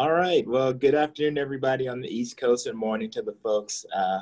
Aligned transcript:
All 0.00 0.12
right. 0.12 0.48
Well, 0.48 0.72
good 0.72 0.94
afternoon, 0.94 1.36
everybody 1.36 1.86
on 1.86 2.00
the 2.00 2.08
East 2.08 2.38
Coast, 2.38 2.66
and 2.66 2.78
morning 2.78 3.10
to 3.10 3.20
the 3.20 3.34
folks 3.42 3.84
uh, 3.94 4.20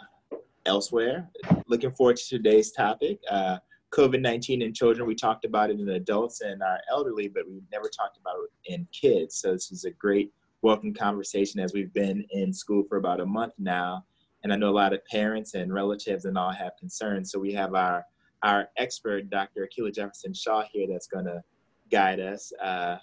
elsewhere. 0.67 1.31
Looking 1.69 1.93
forward 1.93 2.17
to 2.17 2.29
today's 2.29 2.73
topic 2.73 3.21
uh, 3.31 3.59
COVID 3.95 4.21
19 4.21 4.61
in 4.63 4.75
children. 4.75 5.07
We 5.07 5.15
talked 5.15 5.45
about 5.45 5.71
it 5.71 5.79
in 5.79 5.89
adults 5.91 6.41
and 6.41 6.65
our 6.65 6.81
elderly, 6.91 7.29
but 7.29 7.49
we 7.49 7.63
never 7.71 7.89
talked 7.89 8.19
about 8.19 8.35
it 8.43 8.73
in 8.75 8.89
kids. 8.91 9.37
So, 9.37 9.53
this 9.53 9.71
is 9.71 9.85
a 9.85 9.93
great 9.93 10.33
welcome 10.63 10.93
conversation 10.93 11.61
as 11.61 11.73
we've 11.73 11.93
been 11.93 12.27
in 12.33 12.53
school 12.53 12.83
for 12.89 12.97
about 12.97 13.21
a 13.21 13.27
month 13.27 13.53
now. 13.57 14.05
And 14.43 14.53
I 14.53 14.57
know 14.57 14.71
a 14.71 14.73
lot 14.73 14.93
of 14.93 15.05
parents 15.05 15.55
and 15.55 15.73
relatives 15.73 16.25
and 16.25 16.37
all 16.37 16.51
have 16.51 16.73
concerns. 16.77 17.31
So, 17.31 17.39
we 17.39 17.53
have 17.53 17.77
our 17.77 18.05
our 18.43 18.69
expert, 18.79 19.31
Dr. 19.31 19.69
Akilah 19.69 19.95
Jefferson 19.95 20.35
Shaw, 20.35 20.65
here 20.73 20.89
that's 20.91 21.07
going 21.07 21.27
to 21.27 21.41
guide 21.89 22.19
us. 22.19 22.53
Uh, 22.61 22.97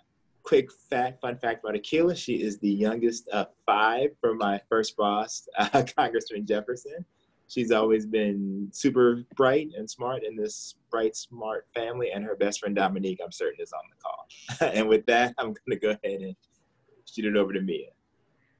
quick 0.45 0.71
fact, 0.71 1.21
fun 1.21 1.37
fact 1.37 1.63
about 1.63 1.75
Akilah, 1.75 2.15
she 2.15 2.35
is 2.35 2.59
the 2.59 2.69
youngest 2.69 3.27
of 3.29 3.47
five 3.65 4.11
from 4.21 4.37
my 4.37 4.61
first 4.69 4.95
boss, 4.95 5.47
uh, 5.57 5.83
Congressman 5.97 6.45
Jefferson. 6.45 7.03
She's 7.47 7.71
always 7.71 8.05
been 8.05 8.69
super 8.71 9.23
bright 9.35 9.69
and 9.77 9.89
smart 9.89 10.23
in 10.23 10.35
this 10.35 10.75
bright, 10.89 11.15
smart 11.15 11.67
family, 11.75 12.11
and 12.11 12.23
her 12.23 12.35
best 12.35 12.59
friend 12.59 12.75
Dominique, 12.75 13.19
I'm 13.23 13.31
certain, 13.31 13.61
is 13.61 13.73
on 13.73 13.81
the 13.89 13.95
call. 14.01 14.71
and 14.73 14.87
with 14.87 15.05
that, 15.07 15.35
I'm 15.37 15.47
going 15.47 15.55
to 15.71 15.75
go 15.75 15.89
ahead 15.89 16.21
and 16.21 16.35
shoot 17.05 17.25
it 17.25 17.35
over 17.35 17.53
to 17.53 17.61
Mia. 17.61 17.89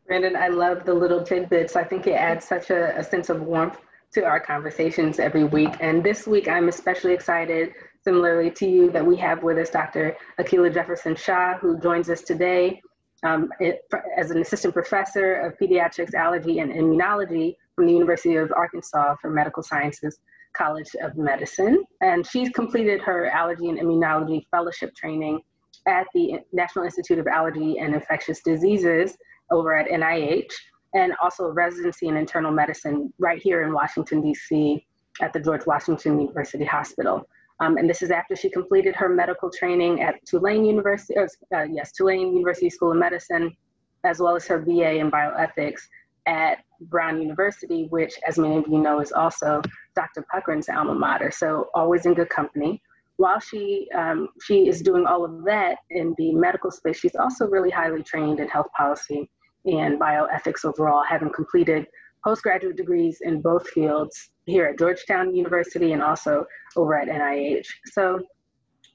Brandon, 0.06 0.36
I 0.36 0.50
love 0.50 0.86
the 0.86 0.94
little 0.94 1.24
tidbits. 1.24 1.76
I 1.76 1.84
think 1.84 2.06
it 2.06 2.12
adds 2.12 2.46
such 2.46 2.70
a, 2.70 2.96
a 2.98 3.04
sense 3.04 3.30
of 3.30 3.42
warmth 3.42 3.78
to 4.14 4.24
our 4.24 4.40
conversations 4.40 5.20
every 5.20 5.46
week. 5.46 5.76
And 5.80 6.04
this 6.04 6.28
week, 6.28 6.48
I'm 6.48 6.68
especially 6.68 7.14
excited 7.14 7.74
similarly 8.06 8.52
to 8.52 8.70
you, 8.70 8.92
that 8.92 9.06
we 9.06 9.18
have 9.18 9.44
with 9.44 9.58
us 9.58 9.70
Dr. 9.70 10.16
Akilah 10.40 10.74
Jefferson 10.74 11.16
Shaw, 11.16 11.58
who 11.58 11.80
joins 11.80 12.10
us 12.10 12.22
today 12.22 12.82
um, 13.24 13.50
it, 13.60 13.82
as 14.18 14.32
an 14.32 14.40
assistant 14.40 14.74
professor 14.74 15.36
of 15.42 15.58
pediatrics, 15.58 16.14
allergy, 16.14 16.60
and 16.60 16.72
immunology 16.72 17.56
from 17.76 17.88
the 17.88 17.94
University 17.94 18.36
of 18.36 18.52
Arkansas 18.56 19.16
for 19.20 19.30
Medical 19.30 19.64
Sciences 19.64 20.20
College 20.56 20.90
of 21.02 21.18
Medicine. 21.18 21.84
And 22.02 22.26
she's 22.26 22.50
completed 22.50 23.02
her 23.02 23.28
allergy 23.28 23.70
and 23.70 23.80
immunology 23.80 24.46
fellowship 24.52 24.96
training 24.96 25.42
at 25.88 26.08
the 26.14 26.40
National 26.54 26.86
Institute 26.86 27.20
of 27.20 27.28
Allergy 27.28 27.80
and 27.80 27.94
Infectious 27.94 28.42
Diseases 28.42 29.18
over 29.52 29.76
at 29.76 29.88
NIH, 29.90 30.52
and 30.94 31.14
also 31.22 31.52
residency 31.52 32.08
in 32.08 32.16
internal 32.16 32.52
medicine 32.52 33.14
right 33.20 33.42
here 33.42 33.64
in 33.64 33.74
Washington, 33.74 34.22
D.C. 34.22 34.86
at 35.22 35.34
the 35.34 35.40
George 35.40 35.66
Washington 35.66 36.20
University 36.20 36.66
Hospital. 36.66 37.28
Um, 37.60 37.78
and 37.78 37.90
this 37.90 38.02
is 38.02 38.12
after 38.12 38.36
she 38.36 38.50
completed 38.50 38.96
her 38.96 39.08
medical 39.08 39.50
training 39.50 40.02
at 40.02 40.16
Tulane 40.26 40.66
University, 40.66 41.18
uh, 41.18 41.28
uh, 41.56 41.64
yes, 41.64 41.92
Tulane 41.92 42.34
University 42.34 42.70
School 42.70 42.92
of 42.92 42.98
Medicine, 42.98 43.56
as 44.04 44.20
well 44.20 44.36
as 44.36 44.46
her 44.48 44.60
BA 44.60 44.96
in 44.98 45.10
bioethics 45.10 45.82
at 46.26 46.60
Brown 46.82 47.22
University, 47.22 47.88
which, 47.90 48.16
as 48.28 48.38
many 48.38 48.58
of 48.58 48.66
you 48.68 48.80
know, 48.80 49.00
is 49.00 49.12
also 49.12 49.62
Dr. 49.96 50.26
Puckrin's 50.34 50.68
alma 50.70 50.94
mater. 50.94 51.32
So 51.32 51.70
always 51.74 52.06
in 52.06 52.14
good 52.14 52.30
company. 52.30 52.82
While 53.18 53.40
she 53.40 53.88
um, 53.96 54.28
she 54.42 54.68
is 54.68 54.82
doing 54.82 55.06
all 55.06 55.24
of 55.24 55.46
that 55.46 55.78
in 55.90 56.14
the 56.18 56.34
medical 56.34 56.70
space, 56.70 57.00
she's 57.00 57.16
also 57.16 57.48
really 57.48 57.70
highly 57.70 58.04
trained 58.04 58.42
in 58.42 58.50
health 58.50 58.68
policy 58.76 59.30
and 59.66 60.00
bioethics 60.00 60.66
overall, 60.66 61.04
having 61.08 61.32
completed 61.32 61.88
postgraduate 62.26 62.76
degrees 62.76 63.20
in 63.22 63.42
both 63.42 63.68
fields 63.70 64.32
here 64.46 64.66
at 64.66 64.80
Georgetown 64.80 65.36
University 65.36 65.94
and 65.94 66.02
also 66.02 66.46
over 66.76 66.98
at 66.98 67.08
NIH. 67.08 67.68
So 67.92 68.20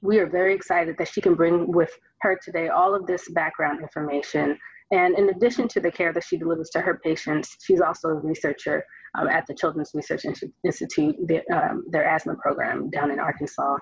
we 0.01 0.19
are 0.19 0.27
very 0.27 0.53
excited 0.53 0.97
that 0.97 1.07
she 1.07 1.21
can 1.21 1.35
bring 1.35 1.71
with 1.71 1.91
her 2.21 2.39
today 2.43 2.67
all 2.67 2.93
of 2.93 3.05
this 3.07 3.29
background 3.29 3.81
information. 3.81 4.57
And 4.91 5.17
in 5.17 5.29
addition 5.29 5.67
to 5.69 5.79
the 5.79 5.91
care 5.91 6.11
that 6.11 6.23
she 6.23 6.37
delivers 6.37 6.69
to 6.71 6.81
her 6.81 6.99
patients, 7.03 7.55
she's 7.63 7.79
also 7.79 8.09
a 8.09 8.15
researcher 8.15 8.83
um, 9.17 9.27
at 9.27 9.45
the 9.47 9.53
Children's 9.53 9.91
Research 9.93 10.25
Institute, 10.65 11.15
the, 11.27 11.41
um, 11.55 11.85
their 11.89 12.05
asthma 12.05 12.35
program 12.35 12.89
down 12.89 13.11
in 13.11 13.19
Arkansas. 13.19 13.77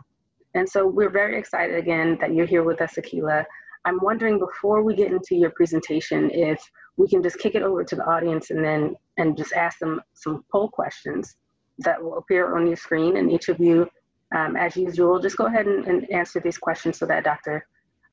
And 0.53 0.67
so 0.67 0.85
we're 0.85 1.09
very 1.09 1.37
excited 1.37 1.75
again 1.77 2.17
that 2.21 2.33
you're 2.33 2.45
here 2.45 2.63
with 2.63 2.81
us, 2.81 2.95
Akilah. 2.97 3.45
I'm 3.85 3.99
wondering 4.01 4.39
before 4.39 4.83
we 4.83 4.95
get 4.95 5.11
into 5.11 5.35
your 5.35 5.51
presentation, 5.51 6.29
if 6.31 6.61
we 6.99 7.07
can 7.07 7.23
just 7.23 7.39
kick 7.39 7.55
it 7.55 7.63
over 7.63 7.81
to 7.81 7.95
the 7.95 8.03
audience 8.03 8.51
and 8.51 8.63
then 8.63 8.93
and 9.17 9.37
just 9.37 9.53
ask 9.53 9.79
them 9.79 10.01
some 10.13 10.43
poll 10.51 10.67
questions 10.67 11.37
that 11.79 12.03
will 12.03 12.17
appear 12.17 12.57
on 12.57 12.67
your 12.67 12.75
screen. 12.75 13.15
And 13.15 13.31
each 13.31 13.47
of 13.47 13.57
you, 13.57 13.89
um, 14.35 14.57
as 14.57 14.75
usual, 14.75 15.17
just 15.17 15.37
go 15.37 15.45
ahead 15.45 15.65
and, 15.65 15.87
and, 15.87 16.11
answer 16.11 16.41
these 16.41 16.57
questions 16.57 16.99
so 16.99 17.05
that 17.05 17.23
Dr. 17.23 17.65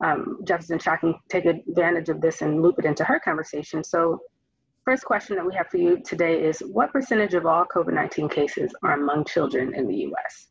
Um, 0.05 0.39
Jefferson 0.45 0.79
Shaw 0.79 0.97
can 0.99 1.17
take 1.29 1.47
advantage 1.47 2.09
of 2.11 2.21
this 2.21 2.43
and 2.43 2.63
loop 2.63 2.79
it 2.79 2.85
into 2.85 3.03
her 3.03 3.19
conversation. 3.19 3.83
So 3.83 4.21
first 4.85 5.05
question 5.05 5.35
that 5.35 5.45
we 5.45 5.55
have 5.57 5.67
for 5.67 5.79
you 5.79 6.01
today 6.05 6.45
is 6.45 6.61
what 6.61 6.93
percentage 6.93 7.35
of 7.35 7.45
all 7.45 7.65
COVID-19 7.65 8.31
cases 8.31 8.73
are 8.85 8.93
among 8.93 9.25
children 9.25 9.75
in 9.75 9.89
the 9.89 9.97
US? 10.13 10.47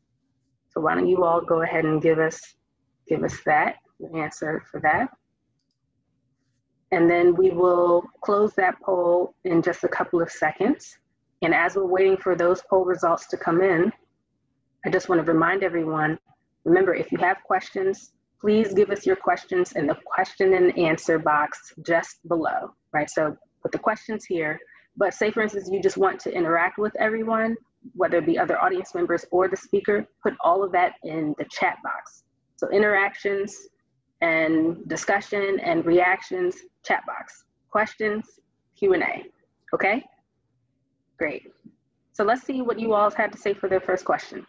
So 0.71 0.81
why 0.81 0.95
don't 0.95 1.07
you 1.07 1.23
all 1.23 1.39
go 1.39 1.61
ahead 1.61 1.85
and 1.85 2.01
give 2.01 2.19
us, 2.19 2.41
give 3.07 3.23
us 3.23 3.39
that, 3.45 3.75
answer 4.13 4.61
for 4.69 4.81
that. 4.81 5.09
And 6.95 7.09
then 7.09 7.35
we 7.35 7.49
will 7.49 8.03
close 8.21 8.53
that 8.53 8.75
poll 8.81 9.35
in 9.43 9.61
just 9.61 9.83
a 9.83 9.87
couple 9.89 10.21
of 10.21 10.31
seconds. 10.31 10.97
And 11.41 11.53
as 11.53 11.75
we're 11.75 11.85
waiting 11.85 12.15
for 12.15 12.37
those 12.37 12.61
poll 12.69 12.85
results 12.85 13.27
to 13.27 13.37
come 13.37 13.61
in, 13.61 13.91
I 14.85 14.89
just 14.89 15.09
want 15.09 15.19
to 15.19 15.29
remind 15.29 15.61
everyone, 15.61 16.17
remember, 16.63 16.95
if 16.95 17.11
you 17.11 17.17
have 17.17 17.43
questions, 17.43 18.13
please 18.39 18.73
give 18.73 18.91
us 18.91 19.05
your 19.05 19.17
questions 19.17 19.73
in 19.73 19.87
the 19.87 19.97
question 20.05 20.53
and 20.53 20.77
answer 20.79 21.19
box 21.19 21.73
just 21.85 22.25
below, 22.29 22.73
right? 22.93 23.09
So 23.09 23.35
put 23.61 23.73
the 23.73 23.79
questions 23.79 24.23
here, 24.23 24.57
but 24.95 25.13
say 25.13 25.31
for 25.31 25.41
instance, 25.41 25.67
you 25.69 25.81
just 25.81 25.97
want 25.97 26.17
to 26.21 26.33
interact 26.33 26.77
with 26.77 26.95
everyone, 26.95 27.57
whether 27.93 28.19
it 28.19 28.25
be 28.25 28.39
other 28.39 28.57
audience 28.57 28.95
members 28.95 29.25
or 29.31 29.49
the 29.49 29.57
speaker, 29.57 30.07
put 30.23 30.33
all 30.39 30.63
of 30.63 30.71
that 30.71 30.93
in 31.03 31.35
the 31.37 31.45
chat 31.51 31.75
box. 31.83 32.23
So 32.55 32.69
interactions 32.69 33.67
and 34.21 34.87
discussion 34.87 35.59
and 35.61 35.85
reactions, 35.85 36.55
chat 36.83 37.05
box. 37.05 37.43
Questions, 37.69 38.39
Q&A, 38.77 39.25
okay? 39.73 40.03
Great. 41.17 41.51
So 42.13 42.23
let's 42.23 42.43
see 42.43 42.61
what 42.61 42.79
you 42.79 42.93
all 42.93 43.11
had 43.11 43.31
to 43.33 43.37
say 43.37 43.53
for 43.53 43.67
the 43.67 43.79
first 43.79 44.05
question. 44.05 44.45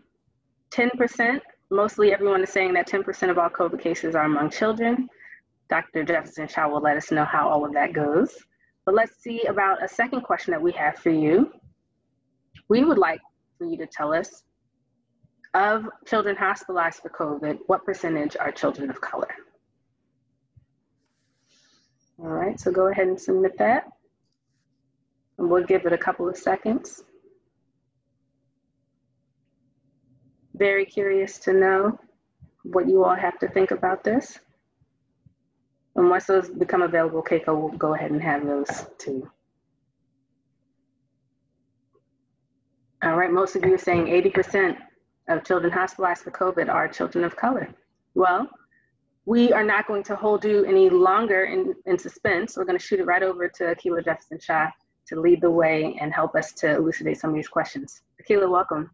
10%, 0.72 1.40
mostly 1.70 2.12
everyone 2.12 2.42
is 2.42 2.50
saying 2.50 2.74
that 2.74 2.88
10% 2.88 3.30
of 3.30 3.38
all 3.38 3.48
COVID 3.48 3.80
cases 3.80 4.14
are 4.14 4.24
among 4.24 4.50
children. 4.50 5.08
Dr. 5.68 6.04
Jefferson 6.04 6.46
Shaw 6.46 6.68
will 6.68 6.80
let 6.80 6.96
us 6.96 7.10
know 7.10 7.24
how 7.24 7.48
all 7.48 7.64
of 7.64 7.72
that 7.72 7.92
goes. 7.92 8.36
But 8.84 8.94
let's 8.94 9.20
see 9.20 9.44
about 9.46 9.82
a 9.82 9.88
second 9.88 10.20
question 10.20 10.52
that 10.52 10.62
we 10.62 10.70
have 10.72 10.96
for 10.96 11.10
you. 11.10 11.52
We 12.68 12.84
would 12.84 12.98
like 12.98 13.20
for 13.58 13.66
you 13.66 13.76
to 13.78 13.86
tell 13.86 14.14
us 14.14 14.44
of 15.54 15.88
children 16.06 16.36
hospitalized 16.36 17.00
for 17.00 17.08
COVID, 17.08 17.58
what 17.66 17.84
percentage 17.84 18.36
are 18.38 18.52
children 18.52 18.90
of 18.90 19.00
color? 19.00 19.34
All 22.18 22.28
right, 22.28 22.58
so 22.58 22.70
go 22.70 22.88
ahead 22.88 23.08
and 23.08 23.20
submit 23.20 23.58
that. 23.58 23.84
And 25.38 25.50
we'll 25.50 25.64
give 25.64 25.84
it 25.84 25.92
a 25.92 25.98
couple 25.98 26.28
of 26.28 26.36
seconds. 26.36 27.04
Very 30.54 30.86
curious 30.86 31.38
to 31.40 31.52
know 31.52 31.98
what 32.62 32.88
you 32.88 33.04
all 33.04 33.14
have 33.14 33.38
to 33.40 33.48
think 33.48 33.70
about 33.70 34.02
this. 34.02 34.38
And 35.94 36.08
once 36.10 36.24
those 36.24 36.48
become 36.48 36.82
available, 36.82 37.22
Keiko 37.22 37.60
will 37.60 37.76
go 37.76 37.94
ahead 37.94 38.10
and 38.10 38.22
have 38.22 38.46
those 38.46 38.86
too. 38.98 39.30
All 43.02 43.16
right, 43.16 43.30
most 43.30 43.56
of 43.56 43.64
you 43.64 43.74
are 43.74 43.78
saying 43.78 44.06
80% 44.06 44.76
of 45.28 45.44
children 45.44 45.72
hospitalized 45.72 46.22
for 46.22 46.30
COVID 46.30 46.68
are 46.68 46.88
children 46.88 47.24
of 47.24 47.36
color. 47.36 47.68
Well, 48.14 48.48
we 49.26 49.52
are 49.52 49.64
not 49.64 49.88
going 49.88 50.04
to 50.04 50.14
hold 50.14 50.44
you 50.44 50.64
any 50.64 50.88
longer 50.88 51.44
in, 51.44 51.74
in 51.84 51.98
suspense. 51.98 52.56
We're 52.56 52.64
going 52.64 52.78
to 52.78 52.84
shoot 52.84 53.00
it 53.00 53.06
right 53.06 53.24
over 53.24 53.48
to 53.48 53.64
Akilah 53.64 54.04
Jefferson 54.04 54.38
Shaw 54.38 54.68
to 55.08 55.20
lead 55.20 55.40
the 55.40 55.50
way 55.50 55.98
and 56.00 56.14
help 56.14 56.36
us 56.36 56.52
to 56.52 56.76
elucidate 56.76 57.18
some 57.18 57.30
of 57.30 57.36
these 57.36 57.48
questions. 57.48 58.02
Akilah, 58.22 58.48
welcome. 58.48 58.90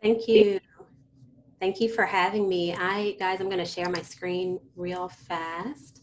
Thank 0.00 0.28
you. 0.28 0.60
Thank 1.60 1.80
you 1.80 1.88
for 1.88 2.04
having 2.04 2.48
me. 2.48 2.74
I, 2.74 3.16
guys, 3.18 3.40
I'm 3.40 3.48
going 3.48 3.58
to 3.58 3.64
share 3.64 3.88
my 3.88 4.02
screen 4.02 4.60
real 4.76 5.08
fast 5.08 6.02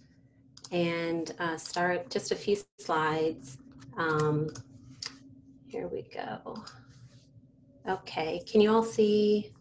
and 0.71 1.33
uh, 1.39 1.56
start 1.57 2.09
just 2.09 2.31
a 2.31 2.35
few 2.35 2.57
slides. 2.77 3.57
Um, 3.97 4.50
here 5.67 5.88
we 5.88 6.03
go. 6.13 6.62
Okay, 7.88 8.41
can 8.50 8.59
you 8.59 8.74
all 8.74 8.83
see? 8.83 9.53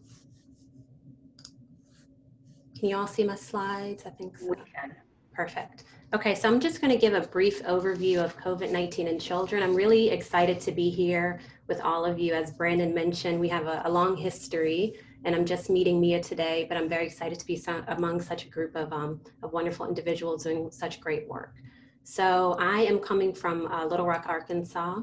Can 2.81 2.89
you 2.89 2.97
all 2.97 3.05
see 3.05 3.23
my 3.23 3.35
slides? 3.35 4.07
I 4.07 4.09
think 4.09 4.39
so. 4.39 4.47
We 4.47 4.55
can. 4.55 4.95
Perfect. 5.35 5.83
Okay, 6.15 6.33
so 6.33 6.49
I'm 6.49 6.59
just 6.59 6.81
going 6.81 6.91
to 6.91 6.97
give 6.97 7.13
a 7.13 7.21
brief 7.27 7.61
overview 7.61 8.17
of 8.25 8.35
COVID-19 8.39 9.07
in 9.07 9.19
children. 9.19 9.61
I'm 9.61 9.75
really 9.75 10.09
excited 10.09 10.59
to 10.61 10.71
be 10.71 10.89
here 10.89 11.39
with 11.67 11.79
all 11.81 12.03
of 12.03 12.17
you. 12.17 12.33
As 12.33 12.51
Brandon 12.51 12.91
mentioned, 12.91 13.39
we 13.39 13.47
have 13.49 13.67
a, 13.67 13.83
a 13.85 13.89
long 13.91 14.17
history, 14.17 14.95
and 15.25 15.35
I'm 15.35 15.45
just 15.45 15.69
meeting 15.69 16.01
Mia 16.01 16.23
today, 16.23 16.65
but 16.67 16.75
I'm 16.75 16.89
very 16.89 17.05
excited 17.05 17.37
to 17.37 17.45
be 17.45 17.63
among 17.89 18.19
such 18.19 18.45
a 18.45 18.49
group 18.49 18.75
of, 18.75 18.91
um, 18.91 19.21
of 19.43 19.53
wonderful 19.53 19.87
individuals 19.87 20.43
doing 20.45 20.71
such 20.71 20.99
great 20.99 21.29
work. 21.29 21.53
So 22.03 22.55
I 22.59 22.79
am 22.79 22.97
coming 22.97 23.31
from 23.31 23.67
uh, 23.67 23.85
Little 23.85 24.07
Rock, 24.07 24.25
Arkansas. 24.27 25.01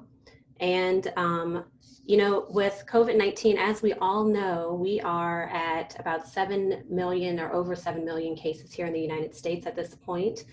And, 0.59 1.13
um, 1.17 1.65
you 2.09 2.17
know, 2.17 2.47
with 2.49 2.85
COVID 2.89 3.19
19, 3.19 3.59
as 3.59 3.83
we 3.83 3.93
all 3.93 4.25
know, 4.25 4.79
we 4.81 4.99
are 5.03 5.51
at 5.51 5.95
about 6.01 6.27
7 6.27 6.85
million 6.89 7.39
or 7.39 7.53
over 7.53 7.77
7 7.77 8.03
million 8.03 8.35
cases 8.35 8.73
here 8.73 8.87
in 8.87 8.95
the 8.95 9.01
United 9.01 9.37
States 9.37 9.67
at 9.67 9.77
this 9.77 9.95
point, 9.95 10.45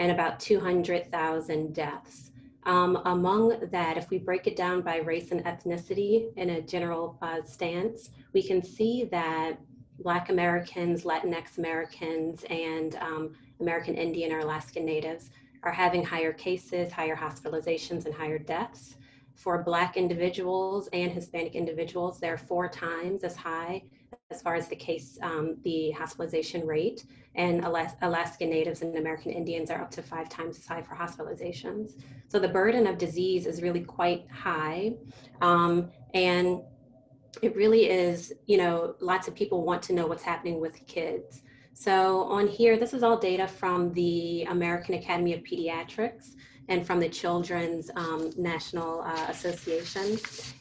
and 0.00 0.10
about 0.10 0.40
200,000 0.40 1.72
deaths. 1.72 2.32
Um, 2.64 3.00
among 3.04 3.60
that, 3.70 3.96
if 3.96 4.10
we 4.10 4.18
break 4.18 4.48
it 4.48 4.56
down 4.56 4.82
by 4.82 4.96
race 4.96 5.30
and 5.30 5.44
ethnicity 5.44 6.36
in 6.36 6.50
a 6.50 6.60
general 6.60 7.16
uh, 7.22 7.44
stance, 7.44 8.10
we 8.32 8.42
can 8.42 8.60
see 8.60 9.04
that 9.12 9.60
Black 10.00 10.30
Americans, 10.30 11.04
Latinx 11.04 11.58
Americans, 11.58 12.44
and 12.50 12.96
um, 12.96 13.34
American 13.60 13.94
Indian 13.94 14.32
or 14.32 14.40
Alaskan 14.40 14.84
Natives 14.84 15.30
are 15.62 15.70
having 15.72 16.04
higher 16.04 16.32
cases, 16.32 16.90
higher 16.92 17.14
hospitalizations, 17.14 18.04
and 18.04 18.12
higher 18.12 18.38
deaths. 18.38 18.96
For 19.34 19.62
Black 19.62 19.96
individuals 19.96 20.88
and 20.92 21.10
Hispanic 21.10 21.54
individuals, 21.54 22.20
they're 22.20 22.38
four 22.38 22.68
times 22.68 23.24
as 23.24 23.36
high 23.36 23.82
as 24.30 24.42
far 24.42 24.54
as 24.54 24.68
the 24.68 24.76
case, 24.76 25.18
um, 25.22 25.56
the 25.62 25.90
hospitalization 25.92 26.66
rate. 26.66 27.04
And 27.34 27.64
Alas- 27.64 27.96
Alaskan 28.02 28.50
Natives 28.50 28.82
and 28.82 28.96
American 28.96 29.32
Indians 29.32 29.70
are 29.70 29.80
up 29.80 29.90
to 29.92 30.02
five 30.02 30.28
times 30.28 30.58
as 30.58 30.66
high 30.66 30.82
for 30.82 30.94
hospitalizations. 30.94 31.92
So 32.28 32.38
the 32.38 32.48
burden 32.48 32.86
of 32.86 32.98
disease 32.98 33.46
is 33.46 33.62
really 33.62 33.82
quite 33.82 34.26
high. 34.30 34.94
Um, 35.40 35.90
and 36.14 36.62
it 37.42 37.56
really 37.56 37.90
is, 37.90 38.32
you 38.46 38.56
know, 38.56 38.94
lots 39.00 39.26
of 39.28 39.34
people 39.34 39.64
want 39.64 39.82
to 39.84 39.92
know 39.92 40.06
what's 40.06 40.22
happening 40.22 40.60
with 40.60 40.86
kids. 40.86 41.42
So 41.72 42.22
on 42.24 42.46
here, 42.46 42.78
this 42.78 42.94
is 42.94 43.02
all 43.02 43.18
data 43.18 43.48
from 43.48 43.92
the 43.94 44.44
American 44.44 44.94
Academy 44.94 45.34
of 45.34 45.40
Pediatrics 45.42 46.34
and 46.68 46.86
from 46.86 47.00
the 47.00 47.08
Children's 47.08 47.90
um, 47.96 48.30
National 48.36 49.02
uh, 49.02 49.26
Association. 49.28 50.18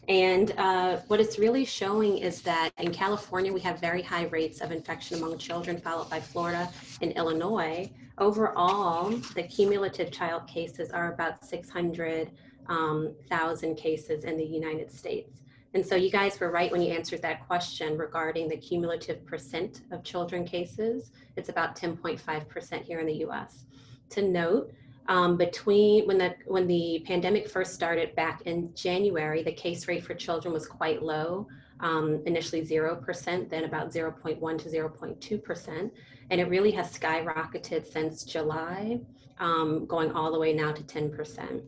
And 0.08 0.54
uh, 0.58 0.98
what 1.08 1.20
it's 1.20 1.40
really 1.40 1.66
showing 1.66 2.18
is 2.18 2.42
that 2.42 2.72
in 2.78 2.92
California, 2.92 3.54
we 3.54 3.62
have 3.62 3.80
very 3.80 4.02
high 4.02 4.26
rates 4.26 4.62
of 4.62 4.72
infection 4.72 5.18
among 5.18 5.38
children, 5.38 5.80
followed 5.80 6.10
by 6.10 6.20
Florida 6.20 6.70
and 7.02 7.14
Illinois. 7.14 7.90
Overall, 8.18 9.10
the 9.36 9.44
cumulative 9.44 10.12
child 10.12 10.48
cases 10.48 10.92
are 10.92 11.14
about 11.14 11.46
600,000 11.46 12.30
um, 12.70 13.76
cases 13.76 14.24
in 14.24 14.38
the 14.38 14.46
United 14.46 14.92
States. 14.92 15.44
And 15.76 15.84
so 15.86 15.96
you 15.96 16.12
guys 16.12 16.40
were 16.40 16.52
right 16.52 16.72
when 16.72 16.84
you 16.84 16.94
answered 16.94 17.24
that 17.24 17.48
question 17.48 17.98
regarding 17.98 18.48
the 18.48 18.58
cumulative 18.58 19.26
percent 19.26 19.82
of 19.92 20.04
children 20.04 20.46
cases. 20.46 21.12
It's 21.36 21.50
about 21.50 21.76
10.5% 21.76 22.84
here 22.84 23.00
in 23.00 23.08
the 23.08 23.26
US. 23.26 23.66
To 24.12 24.22
note, 24.22 24.72
um, 25.08 25.38
between 25.38 26.08
when 26.08 26.18
the 26.18 26.36
when 26.46 26.68
the 26.68 27.04
pandemic 27.06 27.50
first 27.50 27.74
started 27.74 28.16
back 28.16 28.44
in 28.44 28.74
January, 28.74 29.44
the 29.44 29.52
case 29.52 29.88
rate 29.88 30.04
for 30.06 30.14
children 30.14 30.54
was 30.54 30.66
quite 30.66 31.04
low. 31.04 31.48
Um, 31.80 32.22
initially 32.26 32.62
0%, 32.62 33.50
then 33.50 33.66
about 33.66 33.92
0.1 33.92 34.40
to 34.62 34.70
0.2%. 34.70 35.92
And 36.30 36.40
it 36.40 36.48
really 36.48 36.72
has 36.72 36.98
skyrocketed 36.98 37.92
since 37.92 38.24
July, 38.24 39.02
um, 39.40 39.86
going 39.86 40.14
all 40.14 40.32
the 40.32 40.40
way 40.40 40.54
now 40.54 40.72
to 40.72 40.82
10%. 40.82 41.62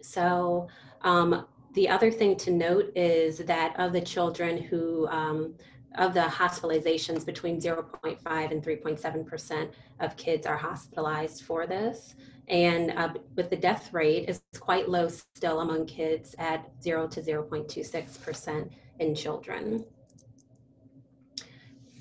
So 0.00 0.66
um, 1.02 1.46
the 1.74 1.88
other 1.88 2.10
thing 2.10 2.36
to 2.38 2.50
note 2.50 2.90
is 2.96 3.38
that 3.38 3.78
of 3.78 3.92
the 3.92 4.00
children 4.00 4.60
who, 4.60 5.06
um, 5.08 5.54
of 5.96 6.12
the 6.12 6.20
hospitalizations 6.20 7.24
between 7.24 7.60
0.5 7.60 8.50
and 8.50 8.64
3.7% 8.64 9.70
of 10.00 10.16
kids 10.16 10.46
are 10.46 10.56
hospitalized 10.56 11.44
for 11.44 11.66
this. 11.66 12.16
And 12.48 12.92
uh, 12.92 13.14
with 13.34 13.50
the 13.50 13.56
death 13.56 13.92
rate 13.92 14.28
is 14.28 14.40
quite 14.60 14.88
low 14.88 15.08
still 15.08 15.60
among 15.60 15.86
kids 15.86 16.34
at 16.38 16.70
0 16.82 17.08
to 17.08 17.20
0.26% 17.20 18.70
in 19.00 19.14
children. 19.14 19.84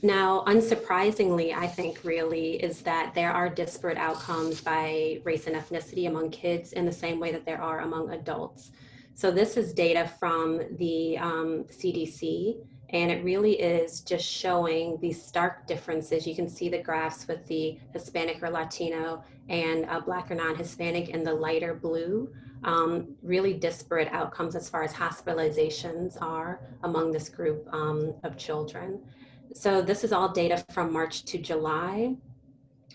Now, 0.01 0.43
unsurprisingly, 0.45 1.55
I 1.55 1.65
think 1.65 2.03
really 2.03 2.61
is 2.63 2.81
that 2.81 3.15
there 3.15 3.31
are 3.31 3.49
disparate 3.49 3.97
outcomes 3.97 4.61
by 4.61 5.19
race 5.23 5.47
and 5.47 5.55
ethnicity 5.55 6.07
among 6.07 6.29
kids 6.29 6.73
in 6.73 6.85
the 6.85 6.91
same 6.91 7.19
way 7.19 7.31
that 7.31 7.45
there 7.45 7.61
are 7.61 7.79
among 7.79 8.11
adults. 8.11 8.71
So 9.15 9.31
this 9.31 9.57
is 9.57 9.73
data 9.73 10.07
from 10.19 10.61
the 10.77 11.17
um, 11.17 11.63
CDC, 11.71 12.57
and 12.89 13.11
it 13.11 13.23
really 13.23 13.53
is 13.53 14.01
just 14.01 14.25
showing 14.25 14.97
these 15.01 15.21
stark 15.21 15.65
differences. 15.67 16.27
You 16.27 16.35
can 16.35 16.47
see 16.47 16.69
the 16.69 16.77
graphs 16.81 17.27
with 17.27 17.45
the 17.47 17.79
Hispanic 17.93 18.41
or 18.43 18.49
Latino 18.49 19.23
and 19.49 19.85
uh, 19.89 19.99
Black 19.99 20.29
or 20.29 20.35
non-Hispanic 20.35 21.09
in 21.09 21.23
the 21.23 21.33
lighter 21.33 21.73
blue. 21.73 22.31
Um, 22.63 23.15
really 23.21 23.53
disparate 23.53 24.07
outcomes 24.11 24.55
as 24.55 24.69
far 24.69 24.83
as 24.83 24.93
hospitalizations 24.93 26.19
are 26.21 26.61
among 26.83 27.11
this 27.11 27.29
group 27.29 27.67
um, 27.71 28.13
of 28.23 28.37
children. 28.37 29.01
So 29.53 29.81
this 29.81 30.03
is 30.03 30.11
all 30.11 30.29
data 30.29 30.63
from 30.71 30.91
March 30.91 31.25
to 31.25 31.37
July, 31.37 32.15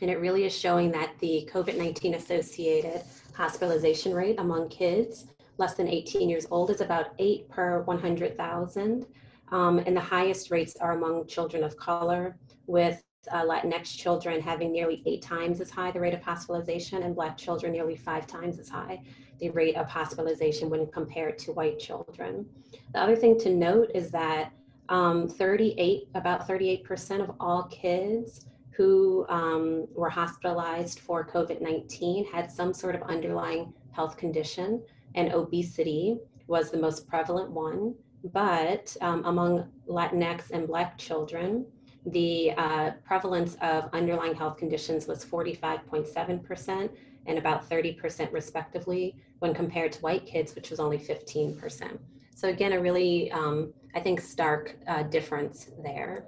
and 0.00 0.10
it 0.10 0.18
really 0.18 0.44
is 0.44 0.56
showing 0.56 0.90
that 0.92 1.12
the 1.20 1.48
COVID-19 1.52 2.16
associated 2.16 3.02
hospitalization 3.34 4.12
rate 4.12 4.38
among 4.38 4.68
kids 4.68 5.26
less 5.60 5.74
than 5.74 5.86
18 5.86 6.28
years 6.28 6.46
old 6.50 6.70
is 6.70 6.80
about 6.80 7.12
eight 7.18 7.48
per 7.48 7.82
100,000. 7.82 9.06
Um, 9.50 9.78
and 9.78 9.96
the 9.96 10.00
highest 10.00 10.50
rates 10.50 10.76
are 10.80 10.92
among 10.92 11.26
children 11.26 11.64
of 11.64 11.76
color, 11.76 12.36
with 12.66 13.02
uh, 13.30 13.44
Latinx 13.44 13.96
children 13.96 14.40
having 14.40 14.72
nearly 14.72 15.02
eight 15.06 15.22
times 15.22 15.60
as 15.60 15.70
high 15.70 15.90
the 15.90 16.00
rate 16.00 16.14
of 16.14 16.22
hospitalization, 16.22 17.02
and 17.02 17.14
Black 17.14 17.36
children 17.36 17.72
nearly 17.72 17.96
five 17.96 18.26
times 18.26 18.58
as 18.58 18.68
high 18.68 19.02
the 19.40 19.50
rate 19.50 19.76
of 19.76 19.88
hospitalization 19.88 20.68
when 20.68 20.86
compared 20.88 21.38
to 21.38 21.52
white 21.52 21.78
children. 21.78 22.46
The 22.92 23.00
other 23.00 23.16
thing 23.16 23.38
to 23.40 23.50
note 23.50 23.90
is 23.94 24.10
that 24.10 24.52
um, 24.88 25.28
38, 25.28 26.08
about 26.14 26.46
38% 26.46 27.22
of 27.22 27.34
all 27.40 27.64
kids 27.64 28.46
who 28.70 29.26
um, 29.28 29.86
were 29.94 30.10
hospitalized 30.10 31.00
for 31.00 31.26
COVID 31.26 31.60
19 31.60 32.26
had 32.26 32.50
some 32.50 32.72
sort 32.72 32.94
of 32.94 33.02
underlying 33.02 33.72
health 33.92 34.16
condition 34.16 34.82
and 35.14 35.32
obesity 35.32 36.18
was 36.46 36.70
the 36.70 36.78
most 36.78 37.06
prevalent 37.08 37.50
one. 37.50 37.94
But 38.24 38.96
um, 39.00 39.24
among 39.24 39.68
Latinx 39.88 40.50
and 40.50 40.66
Black 40.66 40.98
children, 40.98 41.66
the 42.06 42.52
uh, 42.56 42.90
prevalence 43.04 43.56
of 43.60 43.88
underlying 43.92 44.34
health 44.34 44.56
conditions 44.56 45.06
was 45.06 45.24
45.7% 45.24 46.90
and 47.26 47.38
about 47.38 47.68
30% 47.68 48.32
respectively 48.32 49.16
when 49.38 49.54
compared 49.54 49.92
to 49.92 50.00
white 50.00 50.26
kids, 50.26 50.54
which 50.54 50.70
was 50.70 50.80
only 50.80 50.98
15%. 50.98 51.98
So 52.34 52.48
again, 52.48 52.72
a 52.72 52.80
really, 52.80 53.30
um, 53.32 53.72
I 53.94 54.00
think, 54.00 54.20
stark 54.20 54.76
uh, 54.86 55.02
difference 55.04 55.70
there. 55.82 56.24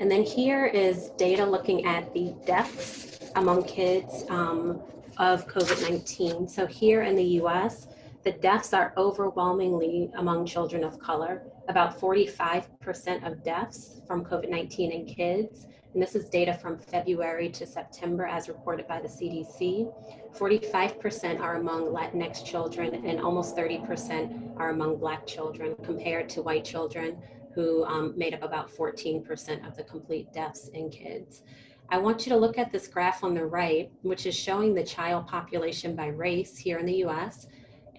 And 0.00 0.10
then 0.10 0.24
here 0.24 0.66
is 0.66 1.10
data 1.16 1.44
looking 1.44 1.86
at 1.86 2.12
the 2.12 2.34
deaths 2.44 3.30
among 3.36 3.64
kids 3.64 4.24
um, 4.28 4.82
of 5.18 5.46
COVID-19. 5.46 6.50
So 6.50 6.66
here 6.66 7.02
in 7.02 7.14
the 7.14 7.24
US, 7.42 7.86
the 8.26 8.32
deaths 8.32 8.74
are 8.74 8.92
overwhelmingly 8.96 10.10
among 10.16 10.44
children 10.44 10.82
of 10.82 10.98
color, 10.98 11.44
about 11.68 12.00
45% 12.00 13.24
of 13.24 13.44
deaths 13.44 14.00
from 14.04 14.24
COVID-19 14.24 14.92
in 14.92 15.06
kids. 15.06 15.68
And 15.94 16.02
this 16.02 16.16
is 16.16 16.28
data 16.28 16.52
from 16.52 16.76
February 16.76 17.48
to 17.50 17.64
September 17.64 18.24
as 18.24 18.48
reported 18.48 18.88
by 18.88 19.00
the 19.00 19.06
CDC. 19.06 19.92
45% 20.36 21.38
are 21.38 21.54
among 21.54 21.84
Latinx 21.84 22.44
children 22.44 23.06
and 23.06 23.20
almost 23.20 23.56
30% 23.56 24.58
are 24.58 24.70
among 24.70 24.98
Black 24.98 25.24
children 25.24 25.76
compared 25.84 26.28
to 26.30 26.42
white 26.42 26.64
children 26.64 27.22
who 27.54 27.84
um, 27.84 28.12
made 28.16 28.34
up 28.34 28.42
about 28.42 28.68
14% 28.68 29.64
of 29.64 29.76
the 29.76 29.84
complete 29.84 30.32
deaths 30.32 30.66
in 30.74 30.90
kids. 30.90 31.44
I 31.90 31.98
want 31.98 32.26
you 32.26 32.32
to 32.32 32.36
look 32.36 32.58
at 32.58 32.72
this 32.72 32.88
graph 32.88 33.22
on 33.22 33.34
the 33.34 33.46
right, 33.46 33.88
which 34.02 34.26
is 34.26 34.34
showing 34.34 34.74
the 34.74 34.82
child 34.82 35.28
population 35.28 35.94
by 35.94 36.08
race 36.08 36.58
here 36.58 36.78
in 36.78 36.86
the 36.86 37.04
US. 37.04 37.46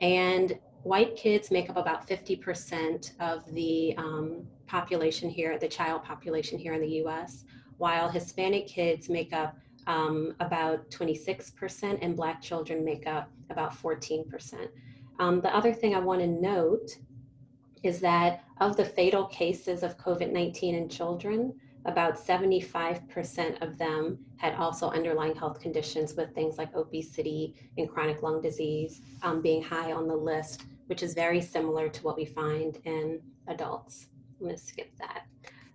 And 0.01 0.57
white 0.83 1.15
kids 1.15 1.51
make 1.51 1.69
up 1.69 1.77
about 1.77 2.07
50% 2.07 3.11
of 3.19 3.43
the 3.53 3.95
um, 3.97 4.47
population 4.67 5.29
here, 5.29 5.57
the 5.57 5.67
child 5.67 6.03
population 6.03 6.57
here 6.57 6.73
in 6.73 6.81
the 6.81 7.03
US, 7.05 7.43
while 7.77 8.09
Hispanic 8.09 8.67
kids 8.67 9.09
make 9.09 9.33
up 9.33 9.57
um, 9.87 10.35
about 10.39 10.89
26% 10.91 11.99
and 12.01 12.15
Black 12.15 12.41
children 12.41 12.83
make 12.83 13.07
up 13.07 13.29
about 13.49 13.73
14%. 13.73 14.67
Um, 15.19 15.41
the 15.41 15.55
other 15.55 15.73
thing 15.73 15.95
I 15.95 15.99
want 15.99 16.21
to 16.21 16.27
note 16.27 16.97
is 17.83 17.99
that 18.01 18.43
of 18.59 18.75
the 18.75 18.85
fatal 18.85 19.25
cases 19.25 19.83
of 19.83 19.97
COVID 19.97 20.31
19 20.31 20.75
in 20.75 20.89
children, 20.89 21.53
about 21.87 22.17
75% 22.17 23.61
of 23.61 23.77
them 23.77 24.19
had 24.35 24.53
also 24.55 24.91
underlying 24.91 25.33
health 25.33 25.59
conditions 25.59 26.15
with 26.15 26.35
things 26.35 26.57
like 26.57 26.75
obesity 26.75 27.55
and 27.77 27.89
chronic 27.89 28.21
lung 28.21 28.41
disease 28.41 29.01
um, 29.23 29.41
being 29.41 29.63
high 29.63 29.93
on 29.93 30.07
the 30.07 30.15
list, 30.15 30.65
which 30.87 31.01
is 31.01 31.13
very 31.13 31.41
similar 31.41 31.87
to 31.89 32.03
what 32.03 32.17
we 32.17 32.25
find 32.25 32.77
in 32.83 33.21
adults. 33.47 34.07
I'm 34.39 34.47
gonna 34.47 34.57
skip 34.57 34.91
that. 34.97 35.27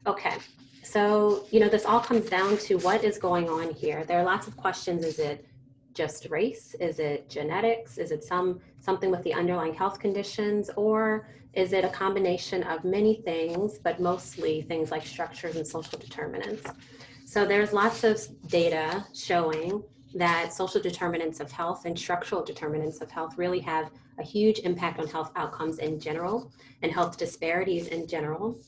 Okay, 0.07 0.37
so, 0.83 1.47
you 1.51 1.61
know, 1.61 1.69
this 1.69 1.87
all 1.87 2.01
comes 2.01 2.29
down 2.29 2.59
to 2.59 2.77
what 2.79 3.05
is 3.05 3.17
going 3.17 3.49
on 3.49 3.73
here. 3.73 4.05
There 4.05 4.19
are 4.19 4.25
lots 4.25 4.47
of 4.47 4.57
questions. 4.57 5.05
Is 5.05 5.19
it 5.19 5.47
just 5.95 6.29
race? 6.29 6.75
Is 6.81 6.99
it 6.99 7.31
genetics? 7.31 7.99
Is 7.99 8.11
it 8.11 8.25
some 8.25 8.61
something 8.81 9.11
with 9.11 9.23
the 9.23 9.33
underlying 9.33 9.75
health 9.75 9.99
conditions? 9.99 10.71
Or 10.77 11.29
is 11.55 11.73
it 11.73 11.85
a 11.85 11.89
combination 11.89 12.63
of 12.63 12.85
many 12.85 13.17
things, 13.17 13.79
but 13.79 14.01
mostly 14.01 14.63
things 14.63 14.91
like 14.91 15.07
structures 15.07 15.57
and 15.57 15.67
social 15.67 15.99
determinants? 15.99 16.63
So 17.27 17.45
there's 17.45 17.73
lots 17.73 18.05
of 18.05 18.21
data 18.49 19.05
showing 19.15 19.83
that 20.15 20.53
social 20.53 20.81
determinants 20.81 21.41
of 21.41 21.51
health 21.51 21.85
and 21.85 21.99
structural 21.99 22.45
determinants 22.45 23.01
of 23.01 23.11
health 23.11 23.39
really 23.39 23.61
have 23.61 23.91
a 24.19 24.23
huge 24.23 24.61
impact 24.61 24.99
on 24.99 25.07
health 25.07 25.33
outcomes 25.37 25.79
in 25.79 25.99
general 25.99 26.53
and 26.83 26.93
health 26.93 27.17
disparities 27.17 27.89
in 27.89 28.07
general. 28.07 28.59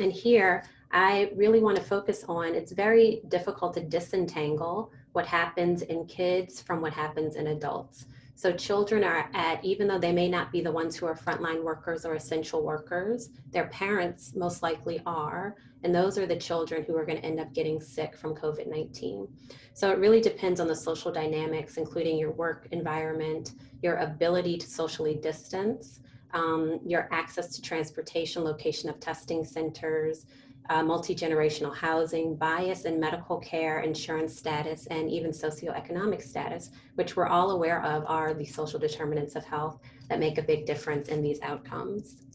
And 0.00 0.12
here, 0.12 0.64
I 0.92 1.30
really 1.34 1.60
want 1.60 1.76
to 1.76 1.82
focus 1.82 2.24
on 2.28 2.54
it's 2.54 2.72
very 2.72 3.22
difficult 3.28 3.74
to 3.74 3.80
disentangle 3.80 4.92
what 5.12 5.26
happens 5.26 5.82
in 5.82 6.06
kids 6.06 6.60
from 6.60 6.80
what 6.80 6.92
happens 6.92 7.36
in 7.36 7.48
adults. 7.48 8.06
So 8.36 8.52
children 8.52 9.02
are 9.02 9.30
at, 9.32 9.64
even 9.64 9.88
though 9.88 9.98
they 9.98 10.12
may 10.12 10.28
not 10.28 10.52
be 10.52 10.60
the 10.60 10.70
ones 10.70 10.94
who 10.94 11.06
are 11.06 11.16
frontline 11.16 11.64
workers 11.64 12.04
or 12.04 12.14
essential 12.14 12.62
workers, 12.62 13.30
their 13.50 13.68
parents 13.68 14.34
most 14.36 14.62
likely 14.62 15.00
are. 15.06 15.56
And 15.82 15.94
those 15.94 16.18
are 16.18 16.26
the 16.26 16.36
children 16.36 16.84
who 16.84 16.94
are 16.96 17.06
going 17.06 17.16
to 17.16 17.24
end 17.24 17.40
up 17.40 17.54
getting 17.54 17.80
sick 17.80 18.14
from 18.14 18.34
COVID 18.34 18.68
19. 18.68 19.26
So 19.72 19.90
it 19.90 19.98
really 19.98 20.20
depends 20.20 20.60
on 20.60 20.68
the 20.68 20.76
social 20.76 21.10
dynamics, 21.10 21.78
including 21.78 22.18
your 22.18 22.32
work 22.32 22.68
environment, 22.72 23.52
your 23.82 23.96
ability 23.96 24.58
to 24.58 24.66
socially 24.68 25.14
distance, 25.14 26.00
um, 26.34 26.78
your 26.84 27.08
access 27.12 27.56
to 27.56 27.62
transportation, 27.62 28.44
location 28.44 28.90
of 28.90 29.00
testing 29.00 29.44
centers, 29.44 30.26
uh, 30.68 30.82
multi-generational 30.82 31.74
housing, 31.74 32.36
bias 32.36 32.84
in 32.84 32.98
medical 33.00 33.38
care, 33.38 33.80
insurance 33.80 34.36
status, 34.36 34.86
and 34.86 35.10
even 35.10 35.30
socioeconomic 35.30 36.22
status, 36.22 36.70
which 36.94 37.16
we're 37.16 37.26
all 37.26 37.52
aware 37.52 37.82
of 37.84 38.04
are 38.06 38.34
the 38.34 38.44
social 38.44 38.78
determinants 38.78 39.36
of 39.36 39.44
health 39.44 39.78
that 40.08 40.18
make 40.18 40.38
a 40.38 40.42
big 40.42 40.66
difference 40.66 41.08
in 41.08 41.22
these 41.22 41.40
outcomes. 41.42 42.26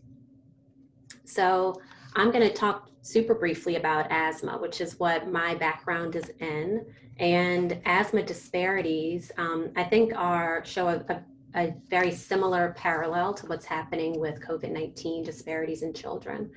So 1.25 1.81
I'm 2.15 2.31
going 2.31 2.47
to 2.47 2.53
talk 2.53 2.89
super 3.01 3.33
briefly 3.33 3.77
about 3.77 4.11
asthma, 4.11 4.57
which 4.57 4.81
is 4.81 5.00
what 5.00 5.31
my 5.31 5.55
background 5.55 6.15
is 6.15 6.29
in. 6.39 6.85
And 7.19 7.79
asthma 7.85 8.23
disparities, 8.23 9.31
um, 9.38 9.69
I 9.75 9.83
think, 9.83 10.13
are 10.15 10.63
show 10.65 10.88
a, 10.88 11.05
a, 11.09 11.21
a 11.55 11.73
very 11.89 12.11
similar 12.11 12.73
parallel 12.77 13.33
to 13.35 13.45
what's 13.47 13.65
happening 13.65 14.19
with 14.19 14.41
COVID-19 14.41 15.23
disparities 15.25 15.83
in 15.83 15.93
children. 15.93 16.51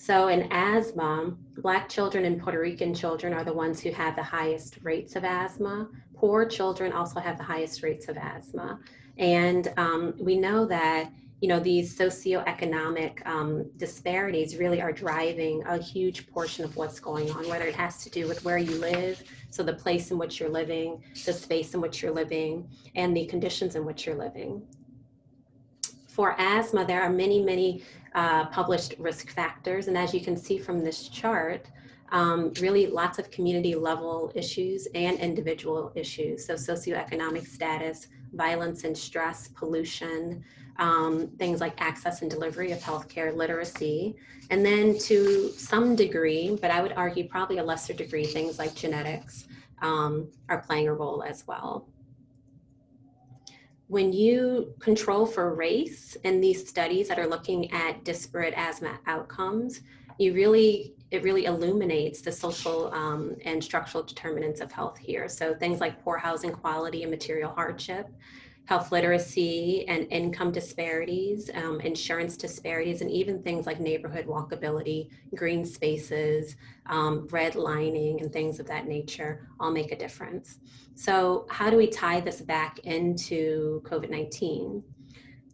So 0.00 0.28
in 0.28 0.50
asthma, 0.50 1.36
Black 1.58 1.86
children 1.90 2.24
and 2.24 2.40
Puerto 2.40 2.58
Rican 2.58 2.94
children 2.94 3.34
are 3.34 3.44
the 3.44 3.52
ones 3.52 3.82
who 3.82 3.90
have 3.90 4.16
the 4.16 4.22
highest 4.22 4.78
rates 4.82 5.14
of 5.14 5.24
asthma. 5.24 5.90
Poor 6.14 6.46
children 6.46 6.90
also 6.90 7.20
have 7.20 7.36
the 7.36 7.44
highest 7.44 7.82
rates 7.82 8.08
of 8.08 8.16
asthma. 8.16 8.80
And 9.18 9.70
um, 9.76 10.14
we 10.18 10.38
know 10.38 10.64
that 10.64 11.12
you 11.42 11.48
know 11.48 11.60
these 11.60 11.98
socioeconomic 11.98 13.26
um, 13.26 13.70
disparities 13.76 14.56
really 14.56 14.80
are 14.80 14.92
driving 14.92 15.62
a 15.66 15.76
huge 15.76 16.26
portion 16.28 16.64
of 16.64 16.76
what's 16.76 17.00
going 17.00 17.30
on 17.30 17.48
whether 17.48 17.64
it 17.64 17.74
has 17.74 18.02
to 18.04 18.10
do 18.10 18.28
with 18.28 18.44
where 18.44 18.58
you 18.58 18.76
live 18.78 19.22
so 19.48 19.62
the 19.62 19.72
place 19.72 20.10
in 20.10 20.18
which 20.18 20.38
you're 20.38 20.50
living 20.50 21.02
the 21.24 21.32
space 21.32 21.72
in 21.72 21.80
which 21.80 22.02
you're 22.02 22.12
living 22.12 22.68
and 22.94 23.16
the 23.16 23.24
conditions 23.24 23.74
in 23.74 23.86
which 23.86 24.04
you're 24.04 24.18
living 24.18 24.60
for 26.20 26.38
asthma 26.38 26.84
there 26.84 27.00
are 27.00 27.08
many 27.08 27.40
many 27.42 27.82
uh, 28.14 28.44
published 28.48 28.94
risk 28.98 29.30
factors. 29.30 29.88
And 29.88 29.96
as 29.96 30.12
you 30.12 30.20
can 30.20 30.36
see 30.36 30.58
from 30.58 30.84
this 30.84 31.08
chart, 31.08 31.70
um, 32.12 32.52
really 32.60 32.88
lots 32.88 33.18
of 33.18 33.30
community 33.30 33.74
level 33.74 34.30
issues 34.34 34.86
and 34.94 35.18
individual 35.18 35.92
issues. 35.94 36.44
So 36.44 36.54
socioeconomic 36.56 37.46
status, 37.46 38.08
violence 38.34 38.84
and 38.84 38.94
stress, 38.94 39.48
pollution, 39.48 40.44
um, 40.78 41.28
things 41.38 41.58
like 41.62 41.80
access 41.80 42.20
and 42.20 42.30
delivery 42.30 42.70
of 42.72 42.80
healthcare, 42.80 43.34
literacy, 43.34 44.14
and 44.50 44.62
then 44.62 44.98
to 44.98 45.50
some 45.52 45.96
degree, 45.96 46.58
but 46.60 46.70
I 46.70 46.82
would 46.82 46.92
argue 46.92 47.28
probably 47.28 47.58
a 47.58 47.64
lesser 47.64 47.94
degree, 47.94 48.26
things 48.26 48.58
like 48.58 48.74
genetics 48.74 49.46
um, 49.80 50.28
are 50.50 50.60
playing 50.60 50.88
a 50.88 50.92
role 50.92 51.22
as 51.22 51.46
well 51.46 51.88
when 53.90 54.12
you 54.12 54.72
control 54.78 55.26
for 55.26 55.52
race 55.52 56.16
in 56.22 56.40
these 56.40 56.68
studies 56.68 57.08
that 57.08 57.18
are 57.18 57.26
looking 57.26 57.68
at 57.72 58.04
disparate 58.04 58.54
asthma 58.56 59.00
outcomes, 59.08 59.80
you 60.16 60.32
really 60.32 60.94
it 61.10 61.24
really 61.24 61.46
illuminates 61.46 62.20
the 62.20 62.30
social 62.30 62.94
um, 62.94 63.34
and 63.44 63.62
structural 63.62 64.04
determinants 64.04 64.60
of 64.60 64.70
health 64.70 64.96
here. 64.96 65.28
So 65.28 65.56
things 65.56 65.80
like 65.80 66.04
poor 66.04 66.16
housing 66.16 66.52
quality 66.52 67.02
and 67.02 67.10
material 67.10 67.50
hardship, 67.50 68.06
health 68.70 68.92
literacy 68.92 69.84
and 69.88 70.06
income 70.12 70.52
disparities, 70.52 71.50
um, 71.54 71.80
insurance 71.80 72.36
disparities, 72.36 73.00
and 73.00 73.10
even 73.10 73.42
things 73.42 73.66
like 73.66 73.80
neighborhood 73.80 74.26
walkability, 74.26 75.10
green 75.34 75.64
spaces, 75.64 76.54
um, 76.86 77.26
redlining, 77.30 78.22
and 78.22 78.32
things 78.32 78.60
of 78.60 78.66
that 78.68 78.86
nature 78.86 79.48
all 79.58 79.72
make 79.72 79.90
a 79.90 79.98
difference. 79.98 80.60
So, 80.94 81.46
how 81.50 81.68
do 81.68 81.76
we 81.76 81.88
tie 81.88 82.20
this 82.20 82.40
back 82.42 82.78
into 82.84 83.82
COVID 83.86 84.08
19? 84.08 84.84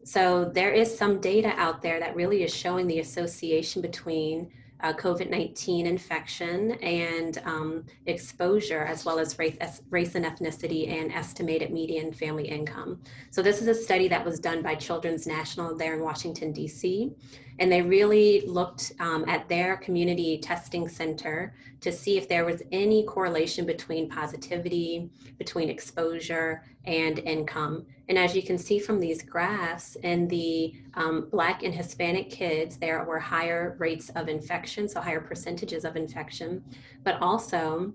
So, 0.04 0.50
there 0.52 0.72
is 0.72 0.94
some 0.94 1.18
data 1.18 1.54
out 1.56 1.80
there 1.80 1.98
that 1.98 2.14
really 2.14 2.42
is 2.42 2.54
showing 2.54 2.86
the 2.86 3.00
association 3.00 3.80
between 3.80 4.50
uh, 4.80 4.92
COVID 4.92 5.30
19 5.30 5.86
infection 5.86 6.72
and 6.82 7.38
um, 7.44 7.84
exposure, 8.06 8.82
as 8.82 9.04
well 9.04 9.18
as 9.18 9.38
race, 9.38 9.56
race 9.90 10.14
and 10.14 10.24
ethnicity 10.24 10.90
and 10.90 11.12
estimated 11.12 11.70
median 11.70 12.12
family 12.12 12.48
income. 12.48 13.00
So, 13.30 13.42
this 13.42 13.60
is 13.60 13.68
a 13.68 13.74
study 13.74 14.08
that 14.08 14.24
was 14.24 14.38
done 14.38 14.62
by 14.62 14.74
Children's 14.74 15.26
National 15.26 15.76
there 15.76 15.94
in 15.94 16.00
Washington, 16.00 16.52
D.C. 16.52 17.12
And 17.58 17.72
they 17.72 17.82
really 17.82 18.42
looked 18.46 18.92
um, 19.00 19.24
at 19.28 19.48
their 19.48 19.76
community 19.76 20.38
testing 20.38 20.88
center 20.88 21.54
to 21.80 21.92
see 21.92 22.18
if 22.18 22.28
there 22.28 22.44
was 22.44 22.62
any 22.72 23.04
correlation 23.04 23.64
between 23.66 24.08
positivity, 24.08 25.10
between 25.38 25.68
exposure, 25.68 26.64
and 26.84 27.18
income. 27.20 27.86
And 28.08 28.18
as 28.18 28.36
you 28.36 28.42
can 28.42 28.58
see 28.58 28.78
from 28.78 29.00
these 29.00 29.22
graphs, 29.22 29.96
in 29.96 30.28
the 30.28 30.74
um, 30.94 31.28
Black 31.30 31.62
and 31.62 31.74
Hispanic 31.74 32.30
kids, 32.30 32.76
there 32.76 33.04
were 33.04 33.18
higher 33.18 33.76
rates 33.78 34.10
of 34.10 34.28
infection, 34.28 34.88
so 34.88 35.00
higher 35.00 35.20
percentages 35.20 35.84
of 35.84 35.96
infection, 35.96 36.62
but 37.04 37.20
also 37.20 37.92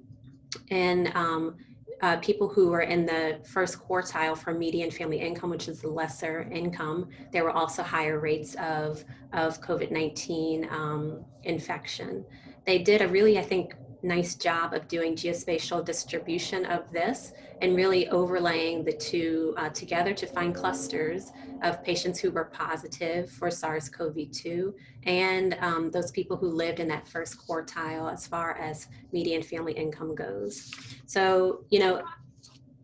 in 0.69 1.11
um, 1.15 1.55
uh, 2.01 2.17
people 2.17 2.47
who 2.47 2.69
were 2.69 2.81
in 2.81 3.05
the 3.05 3.39
first 3.43 3.79
quartile 3.79 4.37
for 4.37 4.53
median 4.53 4.89
family 4.89 5.19
income, 5.19 5.49
which 5.49 5.67
is 5.67 5.81
the 5.81 5.87
lesser 5.87 6.49
income, 6.51 7.09
there 7.31 7.43
were 7.43 7.51
also 7.51 7.83
higher 7.83 8.19
rates 8.19 8.55
of, 8.55 9.03
of 9.33 9.61
COVID 9.61 9.91
19 9.91 10.67
um, 10.71 11.23
infection. 11.43 12.25
They 12.65 12.79
did 12.79 13.01
a 13.01 13.07
really, 13.07 13.37
I 13.37 13.43
think, 13.43 13.75
nice 14.03 14.35
job 14.35 14.73
of 14.73 14.87
doing 14.87 15.15
geospatial 15.15 15.85
distribution 15.85 16.65
of 16.65 16.91
this 16.91 17.33
and 17.61 17.75
really 17.75 18.09
overlaying 18.09 18.83
the 18.83 18.93
two 18.93 19.53
uh, 19.57 19.69
together 19.69 20.13
to 20.13 20.25
find 20.25 20.55
clusters 20.55 21.31
of 21.61 21.83
patients 21.83 22.19
who 22.19 22.31
were 22.31 22.45
positive 22.45 23.29
for 23.29 23.51
SARS-CoV-2 23.51 24.73
and 25.03 25.57
um, 25.61 25.91
those 25.91 26.11
people 26.11 26.35
who 26.35 26.47
lived 26.47 26.79
in 26.79 26.87
that 26.87 27.07
first 27.07 27.37
quartile 27.45 28.11
as 28.11 28.25
far 28.25 28.57
as 28.57 28.87
median 29.11 29.43
family 29.43 29.73
income 29.73 30.15
goes. 30.15 30.71
So, 31.05 31.63
you 31.69 31.79
know, 31.79 32.03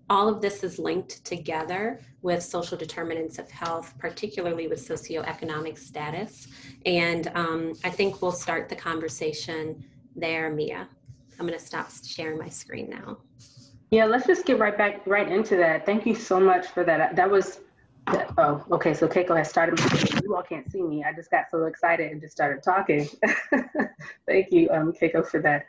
all 0.10 0.30
of 0.30 0.42
this 0.42 0.64
is 0.64 0.80
linked 0.80 1.24
together 1.26 2.00
with 2.22 2.42
social 2.42 2.78
determinants 2.78 3.40
of 3.40 3.50
health, 3.52 3.94
particularly 3.98 4.68
with 4.68 4.86
socioeconomic 4.88 5.78
status. 5.78 6.48
And 6.86 7.32
um, 7.36 7.74
I 7.84 7.90
think 7.90 8.22
we'll 8.22 8.32
start 8.32 8.70
the 8.70 8.76
conversation 8.76 9.84
there, 10.16 10.50
Mia. 10.50 10.88
I'm 11.40 11.46
going 11.46 11.60
to 11.60 11.66
stop 11.66 11.90
sharing 12.06 12.38
my 12.38 12.50
screen 12.50 12.90
now. 12.90 13.18
Yeah, 13.92 14.06
let's 14.06 14.28
just 14.28 14.46
get 14.46 14.60
right 14.60 14.78
back 14.78 15.06
right 15.06 15.32
into 15.32 15.56
that. 15.58 15.86
Thank 15.86 16.06
you 16.06 16.16
so 16.16 16.40
much 16.40 16.68
for 16.68 16.84
that. 16.84 17.16
That 17.16 17.30
was 17.30 17.62
oh 18.38 18.64
okay. 18.72 18.94
So 18.94 19.08
Keiko 19.08 19.36
has 19.36 19.50
started. 19.50 19.80
You 20.24 20.36
all 20.36 20.44
can't 20.44 20.70
see 20.72 20.82
me. 20.82 21.04
I 21.04 21.14
just 21.14 21.32
got 21.32 21.46
so 21.52 21.66
excited 21.66 22.12
and 22.12 22.22
just 22.22 22.34
started 22.34 22.64
talking. 22.64 23.08
Thank 24.28 24.52
you, 24.52 24.70
um, 24.72 24.94
Keiko, 24.94 25.28
for 25.28 25.42
that. 25.42 25.66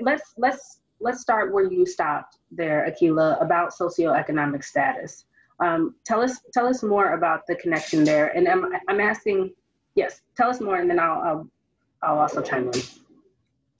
Let's 0.00 0.34
let's 0.36 0.80
let's 1.00 1.20
start 1.20 1.52
where 1.52 1.70
you 1.70 1.86
stopped 1.86 2.38
there, 2.50 2.90
Akilah, 2.90 3.42
about 3.42 3.72
socioeconomic 3.72 4.64
status. 4.64 5.24
Um, 5.60 5.94
tell 6.04 6.20
us 6.20 6.40
tell 6.52 6.66
us 6.66 6.82
more 6.82 7.14
about 7.14 7.46
the 7.46 7.56
connection 7.56 8.04
there. 8.04 8.28
And 8.36 8.48
I'm 8.48 8.72
I'm 8.88 9.00
asking, 9.00 9.52
yes, 9.94 10.20
tell 10.36 10.50
us 10.50 10.60
more, 10.60 10.76
and 10.76 10.88
then 10.88 10.98
I'll 10.98 11.20
I'll, 11.20 11.48
I'll 12.02 12.18
also 12.20 12.42
chime 12.42 12.70
in. 12.72 13.05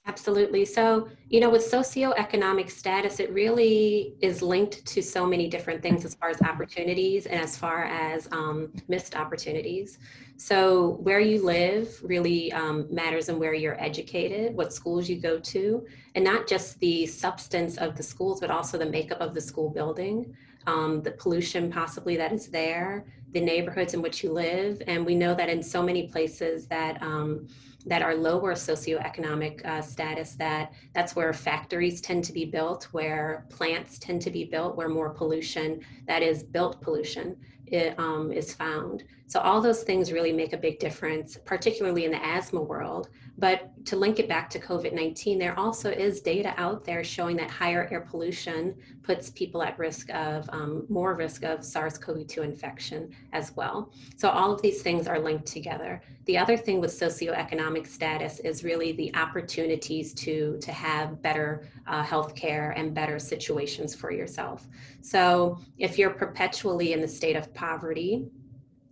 Absolutely. 0.08 0.64
So, 0.64 1.08
you 1.30 1.40
know, 1.40 1.50
with 1.50 1.68
socioeconomic 1.68 2.70
status, 2.70 3.18
it 3.18 3.32
really 3.32 4.14
is 4.20 4.40
linked 4.40 4.86
to 4.86 5.02
so 5.02 5.26
many 5.26 5.48
different 5.48 5.82
things 5.82 6.04
as 6.04 6.14
far 6.14 6.28
as 6.28 6.40
opportunities 6.42 7.26
and 7.26 7.40
as 7.40 7.58
far 7.58 7.84
as 7.86 8.28
um, 8.30 8.72
missed 8.86 9.16
opportunities. 9.16 9.98
So, 10.36 10.98
where 11.02 11.18
you 11.18 11.44
live 11.44 11.98
really 12.04 12.52
um, 12.52 12.86
matters 12.88 13.28
and 13.28 13.40
where 13.40 13.52
you're 13.52 13.82
educated, 13.82 14.54
what 14.54 14.72
schools 14.72 15.08
you 15.08 15.20
go 15.20 15.40
to, 15.40 15.84
and 16.14 16.24
not 16.24 16.46
just 16.46 16.78
the 16.78 17.06
substance 17.06 17.76
of 17.76 17.96
the 17.96 18.02
schools, 18.04 18.38
but 18.40 18.50
also 18.50 18.78
the 18.78 18.86
makeup 18.86 19.20
of 19.20 19.34
the 19.34 19.40
school 19.40 19.70
building. 19.70 20.36
um, 20.66 21.02
the 21.02 21.12
pollution 21.12 21.70
possibly 21.70 22.16
that 22.16 22.32
is 22.32 22.48
there, 22.48 23.04
the 23.32 23.40
neighborhoods 23.40 23.94
in 23.94 24.02
which 24.02 24.22
you 24.24 24.32
live. 24.32 24.82
And 24.86 25.06
we 25.06 25.14
know 25.14 25.34
that 25.34 25.48
in 25.48 25.62
so 25.62 25.82
many 25.82 26.08
places 26.08 26.66
that 26.68 27.00
um, 27.02 27.46
that 27.86 28.02
are 28.02 28.14
lower 28.14 28.54
socioeconomic 28.54 29.64
uh, 29.64 29.80
status 29.80 30.34
that 30.34 30.72
that's 30.94 31.14
where 31.14 31.32
factories 31.32 32.00
tend 32.00 32.24
to 32.24 32.32
be 32.32 32.44
built 32.44 32.84
where 32.92 33.46
plants 33.48 33.98
tend 33.98 34.20
to 34.20 34.30
be 34.30 34.44
built 34.44 34.76
where 34.76 34.88
more 34.88 35.10
pollution 35.10 35.80
that 36.06 36.22
is 36.22 36.42
built 36.42 36.80
pollution 36.80 37.36
it, 37.66 37.98
um, 37.98 38.32
is 38.32 38.54
found 38.54 39.04
so 39.26 39.40
all 39.40 39.60
those 39.60 39.82
things 39.82 40.12
really 40.12 40.32
make 40.32 40.52
a 40.52 40.56
big 40.56 40.78
difference 40.78 41.36
particularly 41.44 42.04
in 42.04 42.10
the 42.10 42.24
asthma 42.24 42.60
world 42.60 43.08
but 43.38 43.72
to 43.86 43.96
link 43.96 44.18
it 44.18 44.28
back 44.28 44.48
to 44.50 44.58
COVID 44.58 44.94
19, 44.94 45.38
there 45.38 45.58
also 45.58 45.90
is 45.90 46.20
data 46.20 46.54
out 46.56 46.84
there 46.84 47.04
showing 47.04 47.36
that 47.36 47.50
higher 47.50 47.86
air 47.90 48.00
pollution 48.00 48.74
puts 49.02 49.30
people 49.30 49.62
at 49.62 49.78
risk 49.78 50.08
of 50.14 50.48
um, 50.52 50.86
more 50.88 51.14
risk 51.14 51.44
of 51.44 51.62
SARS 51.62 51.98
CoV 51.98 52.26
2 52.26 52.42
infection 52.42 53.10
as 53.32 53.54
well. 53.54 53.92
So, 54.16 54.30
all 54.30 54.52
of 54.52 54.62
these 54.62 54.80
things 54.80 55.06
are 55.06 55.18
linked 55.18 55.46
together. 55.46 56.00
The 56.24 56.38
other 56.38 56.56
thing 56.56 56.80
with 56.80 56.90
socioeconomic 56.90 57.86
status 57.86 58.40
is 58.40 58.64
really 58.64 58.92
the 58.92 59.14
opportunities 59.14 60.14
to, 60.14 60.58
to 60.60 60.72
have 60.72 61.20
better 61.22 61.68
uh, 61.86 62.02
health 62.02 62.34
care 62.34 62.70
and 62.70 62.94
better 62.94 63.18
situations 63.18 63.94
for 63.94 64.10
yourself. 64.10 64.66
So, 65.02 65.58
if 65.76 65.98
you're 65.98 66.10
perpetually 66.10 66.94
in 66.94 67.02
the 67.02 67.08
state 67.08 67.36
of 67.36 67.52
poverty, 67.52 68.30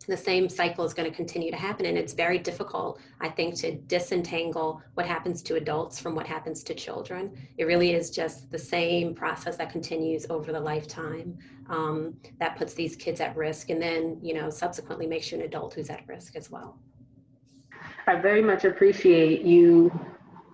the 0.07 0.17
same 0.17 0.49
cycle 0.49 0.85
is 0.85 0.95
going 0.95 1.11
to 1.11 1.15
continue 1.15 1.51
to 1.51 1.57
happen. 1.57 1.87
And 1.87 1.97
it's 1.97 2.13
very 2.13 2.39
difficult, 2.39 3.01
I 3.21 3.29
think, 3.29 3.55
to 3.57 3.73
disentangle 3.73 4.83
what 4.95 5.07
happens 5.07 5.43
to 5.43 5.57
adults 5.57 5.99
from 5.99 6.15
what 6.15 6.27
happens 6.27 6.63
to 6.65 6.75
children. 6.75 7.33
It 7.59 7.65
really 7.65 7.93
is 7.93 8.11
just 8.11 8.51
the 8.51 8.59
same 8.59 9.15
process 9.15 9.57
that 9.57 9.71
continues 9.71 10.27
over 10.31 10.53
the 10.53 10.61
lifetime 10.61 11.39
um, 11.69 12.17
that 12.39 12.57
puts 12.57 12.75
these 12.75 12.97
kids 12.97 13.21
at 13.21 13.37
risk 13.37 13.71
and 13.71 13.81
then, 13.81 14.19
you 14.23 14.35
know, 14.35 14.51
subsequently 14.51 15.07
makes 15.07 15.31
you 15.33 15.39
an 15.39 15.45
adult 15.45 15.75
who's 15.75 15.91
at 15.91 16.07
risk 16.07 16.37
as 16.37 16.51
well. 16.51 16.79
I 18.07 18.17
very 18.17 18.43
much 18.43 18.65
appreciate 18.65 19.43
you 19.43 19.91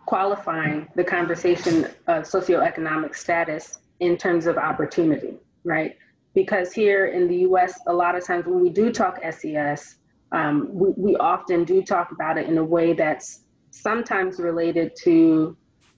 qualifying 0.06 0.88
the 0.94 1.04
conversation 1.04 1.84
of 2.06 2.24
socioeconomic 2.24 3.14
status 3.14 3.78
in 4.00 4.16
terms 4.16 4.46
of 4.46 4.56
opportunity, 4.56 5.36
right? 5.64 5.96
Because 6.34 6.72
here 6.72 7.06
in 7.06 7.28
the 7.28 7.36
US, 7.48 7.78
a 7.86 7.92
lot 7.92 8.16
of 8.16 8.24
times 8.24 8.46
when 8.46 8.60
we 8.60 8.70
do 8.70 8.92
talk 8.92 9.20
SES, 9.30 9.96
um, 10.32 10.68
we, 10.72 10.90
we 10.96 11.16
often 11.16 11.64
do 11.64 11.82
talk 11.82 12.12
about 12.12 12.38
it 12.38 12.48
in 12.48 12.58
a 12.58 12.64
way 12.64 12.92
that's 12.92 13.40
sometimes 13.70 14.38
related 14.38 14.92
to 15.02 15.56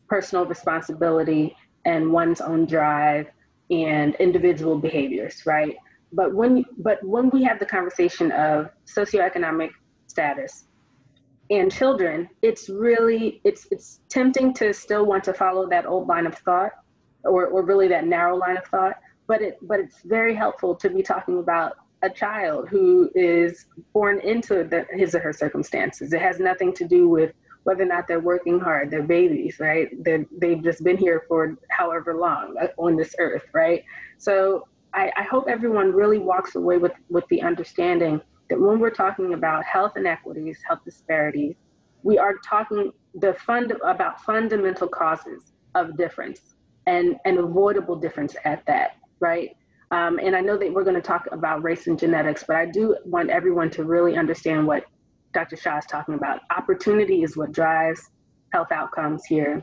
personal 0.08 0.44
responsibility 0.46 1.56
and 1.84 2.10
one's 2.12 2.40
own 2.40 2.66
drive 2.66 3.26
and 3.70 4.14
individual 4.16 4.78
behaviors, 4.78 5.44
right? 5.46 5.76
But 6.12 6.34
when 6.34 6.64
but 6.78 7.02
when 7.02 7.30
we 7.30 7.42
have 7.44 7.58
the 7.58 7.66
conversation 7.66 8.30
of 8.32 8.70
socioeconomic 8.86 9.70
status 10.06 10.64
and 11.50 11.72
children, 11.72 12.28
it's 12.42 12.68
really 12.68 13.40
it's 13.44 13.66
it's 13.70 14.00
tempting 14.08 14.52
to 14.54 14.74
still 14.74 15.06
want 15.06 15.24
to 15.24 15.32
follow 15.32 15.68
that 15.70 15.86
old 15.86 16.08
line 16.08 16.26
of 16.26 16.34
thought 16.34 16.72
or, 17.24 17.46
or 17.46 17.62
really 17.62 17.88
that 17.88 18.06
narrow 18.06 18.36
line 18.36 18.58
of 18.58 18.66
thought 18.66 18.96
but 19.26 19.42
it 19.42 19.58
but 19.62 19.80
it's 19.80 20.02
very 20.04 20.34
helpful 20.34 20.74
to 20.74 20.90
be 20.90 21.02
talking 21.02 21.38
about 21.38 21.76
a 22.02 22.10
child 22.10 22.68
who 22.68 23.10
is 23.14 23.66
born 23.92 24.20
into 24.20 24.64
the, 24.64 24.84
his 24.90 25.14
or 25.14 25.20
her 25.20 25.32
circumstances. 25.32 26.12
It 26.12 26.20
has 26.20 26.40
nothing 26.40 26.72
to 26.74 26.84
do 26.84 27.08
with 27.08 27.32
whether 27.62 27.82
or 27.82 27.86
not 27.86 28.08
they're 28.08 28.20
working 28.20 28.58
hard. 28.58 28.90
They're 28.90 29.04
babies, 29.04 29.56
right? 29.60 29.88
They're, 30.02 30.26
they've 30.36 30.62
just 30.62 30.82
been 30.82 30.96
here 30.96 31.24
for 31.28 31.56
however 31.70 32.14
long 32.14 32.56
uh, 32.60 32.68
on 32.76 32.96
this 32.96 33.14
earth, 33.20 33.44
right? 33.52 33.84
So 34.18 34.66
I, 34.94 35.12
I 35.16 35.22
hope 35.22 35.44
everyone 35.48 35.92
really 35.92 36.18
walks 36.18 36.56
away 36.56 36.78
with, 36.78 36.92
with 37.08 37.26
the 37.28 37.40
understanding 37.42 38.20
that 38.50 38.60
when 38.60 38.80
we're 38.80 38.90
talking 38.90 39.34
about 39.34 39.64
health 39.64 39.96
inequities, 39.96 40.58
health 40.66 40.80
disparities, 40.84 41.54
we 42.02 42.18
are 42.18 42.34
talking 42.44 42.92
the 43.14 43.34
fund 43.34 43.72
about 43.84 44.20
fundamental 44.22 44.88
causes 44.88 45.52
of 45.76 45.96
difference 45.96 46.54
and, 46.86 47.16
an 47.24 47.38
avoidable 47.38 47.94
difference 47.94 48.34
at 48.44 48.66
that 48.66 48.96
right? 49.22 49.56
Um, 49.92 50.18
and 50.18 50.34
I 50.34 50.40
know 50.40 50.58
that 50.58 50.72
we're 50.72 50.84
going 50.84 50.96
to 50.96 51.02
talk 51.02 51.28
about 51.32 51.62
race 51.62 51.86
and 51.86 51.98
genetics, 51.98 52.44
but 52.46 52.56
I 52.56 52.66
do 52.66 52.96
want 53.04 53.30
everyone 53.30 53.70
to 53.70 53.84
really 53.84 54.16
understand 54.16 54.66
what 54.66 54.84
Dr. 55.32 55.56
Shaw 55.56 55.78
is 55.78 55.86
talking 55.86 56.14
about. 56.14 56.40
Opportunity 56.54 57.22
is 57.22 57.36
what 57.36 57.52
drives 57.52 58.10
health 58.52 58.72
outcomes 58.72 59.24
here. 59.24 59.62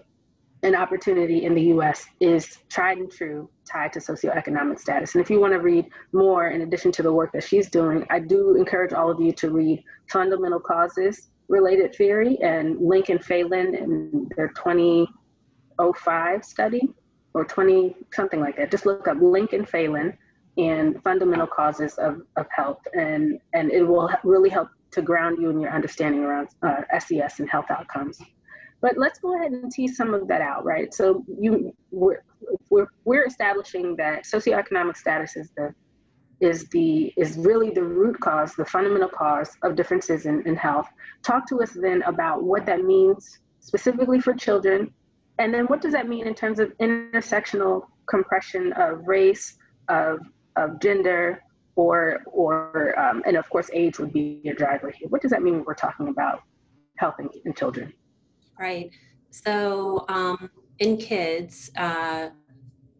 And 0.61 0.75
opportunity 0.75 1.45
in 1.45 1.55
the 1.55 1.61
US 1.75 2.05
is 2.19 2.59
tried 2.69 2.97
and 2.97 3.11
true 3.11 3.49
tied 3.71 3.93
to 3.93 3.99
socioeconomic 3.99 4.79
status. 4.79 5.15
And 5.15 5.21
if 5.23 5.29
you 5.29 5.39
want 5.39 5.53
to 5.53 5.59
read 5.59 5.85
more, 6.11 6.49
in 6.49 6.61
addition 6.61 6.91
to 6.93 7.03
the 7.03 7.13
work 7.13 7.31
that 7.33 7.43
she's 7.43 7.69
doing, 7.69 8.05
I 8.09 8.19
do 8.19 8.55
encourage 8.55 8.93
all 8.93 9.09
of 9.09 9.19
you 9.19 9.31
to 9.33 9.51
read 9.51 9.83
Fundamental 10.11 10.59
Causes 10.59 11.29
Related 11.47 11.95
Theory 11.95 12.37
and 12.43 12.79
Link 12.79 13.09
and 13.09 13.23
Phelan 13.23 13.73
and 13.75 14.31
their 14.35 14.49
2005 14.49 16.45
study 16.45 16.93
or 17.33 17.45
20, 17.45 17.95
something 18.11 18.39
like 18.39 18.57
that. 18.57 18.71
Just 18.71 18.85
look 18.85 19.07
up 19.07 19.17
Link 19.21 19.53
and 19.53 19.67
Phelan 19.67 20.17
and 20.57 21.01
fundamental 21.03 21.47
causes 21.47 21.93
of, 21.95 22.21
of 22.35 22.45
health, 22.55 22.81
and, 22.93 23.39
and 23.53 23.71
it 23.71 23.83
will 23.83 24.09
really 24.23 24.49
help 24.49 24.69
to 24.91 25.01
ground 25.01 25.37
you 25.39 25.49
in 25.49 25.59
your 25.59 25.71
understanding 25.71 26.23
around 26.23 26.49
uh, 26.63 26.81
SES 26.99 27.39
and 27.39 27.49
health 27.49 27.67
outcomes. 27.69 28.19
But 28.81 28.97
let's 28.97 29.19
go 29.19 29.37
ahead 29.37 29.51
and 29.51 29.71
tease 29.71 29.97
some 29.97 30.13
of 30.13 30.27
that 30.29 30.41
out, 30.41 30.65
right? 30.65 30.93
So 30.93 31.23
you 31.27 31.75
we're, 31.91 32.23
we're, 32.69 32.87
we're 33.03 33.25
establishing 33.25 33.95
that 33.97 34.23
socioeconomic 34.23 34.95
status 34.97 35.35
is 35.35 35.49
the 35.55 35.73
is 36.39 36.69
the 36.69 37.13
is 37.17 37.37
really 37.37 37.69
the 37.69 37.83
root 37.83 38.17
cause, 38.21 38.55
the 38.55 38.65
fundamental 38.65 39.09
cause 39.09 39.57
of 39.63 39.75
differences 39.75 40.25
in, 40.25 40.47
in 40.47 40.55
health. 40.55 40.87
Talk 41.23 41.47
to 41.49 41.61
us 41.61 41.71
then 41.71 42.01
about 42.03 42.43
what 42.43 42.65
that 42.65 42.85
means 42.85 43.39
specifically 43.59 44.21
for 44.21 44.33
children 44.33 44.93
and 45.39 45.53
then 45.53 45.65
what 45.65 45.81
does 45.81 45.93
that 45.93 46.07
mean 46.07 46.27
in 46.27 46.35
terms 46.35 46.59
of 46.59 46.77
intersectional 46.77 47.87
compression 48.07 48.73
of 48.73 49.07
race, 49.07 49.55
of, 49.87 50.19
of 50.55 50.79
gender, 50.79 51.41
or, 51.75 52.21
or 52.25 52.99
um, 52.99 53.23
and 53.25 53.37
of 53.37 53.49
course 53.49 53.69
age 53.73 53.99
would 53.99 54.11
be 54.11 54.41
a 54.45 54.53
driver 54.53 54.91
here. 54.91 55.07
What 55.07 55.21
does 55.21 55.31
that 55.31 55.41
mean 55.41 55.55
when 55.55 55.63
we're 55.63 55.75
talking 55.75 56.09
about 56.09 56.43
health 56.97 57.15
in 57.19 57.53
children? 57.53 57.93
Right. 58.59 58.91
So 59.29 60.05
um, 60.09 60.49
in 60.79 60.97
kids, 60.97 61.71
uh, 61.77 62.29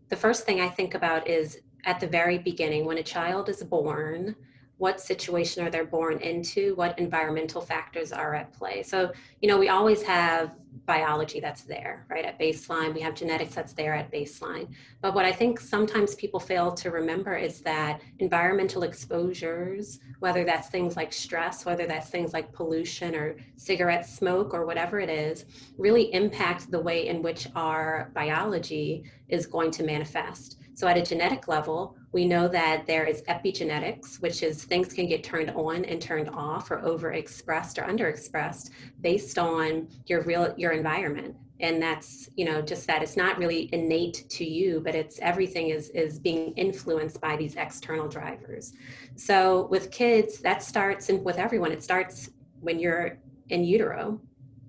the 0.08 0.16
first 0.16 0.46
thing 0.46 0.62
I 0.62 0.70
think 0.70 0.96
about 0.96 1.28
is 1.28 1.60
at 1.86 2.00
the 2.00 2.08
very 2.08 2.38
beginning, 2.38 2.86
when 2.86 2.98
a 2.98 3.04
child 3.04 3.50
is 3.50 3.64
born, 3.64 4.36
what 4.80 5.02
situation 5.02 5.62
are 5.66 5.70
they 5.70 5.82
born 5.82 6.20
into? 6.20 6.74
What 6.76 6.98
environmental 6.98 7.60
factors 7.62 8.14
are 8.14 8.34
at 8.34 8.54
play? 8.54 8.82
So, 8.82 9.12
you 9.42 9.50
know, 9.50 9.58
we 9.58 9.68
always 9.68 10.02
have 10.04 10.56
biology 10.86 11.42
that's 11.42 11.64
there, 11.64 12.06
right, 12.10 12.24
at 12.24 12.40
baseline. 12.40 12.94
We 12.94 13.02
have 13.02 13.14
genetics 13.14 13.54
that's 13.54 13.74
there 13.74 13.94
at 13.94 14.10
baseline. 14.10 14.70
But 15.02 15.14
what 15.14 15.26
I 15.26 15.34
think 15.34 15.60
sometimes 15.60 16.16
people 16.16 16.40
fail 16.40 16.72
to 16.72 16.92
remember 16.92 17.36
is 17.36 17.60
that 17.62 18.00
environmental 18.20 18.84
exposures, 18.84 20.00
whether 20.20 20.46
that's 20.46 20.70
things 20.70 20.96
like 20.96 21.12
stress, 21.12 21.66
whether 21.66 21.86
that's 21.86 22.10
things 22.10 22.32
like 22.32 22.54
pollution 22.54 23.16
or 23.16 23.36
cigarette 23.58 24.08
smoke 24.08 24.54
or 24.54 24.66
whatever 24.66 25.02
it 25.02 25.10
is, 25.10 25.44
really 25.78 26.14
impact 26.14 26.72
the 26.72 26.80
way 26.80 27.08
in 27.08 27.22
which 27.22 27.50
our 27.54 28.12
biology 28.16 29.04
is 29.28 29.46
going 29.46 29.72
to 29.72 29.84
manifest. 29.84 30.56
So, 30.74 30.88
at 30.88 30.98
a 30.98 31.02
genetic 31.02 31.50
level, 31.50 31.98
we 32.12 32.26
know 32.26 32.48
that 32.48 32.88
there 32.88 33.06
is 33.06 33.22
epigenetics, 33.24 34.22
which 34.22 34.42
is 34.42 34.64
things 34.64 34.94
can 34.94 35.08
get 35.08 35.24
turned 35.24 35.52
on 35.52 35.86
and 35.86 36.02
turned 36.02 36.30
off 36.30 36.72
or 36.72 36.78
overexpressed 36.80 37.78
or 37.78 37.88
underexpressed 37.88 38.72
based 39.02 39.38
on 39.38 39.88
your 40.08 40.24
real 40.24 40.54
your 40.58 40.72
environment. 40.72 41.36
And 41.62 41.82
that's, 41.82 42.30
you 42.38 42.46
know, 42.46 42.62
just 42.62 42.88
that 42.88 43.04
it's 43.04 43.18
not 43.18 43.38
really 43.38 43.70
innate 43.74 44.26
to 44.30 44.46
you, 44.46 44.82
but 44.84 44.96
it's 44.96 45.20
everything 45.20 45.70
is 45.70 45.90
is 45.90 46.18
being 46.20 46.54
influenced 46.54 47.22
by 47.22 47.36
these 47.36 47.56
external 47.56 48.08
drivers. 48.08 48.74
So 49.16 49.68
with 49.70 49.92
kids, 49.92 50.40
that 50.40 50.64
starts 50.64 51.10
and 51.10 51.24
with 51.24 51.38
everyone, 51.38 51.72
it 51.72 51.84
starts 51.84 52.30
when 52.62 52.80
you're 52.80 53.20
in 53.50 53.64
utero 53.64 54.20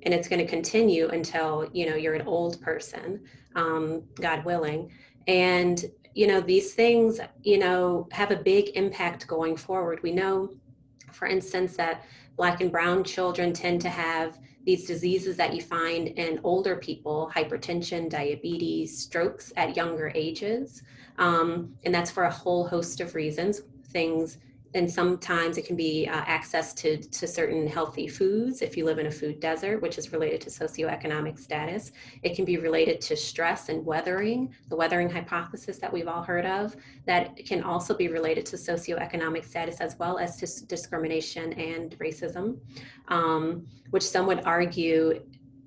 and 0.03 0.15
it's 0.15 0.29
going 0.29 0.39
to 0.39 0.47
continue 0.47 1.09
until 1.09 1.69
you 1.73 1.89
know 1.89 1.97
you're 1.97 2.15
an 2.15 2.27
old 2.27 2.61
person 2.63 3.21
um, 3.57 4.03
god 4.21 4.45
willing 4.45 4.91
and 5.27 5.85
you 6.15 6.27
know 6.27 6.41
these 6.41 6.75
things 6.75 7.21
you 7.43 7.59
know 7.59 8.09
have 8.13 8.31
a 8.31 8.37
big 8.37 8.71
impact 8.75 9.27
going 9.27 9.57
forward. 9.57 10.03
We 10.03 10.13
know 10.13 10.51
for 11.13 11.27
instance 11.27 11.77
that 11.77 12.05
black 12.37 12.61
and 12.61 12.73
brown 12.73 13.05
children 13.05 13.53
tend 13.53 13.81
to 13.83 13.89
have 13.89 14.39
these 14.65 14.87
diseases 14.87 15.37
that 15.37 15.55
you 15.55 15.63
find 15.63 16.09
in 16.09 16.41
older 16.45 16.77
people 16.77 17.31
hypertension 17.35 18.09
diabetes 18.09 18.97
strokes 18.97 19.53
at 19.57 19.77
younger 19.77 20.13
ages 20.15 20.83
um, 21.19 21.75
and 21.85 21.95
that's 21.95 22.11
for 22.11 22.25
a 22.25 22.31
whole 22.31 22.67
host 22.67 23.01
of 23.01 23.15
reasons 23.15 23.63
things 23.89 24.39
and 24.75 24.91
sometimes 24.91 25.59
it 25.59 25.67
can 25.67 25.75
be 25.75 26.07
uh, 26.07 26.23
access 26.27 26.73
to, 26.75 26.97
to 26.97 27.27
certain 27.27 27.67
healthy 27.67 28.07
foods 28.07 28.63
if 28.63 28.77
you 28.77 28.85
live 28.85 28.99
in 28.99 29.07
a 29.07 29.11
food 29.11 29.41
desert, 29.41 29.83
which 29.83 29.99
is 29.99 30.13
related 30.13 30.41
to 30.43 30.51
socioeconomic 30.51 31.39
status. 31.39 31.91
It 32.23 32.37
can 32.37 32.45
be 32.45 32.57
related 32.57 33.01
to 33.03 33.17
stress 33.17 33.69
and 33.69 33.85
weathering, 33.85 34.55
the 34.69 34.77
weathering 34.77 35.11
hypothesis 35.11 35.79
that 35.79 35.93
we've 35.93 36.07
all 36.07 36.23
heard 36.23 36.47
of, 36.47 36.77
that 37.07 37.37
can 37.45 37.63
also 37.65 37.95
be 37.95 38.09
related 38.09 38.47
to 38.47 38.57
socioeconomic 38.57 39.45
status 39.45 39.81
as 39.81 39.99
well 39.99 40.19
as 40.19 40.37
to 40.37 40.67
discrimination 40.67 41.53
and 41.55 41.99
racism, 41.99 42.59
um, 43.09 43.67
which 43.91 44.05
some 44.05 44.27
would 44.27 44.45
argue 44.45 45.21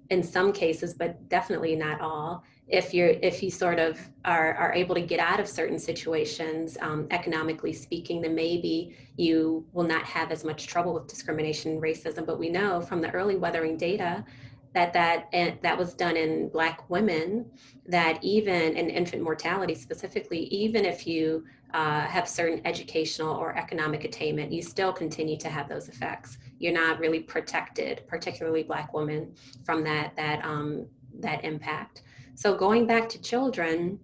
in 0.10 0.24
some 0.24 0.54
cases, 0.54 0.94
but 0.94 1.28
definitely 1.28 1.76
not 1.76 2.00
all, 2.00 2.44
if 2.68 2.94
you're 2.94 3.10
if 3.22 3.44
you 3.44 3.52
sort 3.52 3.80
of 3.80 4.00
are, 4.26 4.54
are 4.56 4.74
able 4.74 4.96
to 4.96 5.02
get 5.02 5.20
out 5.20 5.40
of 5.40 5.48
certain 5.48 5.78
situations 5.78 6.78
um, 6.82 7.08
economically 7.12 7.74
speaking 7.74 8.22
then 8.22 8.34
maybe 8.34 8.96
you 9.18 9.66
will 9.74 9.84
not 9.84 10.04
have 10.04 10.32
as 10.32 10.44
much 10.44 10.68
trouble 10.68 10.94
with 10.94 11.08
discrimination 11.08 11.72
and 11.72 11.82
racism. 11.82 12.26
But 12.26 12.40
we 12.40 12.50
know 12.50 12.82
from 12.82 13.02
the 13.02 13.12
early 13.12 13.36
weathering 13.36 13.78
data 13.78 14.24
that 14.74 14.94
that 14.94 15.30
that 15.62 15.78
was 15.78 15.94
done 15.94 16.18
in 16.18 16.50
black 16.50 16.90
women 16.90 17.46
that 17.86 18.18
even 18.24 18.76
in 18.76 18.90
infant 18.90 19.22
mortality 19.22 19.76
specifically 19.76 20.46
even 20.46 20.86
if 20.86 21.06
you 21.06 21.46
uh, 21.74 22.02
have 22.02 22.30
certain 22.30 22.62
educational 22.66 23.36
or 23.36 23.56
economic 23.58 24.04
attainment 24.04 24.52
you 24.52 24.62
still 24.62 24.94
continue 24.94 25.38
to 25.38 25.50
have 25.50 25.68
those 25.68 25.90
effects. 25.90 26.38
You're 26.60 26.74
not 26.74 27.00
really 27.00 27.20
protected 27.20 28.04
particularly 28.08 28.64
black 28.64 28.94
women 28.94 29.34
from 29.66 29.84
that 29.84 30.16
that 30.16 30.44
um, 30.46 30.88
that 31.20 31.44
impact 31.44 32.04
so 32.36 32.56
going 32.56 32.88
back 32.88 33.08
to 33.10 33.22
children, 33.22 34.00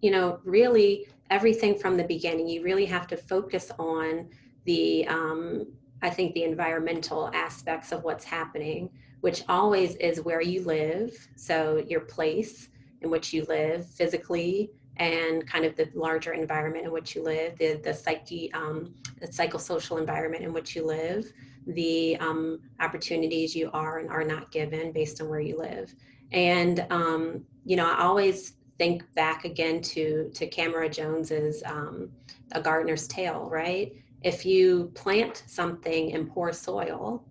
you 0.00 0.10
know, 0.10 0.40
really 0.44 1.06
everything 1.30 1.78
from 1.78 1.96
the 1.96 2.04
beginning, 2.04 2.48
you 2.48 2.62
really 2.62 2.86
have 2.86 3.06
to 3.08 3.16
focus 3.16 3.70
on 3.78 4.28
the, 4.64 5.06
um, 5.08 5.66
I 6.02 6.10
think, 6.10 6.34
the 6.34 6.44
environmental 6.44 7.30
aspects 7.34 7.92
of 7.92 8.04
what's 8.04 8.24
happening, 8.24 8.90
which 9.20 9.42
always 9.48 9.96
is 9.96 10.20
where 10.20 10.40
you 10.40 10.64
live. 10.64 11.28
So 11.36 11.84
your 11.88 12.00
place 12.00 12.68
in 13.00 13.10
which 13.10 13.32
you 13.32 13.44
live 13.44 13.86
physically 13.86 14.70
and 14.96 15.46
kind 15.46 15.64
of 15.64 15.76
the 15.76 15.88
larger 15.94 16.32
environment 16.32 16.84
in 16.84 16.92
which 16.92 17.14
you 17.14 17.22
live, 17.22 17.56
the, 17.58 17.80
the 17.84 17.94
psyche, 17.94 18.52
um, 18.52 18.94
the 19.20 19.28
psychosocial 19.28 19.98
environment 19.98 20.42
in 20.42 20.52
which 20.52 20.74
you 20.74 20.84
live, 20.84 21.32
the 21.66 22.16
um, 22.16 22.60
opportunities 22.80 23.54
you 23.54 23.70
are 23.72 23.98
and 23.98 24.10
are 24.10 24.24
not 24.24 24.50
given 24.50 24.90
based 24.90 25.20
on 25.20 25.28
where 25.28 25.40
you 25.40 25.56
live. 25.56 25.94
And 26.32 26.86
um, 26.90 27.44
you 27.64 27.76
know, 27.76 27.90
I 27.90 28.02
always 28.02 28.54
think 28.78 29.02
back 29.14 29.44
again 29.44 29.80
to 29.82 30.30
to 30.34 30.46
Camara 30.46 30.88
Jones's 30.88 31.62
um, 31.64 32.10
A 32.52 32.60
Gardener's 32.60 33.06
Tale, 33.06 33.48
right? 33.50 33.92
If 34.22 34.44
you 34.44 34.90
plant 34.94 35.44
something 35.46 36.10
in 36.10 36.26
poor 36.26 36.52
soil, 36.52 37.24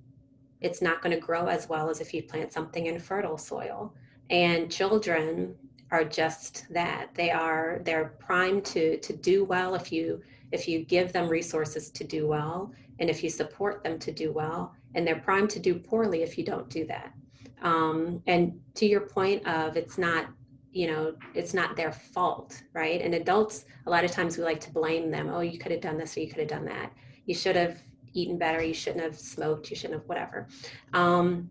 it's 0.62 0.82
not 0.82 1.02
going 1.02 1.14
to 1.14 1.22
grow 1.22 1.48
as 1.48 1.68
well 1.70 1.90
as 1.90 2.02
if 2.02 2.14
you 2.14 2.24
plant 2.24 2.54
something 2.54 2.86
in 2.86 3.00
fertile 3.00 3.38
soil. 3.38 3.94
And 4.30 4.72
children 4.72 5.56
are 5.92 6.04
just 6.04 6.66
that. 6.72 7.14
They 7.14 7.32
are 7.32 7.82
they're 7.84 8.16
primed 8.20 8.66
to 8.66 8.98
to 8.98 9.14
do 9.14 9.44
well 9.44 9.76
if 9.76 9.92
you 9.92 10.22
if 10.52 10.68
you 10.68 10.84
give 10.84 11.14
them 11.14 11.28
resources 11.28 11.90
to 11.92 12.04
do 12.04 12.28
well 12.28 12.72
and 13.00 13.10
if 13.10 13.24
you 13.24 13.30
support 13.30 13.84
them 13.84 14.00
to 14.00 14.12
do 14.12 14.32
well 14.32 14.74
and 14.96 15.06
they're 15.06 15.20
primed 15.20 15.50
to 15.52 15.60
do 15.60 15.76
poorly 15.76 16.24
if 16.24 16.38
you 16.38 16.44
don't 16.44 16.70
do 16.70 16.86
that 16.86 17.14
um, 17.62 18.22
and 18.28 18.60
to 18.76 18.86
your 18.86 19.02
point 19.02 19.46
of 19.48 19.78
it's 19.78 19.98
not 19.98 20.28
you 20.72 20.88
know 20.88 21.16
it's 21.34 21.54
not 21.54 21.76
their 21.76 21.92
fault 21.92 22.62
right? 22.74 23.02
And 23.02 23.16
adults 23.16 23.66
a 23.86 23.90
lot 23.90 24.04
of 24.04 24.12
times 24.12 24.38
we 24.38 24.44
like 24.44 24.60
to 24.62 24.72
blame 24.72 25.10
them. 25.10 25.30
Oh 25.30 25.42
you 25.42 25.58
could 25.58 25.72
have 25.72 25.82
done 25.82 25.98
this 25.98 26.16
or 26.18 26.22
you 26.22 26.28
could 26.28 26.40
have 26.40 26.48
done 26.48 26.66
that. 26.66 26.92
You 27.26 27.36
should 27.36 27.56
have 27.56 27.82
eaten 28.14 28.38
better. 28.38 28.62
You 28.62 28.74
shouldn't 28.74 29.04
have 29.04 29.18
smoked. 29.18 29.70
You 29.70 29.76
shouldn't 29.76 30.02
have 30.02 30.10
whatever. 30.10 30.48
Um, 30.94 31.50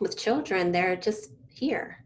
with 0.00 0.16
children 0.16 0.72
they're 0.72 0.96
just 0.96 1.30
here. 1.52 2.04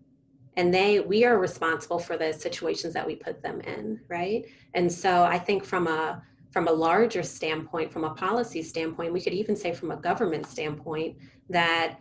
And 0.56 0.72
they 0.72 1.00
we 1.00 1.24
are 1.24 1.38
responsible 1.38 1.98
for 1.98 2.16
the 2.16 2.32
situations 2.32 2.94
that 2.94 3.06
we 3.06 3.16
put 3.16 3.42
them 3.42 3.60
in 3.62 4.00
right? 4.08 4.44
And 4.74 4.90
so 4.90 5.24
i 5.24 5.38
think 5.38 5.64
from 5.64 5.86
a 5.86 6.22
from 6.52 6.68
a 6.68 6.72
larger 6.72 7.22
standpoint 7.22 7.90
from 7.90 8.04
a 8.04 8.14
policy 8.14 8.62
standpoint 8.62 9.12
we 9.12 9.20
could 9.20 9.32
even 9.32 9.56
say 9.56 9.72
from 9.72 9.90
a 9.90 9.96
government 9.96 10.46
standpoint 10.46 11.16
that 11.48 11.98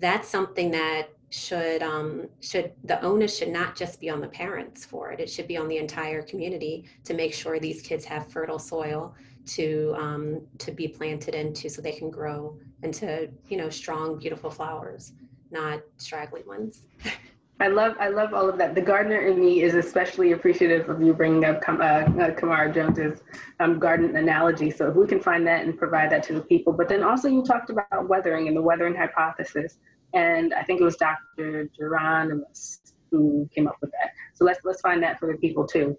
that's 0.00 0.28
something 0.28 0.70
that 0.72 1.10
should 1.30 1.82
um, 1.82 2.28
should 2.40 2.72
the 2.84 3.00
onus 3.02 3.38
should 3.38 3.50
not 3.50 3.76
just 3.76 4.00
be 4.00 4.10
on 4.10 4.20
the 4.20 4.28
parents 4.28 4.84
for 4.84 5.12
it. 5.12 5.20
It 5.20 5.30
should 5.30 5.46
be 5.46 5.56
on 5.56 5.68
the 5.68 5.76
entire 5.76 6.22
community 6.22 6.86
to 7.04 7.14
make 7.14 7.32
sure 7.32 7.60
these 7.60 7.82
kids 7.82 8.04
have 8.06 8.30
fertile 8.30 8.58
soil 8.58 9.14
to 9.46 9.94
um, 9.96 10.40
to 10.58 10.72
be 10.72 10.88
planted 10.88 11.34
into, 11.34 11.68
so 11.68 11.80
they 11.80 11.92
can 11.92 12.10
grow 12.10 12.58
into 12.82 13.30
you 13.48 13.56
know 13.56 13.70
strong, 13.70 14.18
beautiful 14.18 14.50
flowers, 14.50 15.12
not 15.50 15.80
straggly 15.98 16.42
ones. 16.46 16.82
I 17.60 17.68
love 17.68 17.94
I 18.00 18.08
love 18.08 18.32
all 18.32 18.48
of 18.48 18.56
that. 18.58 18.74
The 18.74 18.80
gardener 18.80 19.20
in 19.20 19.38
me 19.38 19.62
is 19.62 19.74
especially 19.74 20.32
appreciative 20.32 20.88
of 20.88 21.02
you 21.02 21.12
bringing 21.12 21.44
up 21.44 21.62
uh, 21.68 21.72
uh, 21.72 22.34
Camara 22.34 22.72
Jones's 22.72 23.20
um, 23.60 23.78
garden 23.78 24.16
analogy. 24.16 24.70
So 24.70 24.88
if 24.88 24.96
we 24.96 25.06
can 25.06 25.20
find 25.20 25.46
that 25.46 25.64
and 25.64 25.76
provide 25.76 26.10
that 26.10 26.22
to 26.24 26.32
the 26.32 26.40
people, 26.40 26.72
but 26.72 26.88
then 26.88 27.02
also 27.02 27.28
you 27.28 27.42
talked 27.42 27.68
about 27.70 28.08
weathering 28.08 28.48
and 28.48 28.56
the 28.56 28.62
weathering 28.62 28.94
hypothesis 28.94 29.76
and 30.14 30.52
I 30.54 30.62
think 30.62 30.80
it 30.80 30.84
was 30.84 30.96
Dr. 30.96 31.68
Geronimus 31.78 32.78
who 33.10 33.48
came 33.54 33.66
up 33.66 33.76
with 33.80 33.90
that. 33.92 34.12
So 34.34 34.44
let's 34.44 34.60
let's 34.64 34.80
find 34.80 35.02
that 35.02 35.18
for 35.18 35.30
the 35.30 35.38
people 35.38 35.66
too. 35.66 35.98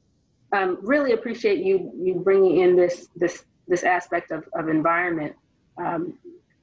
Um, 0.54 0.80
really 0.82 1.14
appreciate 1.14 1.60
you 1.60 1.92
you 1.96 2.16
bringing 2.16 2.60
in 2.60 2.76
this 2.76 3.08
this 3.16 3.44
this 3.68 3.84
aspect 3.84 4.32
of, 4.32 4.48
of 4.54 4.68
environment. 4.70 5.36
Um, 5.78 6.18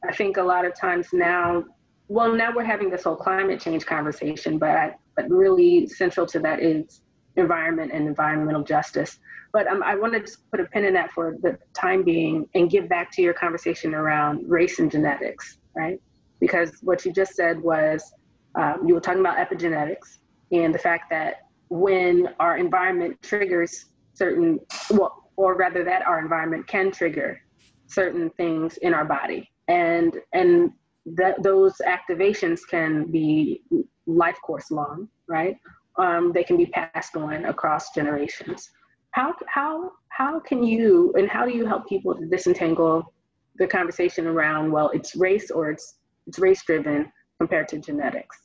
I 0.06 0.14
think 0.14 0.36
a 0.36 0.42
lot 0.42 0.64
of 0.64 0.78
times 0.78 1.08
now, 1.12 1.64
well, 2.08 2.34
now 2.34 2.52
we're 2.54 2.64
having 2.64 2.90
this 2.90 3.04
whole 3.04 3.16
climate 3.16 3.60
change 3.60 3.86
conversation, 3.86 4.58
but 4.58 4.70
I, 4.70 4.94
but 5.16 5.28
really 5.30 5.86
central 5.86 6.26
to 6.26 6.38
that 6.40 6.60
is 6.60 7.02
environment 7.36 7.92
and 7.92 8.08
environmental 8.08 8.64
justice. 8.64 9.18
But 9.52 9.66
um, 9.66 9.82
I 9.82 9.94
want 9.94 10.12
to 10.14 10.20
just 10.20 10.50
put 10.50 10.60
a 10.60 10.64
pin 10.64 10.84
in 10.84 10.94
that 10.94 11.12
for 11.12 11.36
the 11.42 11.58
time 11.74 12.02
being 12.02 12.48
and 12.54 12.70
give 12.70 12.88
back 12.88 13.10
to 13.12 13.22
your 13.22 13.34
conversation 13.34 13.94
around 13.94 14.48
race 14.48 14.78
and 14.78 14.90
genetics, 14.90 15.58
right? 15.74 16.00
because 16.40 16.78
what 16.82 17.04
you 17.04 17.12
just 17.12 17.34
said 17.34 17.60
was 17.60 18.12
um, 18.54 18.82
you 18.86 18.94
were 18.94 19.00
talking 19.00 19.20
about 19.20 19.36
epigenetics 19.38 20.18
and 20.52 20.74
the 20.74 20.78
fact 20.78 21.10
that 21.10 21.46
when 21.68 22.28
our 22.40 22.56
environment 22.56 23.20
triggers 23.22 23.86
certain, 24.14 24.58
well, 24.90 25.30
or 25.36 25.54
rather 25.54 25.84
that 25.84 26.06
our 26.06 26.18
environment 26.18 26.66
can 26.66 26.90
trigger 26.90 27.40
certain 27.86 28.30
things 28.30 28.76
in 28.78 28.94
our 28.94 29.04
body, 29.04 29.50
and 29.68 30.16
and 30.32 30.72
that 31.14 31.42
those 31.42 31.74
activations 31.86 32.60
can 32.68 33.10
be 33.10 33.62
life 34.06 34.36
course 34.44 34.70
long, 34.70 35.08
right? 35.28 35.56
Um, 35.98 36.32
they 36.32 36.44
can 36.44 36.56
be 36.56 36.66
passed 36.66 37.16
on 37.16 37.44
across 37.46 37.90
generations. 37.94 38.70
How 39.12 39.34
how 39.48 39.92
how 40.10 40.40
can 40.40 40.62
you 40.62 41.12
and 41.16 41.28
how 41.28 41.44
do 41.44 41.52
you 41.52 41.66
help 41.66 41.88
people 41.88 42.14
to 42.14 42.26
disentangle 42.26 43.12
the 43.58 43.66
conversation 43.66 44.26
around 44.26 44.70
well, 44.70 44.90
it's 44.90 45.16
race 45.16 45.50
or 45.50 45.70
it's 45.70 45.96
it's 46.26 46.38
race 46.38 46.62
driven 46.64 47.10
compared 47.38 47.68
to 47.68 47.78
genetics. 47.78 48.36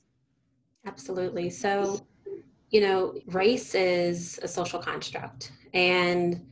Absolutely. 0.85 1.49
So, 1.49 2.05
you 2.69 2.81
know, 2.81 3.15
race 3.27 3.75
is 3.75 4.39
a 4.41 4.47
social 4.47 4.79
construct, 4.79 5.51
and 5.73 6.45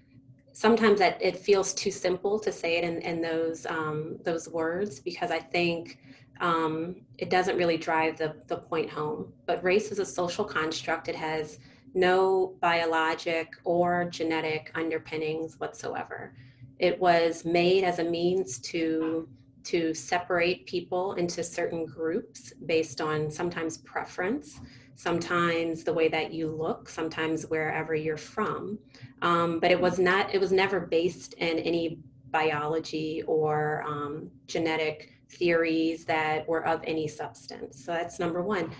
sometimes 0.61 0.99
that 0.99 1.17
it 1.19 1.35
feels 1.35 1.73
too 1.73 1.89
simple 1.89 2.37
to 2.39 2.51
say 2.51 2.77
it 2.77 2.83
in, 2.83 2.99
in 2.99 3.19
those 3.19 3.65
um, 3.65 4.19
those 4.23 4.47
words 4.47 4.99
because 4.99 5.31
I 5.31 5.39
think 5.39 5.97
um, 6.39 6.97
it 7.17 7.31
doesn't 7.31 7.57
really 7.57 7.77
drive 7.77 8.15
the 8.19 8.35
the 8.45 8.57
point 8.57 8.87
home. 8.87 9.33
But 9.47 9.63
race 9.63 9.91
is 9.91 9.97
a 9.97 10.05
social 10.05 10.45
construct. 10.45 11.07
It 11.07 11.15
has 11.15 11.57
no 11.95 12.55
biologic 12.61 13.47
or 13.63 14.05
genetic 14.11 14.71
underpinnings 14.75 15.59
whatsoever. 15.59 16.35
It 16.77 16.99
was 16.99 17.43
made 17.43 17.83
as 17.83 17.97
a 17.97 18.03
means 18.03 18.59
to 18.71 19.27
to 19.63 19.95
separate 19.95 20.67
people 20.67 21.13
into 21.13 21.43
certain 21.43 21.85
groups 21.87 22.53
based 22.67 23.01
on 23.01 23.31
sometimes 23.31 23.79
preference, 23.79 24.61
sometimes 25.01 25.83
the 25.83 25.91
way 25.91 26.07
that 26.07 26.31
you 26.31 26.47
look, 26.47 26.87
sometimes 26.87 27.47
wherever 27.47 27.95
you're 27.95 28.17
from. 28.17 28.77
Um, 29.23 29.59
but 29.59 29.71
it 29.71 29.81
was 29.81 29.97
not, 29.97 30.31
it 30.31 30.39
was 30.39 30.51
never 30.51 30.79
based 30.79 31.33
in 31.39 31.57
any 31.57 31.97
biology 32.29 33.23
or 33.25 33.83
um, 33.87 34.29
genetic 34.45 35.11
theories 35.31 36.05
that 36.05 36.47
were 36.47 36.63
of 36.67 36.81
any 36.83 37.07
substance. 37.07 37.83
So 37.83 37.93
that's 37.93 38.19
number 38.19 38.43
one. 38.43 38.71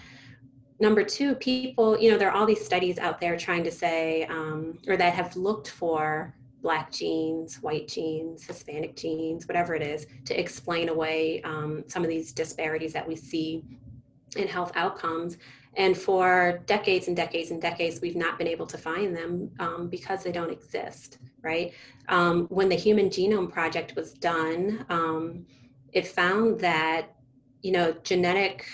Number 0.80 1.04
two, 1.04 1.34
people, 1.36 2.00
you 2.00 2.12
know, 2.12 2.20
there 2.20 2.30
are 2.30 2.38
all 2.38 2.46
these 2.46 2.64
studies 2.64 3.00
out 3.00 3.20
there 3.20 3.36
trying 3.36 3.64
to 3.64 3.72
say, 3.72 4.26
um, 4.26 4.78
or 4.88 4.98
that 4.98 5.14
have 5.14 5.36
looked 5.36 5.70
for 5.70 6.36
black 6.62 6.92
genes, 6.92 7.56
white 7.64 7.88
genes, 7.88 8.46
Hispanic 8.46 8.96
genes, 8.96 9.48
whatever 9.48 9.74
it 9.74 9.82
is, 9.82 10.06
to 10.26 10.40
explain 10.40 10.90
away 10.90 11.42
um, 11.44 11.84
some 11.88 12.04
of 12.04 12.10
these 12.10 12.32
disparities 12.32 12.94
that 12.94 13.08
we 13.08 13.16
see 13.16 13.64
in 14.36 14.48
health 14.48 14.72
outcomes. 14.76 15.38
And 15.76 15.98
for 15.98 16.62
decades 16.66 17.08
and 17.08 17.16
decades 17.16 17.52
and 17.52 17.62
decades, 17.62 18.02
we've 18.02 18.16
not 18.16 18.38
been 18.38 18.48
able 18.48 18.66
to 18.68 18.78
find 18.78 19.16
them 19.16 19.52
um, 19.60 19.88
because 19.90 20.24
they 20.24 20.32
don't 20.32 20.52
exist. 20.52 21.18
right? 21.42 21.74
Um, 22.10 22.48
when 22.48 22.70
the 22.70 22.76
Human 22.76 23.10
Genome 23.10 23.52
Project 23.52 23.96
was 23.96 24.14
done, 24.14 24.86
um, 24.90 25.46
it 25.94 26.08
found 26.08 26.60
that, 26.60 27.16
you 27.62 27.72
know, 27.72 27.94
genetic 28.04 28.66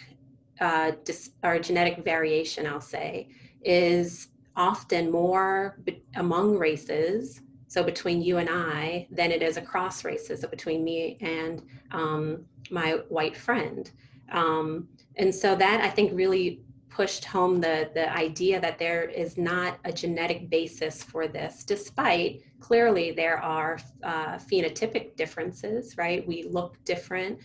uh, 0.59 0.91
dis- 1.03 1.31
or 1.43 1.59
genetic 1.59 2.03
variation, 2.03 2.65
I'll 2.65 2.81
say, 2.81 3.29
is 3.63 4.29
often 4.55 5.11
more 5.11 5.77
be- 5.83 6.03
among 6.15 6.57
races, 6.57 7.41
so 7.67 7.83
between 7.83 8.21
you 8.21 8.37
and 8.37 8.49
I, 8.49 9.07
than 9.11 9.31
it 9.31 9.41
is 9.41 9.57
across 9.57 10.03
races, 10.03 10.41
so 10.41 10.47
between 10.47 10.83
me 10.83 11.17
and 11.21 11.61
um, 11.91 12.45
my 12.71 12.93
white 13.09 13.37
friend. 13.37 13.91
Um, 14.31 14.87
and 15.17 15.33
so 15.33 15.55
that 15.55 15.81
I 15.81 15.89
think 15.89 16.11
really 16.13 16.61
pushed 16.97 17.25
home 17.25 17.61
the, 17.61 17.91
the 17.93 18.11
idea 18.11 18.59
that 18.59 18.79
there 18.79 19.03
is 19.03 19.37
not 19.37 19.77
a 19.85 19.93
genetic 19.93 20.49
basis 20.49 21.03
for 21.03 21.27
this, 21.27 21.63
despite 21.63 22.41
clearly 22.59 23.11
there 23.11 23.37
are 23.37 23.77
uh, 24.01 24.37
phenotypic 24.37 25.15
differences, 25.15 25.95
right? 25.95 26.27
We 26.27 26.47
look 26.49 26.83
different 26.85 27.37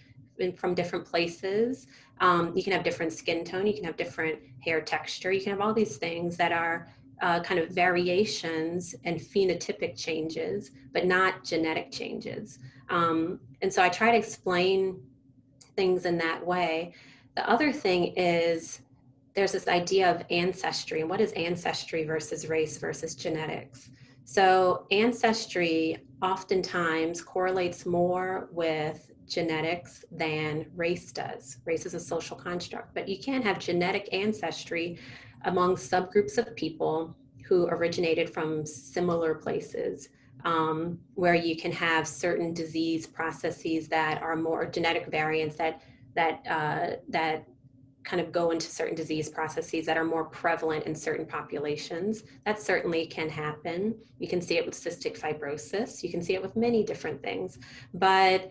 from 0.57 0.75
different 0.75 1.05
places. 1.05 1.87
Um, 2.23 2.57
you 2.57 2.65
can 2.65 2.73
have 2.73 2.83
different 2.83 3.13
skin 3.13 3.45
tone, 3.45 3.67
you 3.67 3.75
can 3.75 3.85
have 3.85 3.99
different 3.99 4.39
hair 4.65 4.81
texture, 4.81 5.31
you 5.33 5.43
can 5.43 5.53
have 5.53 5.61
all 5.61 5.75
these 5.75 5.99
things 5.99 6.39
that 6.39 6.53
are 6.53 6.89
uh, 7.21 7.41
kind 7.41 7.61
of 7.61 7.69
variations 7.69 8.95
and 9.05 9.21
phenotypic 9.21 9.99
changes, 9.99 10.71
but 10.95 11.05
not 11.05 11.45
genetic 11.45 11.93
changes. 11.93 12.59
Um, 12.89 13.39
and 13.61 13.71
so 13.71 13.83
I 13.83 13.91
try 13.91 14.13
to 14.13 14.17
explain 14.17 14.99
things 15.77 16.07
in 16.07 16.17
that 16.19 16.45
way. 16.45 16.95
The 17.37 17.49
other 17.49 17.71
thing 17.71 18.15
is 18.17 18.81
there's 19.35 19.53
this 19.53 19.69
idea 19.69 20.11
of 20.11 20.25
ancestry 20.31 21.01
and 21.01 21.09
what 21.09 21.21
is 21.21 21.33
ancestry 21.33 22.05
versus 22.05 22.49
race 22.49 22.79
versus 22.79 23.15
genetics. 23.15 23.91
So, 24.25 24.87
ancestry 24.91 26.07
oftentimes 26.23 27.23
correlates 27.23 27.85
more 27.85 28.49
with 28.53 29.11
genetics 29.27 30.05
than 30.13 30.67
race 30.77 31.11
does. 31.13 31.59
Race 31.65 31.87
is 31.87 31.95
a 31.95 32.01
social 32.01 32.37
construct, 32.37 32.95
but 32.95 33.09
you 33.09 33.19
can 33.19 33.43
have 33.43 33.59
genetic 33.59 34.09
ancestry 34.13 34.99
among 35.45 35.77
subgroups 35.77 36.39
of 36.39 36.55
people 36.55 37.17
who 37.47 37.67
originated 37.67 38.31
from 38.31 38.65
similar 38.65 39.35
places. 39.35 40.09
Um, 40.45 40.99
where 41.15 41.37
you 41.37 41.57
can 41.57 41.71
have 41.71 42.09
certain 42.09 42.53
disease 42.53 43.07
processes 43.07 43.87
that 43.89 44.21
are 44.21 44.35
more 44.35 44.67
genetic 44.67 45.07
variants 45.07 45.55
that 45.55 45.83
that 46.17 46.43
uh, 46.51 46.97
that 47.09 47.47
kind 48.05 48.21
of 48.21 48.33
go 48.33 48.51
into 48.51 48.67
certain 48.67 48.95
disease 48.95 49.29
processes 49.29 49.87
that 49.87 49.97
are 49.97 50.05
more 50.05 50.25
prevalent 50.25 50.87
in 50.87 50.95
certain 50.95 51.27
populations. 51.27 52.25
That 52.45 52.61
certainly 52.61 53.07
can 53.07 53.29
happen. 53.29 53.95
You 54.19 54.29
can 54.29 54.41
see 54.41 54.57
it 54.59 54.67
with 54.67 54.75
cystic 54.75 55.19
fibrosis. 55.19 56.03
You 56.03 56.11
can 56.11 56.23
see 56.23 56.35
it 56.35 56.43
with 56.43 56.57
many 56.57 56.83
different 56.85 57.23
things, 57.23 57.59
but 57.95 58.51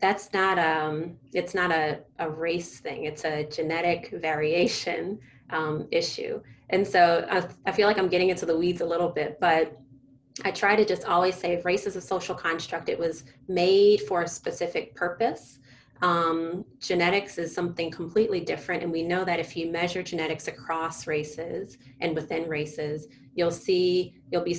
that's 0.00 0.32
not 0.32 0.58
um 0.58 1.16
it's 1.32 1.54
not 1.54 1.70
a, 1.70 2.00
a 2.18 2.28
race 2.28 2.80
thing. 2.80 3.04
It's 3.04 3.24
a 3.24 3.44
genetic 3.44 4.10
variation 4.20 5.18
um, 5.50 5.86
issue. 5.90 6.40
And 6.70 6.86
so 6.86 7.26
I, 7.30 7.46
I 7.66 7.72
feel 7.72 7.86
like 7.86 7.98
I'm 7.98 8.08
getting 8.08 8.30
into 8.30 8.46
the 8.46 8.56
weeds 8.56 8.80
a 8.80 8.86
little 8.86 9.08
bit, 9.08 9.38
but 9.40 9.78
I 10.44 10.50
try 10.50 10.74
to 10.74 10.84
just 10.84 11.04
always 11.04 11.36
say 11.36 11.60
race 11.64 11.86
is 11.86 11.96
a 11.96 12.00
social 12.00 12.34
construct. 12.34 12.88
It 12.88 12.98
was 12.98 13.24
made 13.46 14.00
for 14.02 14.22
a 14.22 14.28
specific 14.28 14.94
purpose 14.94 15.60
um, 16.02 16.64
genetics 16.80 17.38
is 17.38 17.54
something 17.54 17.90
completely 17.90 18.40
different. 18.40 18.82
And 18.82 18.92
we 18.92 19.02
know 19.02 19.24
that 19.24 19.40
if 19.40 19.56
you 19.56 19.70
measure 19.70 20.02
genetics 20.02 20.48
across 20.48 21.06
races 21.06 21.78
and 22.00 22.14
within 22.14 22.48
races, 22.48 23.06
you'll 23.34 23.50
see, 23.50 24.14
you'll 24.30 24.44
be, 24.44 24.56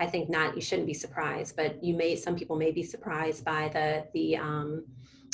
I 0.00 0.06
think 0.06 0.28
not, 0.28 0.56
you 0.56 0.60
shouldn't 0.60 0.86
be 0.86 0.94
surprised, 0.94 1.56
but 1.56 1.82
you 1.82 1.94
may, 1.94 2.16
some 2.16 2.34
people 2.34 2.56
may 2.56 2.72
be 2.72 2.82
surprised 2.82 3.44
by 3.44 3.68
the, 3.68 4.06
the, 4.14 4.36
um, 4.36 4.84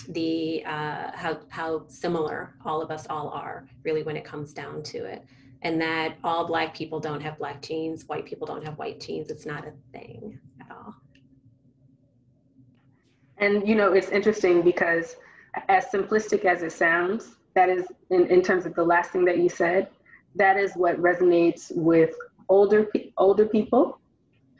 the, 0.08 0.64
uh, 0.64 1.10
how, 1.14 1.40
how 1.48 1.86
similar 1.88 2.54
all 2.64 2.82
of 2.82 2.90
us 2.90 3.06
all 3.08 3.30
are 3.30 3.66
really 3.84 4.02
when 4.02 4.16
it 4.16 4.24
comes 4.24 4.52
down 4.52 4.82
to 4.82 5.04
it. 5.04 5.24
And 5.62 5.80
that 5.80 6.16
all 6.24 6.46
black 6.46 6.74
people 6.74 7.00
don't 7.00 7.20
have 7.20 7.38
black 7.38 7.60
genes, 7.60 8.06
white 8.06 8.24
people 8.24 8.46
don't 8.46 8.64
have 8.64 8.78
white 8.78 8.98
genes. 8.98 9.30
It's 9.30 9.44
not 9.46 9.66
a 9.66 9.72
thing 9.92 10.38
at 10.60 10.70
all. 10.70 10.94
And 13.40 13.66
you 13.66 13.74
know, 13.74 13.92
it's 13.92 14.10
interesting 14.10 14.62
because 14.62 15.16
as 15.68 15.86
simplistic 15.86 16.44
as 16.44 16.62
it 16.62 16.72
sounds, 16.72 17.36
that 17.54 17.68
is 17.68 17.86
in, 18.10 18.26
in 18.26 18.42
terms 18.42 18.66
of 18.66 18.74
the 18.74 18.84
last 18.84 19.10
thing 19.10 19.24
that 19.24 19.38
you 19.38 19.48
said, 19.48 19.88
that 20.36 20.56
is 20.56 20.74
what 20.74 20.96
resonates 20.98 21.74
with 21.74 22.14
older 22.48 22.88
older 23.16 23.46
people 23.46 23.98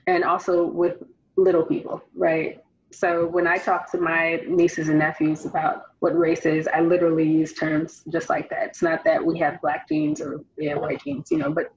and 0.06 0.24
also 0.24 0.64
with 0.64 1.02
little 1.36 1.64
people, 1.64 2.02
right? 2.16 2.62
So 2.92 3.26
when 3.26 3.46
I 3.46 3.58
talk 3.58 3.90
to 3.92 3.98
my 3.98 4.42
nieces 4.48 4.88
and 4.88 4.98
nephews 4.98 5.44
about 5.44 5.84
what 6.00 6.18
race 6.18 6.44
is, 6.44 6.66
I 6.66 6.80
literally 6.80 7.28
use 7.28 7.52
terms 7.52 8.02
just 8.08 8.28
like 8.28 8.50
that. 8.50 8.68
It's 8.68 8.82
not 8.82 9.04
that 9.04 9.24
we 9.24 9.38
have 9.38 9.60
black 9.60 9.88
genes 9.88 10.20
or 10.20 10.40
yeah, 10.58 10.74
white 10.74 11.04
genes, 11.04 11.30
you 11.30 11.38
know, 11.38 11.52
but 11.52 11.72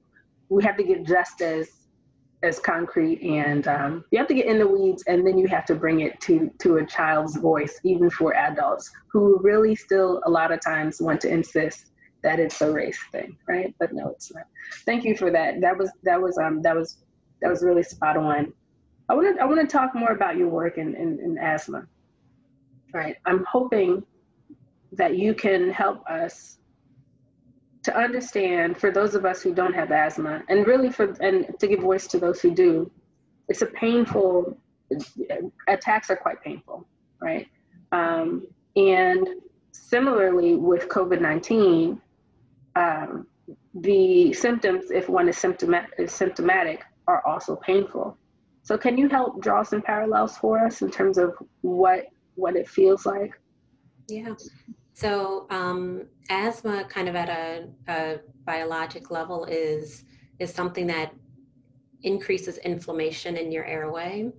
we 0.48 0.64
have 0.64 0.76
to 0.76 0.82
get 0.82 1.04
just 1.06 1.40
as 1.40 1.68
as 2.44 2.60
concrete 2.60 3.20
and 3.22 3.66
um, 3.66 4.04
you 4.10 4.18
have 4.18 4.28
to 4.28 4.34
get 4.34 4.46
in 4.46 4.58
the 4.58 4.66
weeds 4.66 5.02
and 5.06 5.26
then 5.26 5.38
you 5.38 5.48
have 5.48 5.64
to 5.64 5.74
bring 5.74 6.00
it 6.00 6.20
to 6.20 6.50
to 6.60 6.76
a 6.76 6.86
child's 6.86 7.36
voice 7.36 7.80
even 7.84 8.10
for 8.10 8.34
adults 8.34 8.90
who 9.10 9.38
really 9.42 9.74
still 9.74 10.20
a 10.26 10.30
lot 10.30 10.52
of 10.52 10.60
times 10.60 11.00
want 11.00 11.20
to 11.20 11.28
insist 11.28 11.90
that 12.22 12.38
it's 12.38 12.60
a 12.60 12.70
race 12.70 12.98
thing 13.10 13.36
right? 13.48 13.74
But 13.80 13.92
no 13.92 14.10
it's 14.10 14.32
not. 14.32 14.44
Thank 14.84 15.04
you 15.04 15.16
for 15.16 15.30
that. 15.30 15.60
That 15.60 15.76
was 15.76 15.90
that 16.04 16.20
was 16.20 16.38
um 16.38 16.62
that 16.62 16.76
was 16.76 16.98
that 17.40 17.50
was 17.50 17.62
really 17.62 17.82
spot 17.82 18.16
on. 18.16 18.52
I 19.08 19.14
want 19.14 19.36
to 19.36 19.42
i 19.42 19.46
want 19.46 19.60
to 19.60 19.66
talk 19.66 19.94
more 19.94 20.12
about 20.12 20.36
your 20.36 20.48
work 20.48 20.78
in, 20.78 20.94
in, 20.94 21.18
in 21.20 21.38
asthma. 21.38 21.86
Right. 22.92 23.16
I'm 23.26 23.44
hoping 23.50 24.04
that 24.92 25.16
you 25.16 25.34
can 25.34 25.70
help 25.70 26.06
us 26.08 26.58
to 27.84 27.96
understand 27.96 28.78
for 28.78 28.90
those 28.90 29.14
of 29.14 29.24
us 29.24 29.42
who 29.42 29.54
don't 29.54 29.74
have 29.74 29.92
asthma 29.92 30.42
and 30.48 30.66
really 30.66 30.90
for 30.90 31.14
and 31.20 31.46
to 31.60 31.66
give 31.66 31.80
voice 31.80 32.06
to 32.06 32.18
those 32.18 32.40
who 32.40 32.50
do 32.50 32.90
it's 33.48 33.62
a 33.62 33.66
painful 33.66 34.56
attacks 35.68 36.10
are 36.10 36.16
quite 36.16 36.42
painful 36.42 36.86
right? 37.20 37.46
Um, 37.92 38.46
and 38.76 39.26
similarly 39.72 40.56
with 40.56 40.88
covid-19 40.88 42.00
um, 42.76 43.26
the 43.74 44.32
symptoms 44.32 44.90
if 44.90 45.08
one 45.08 45.28
is 45.28 45.36
symptomatic, 45.36 45.90
is 45.98 46.12
symptomatic 46.12 46.82
are 47.06 47.24
also 47.26 47.56
painful. 47.56 48.16
So 48.62 48.78
can 48.78 48.96
you 48.96 49.08
help 49.08 49.42
draw 49.42 49.62
some 49.62 49.82
parallels 49.82 50.38
for 50.38 50.58
us 50.58 50.80
in 50.80 50.90
terms 50.90 51.18
of 51.18 51.34
what 51.60 52.06
what 52.34 52.56
it 52.56 52.68
feels 52.68 53.04
like? 53.04 53.32
Yeah 54.08 54.34
so 54.94 55.46
um, 55.50 56.06
asthma, 56.30 56.84
kind 56.84 57.08
of 57.08 57.16
at 57.16 57.28
a, 57.28 57.68
a, 57.88 58.20
biologic 58.44 59.10
level, 59.10 59.44
is 59.46 60.04
is 60.38 60.52
something 60.52 60.86
that 60.86 61.12
increases 62.02 62.58
inflammation 62.58 63.36
in 63.36 63.50
your 63.50 63.64
airway. 63.64 64.30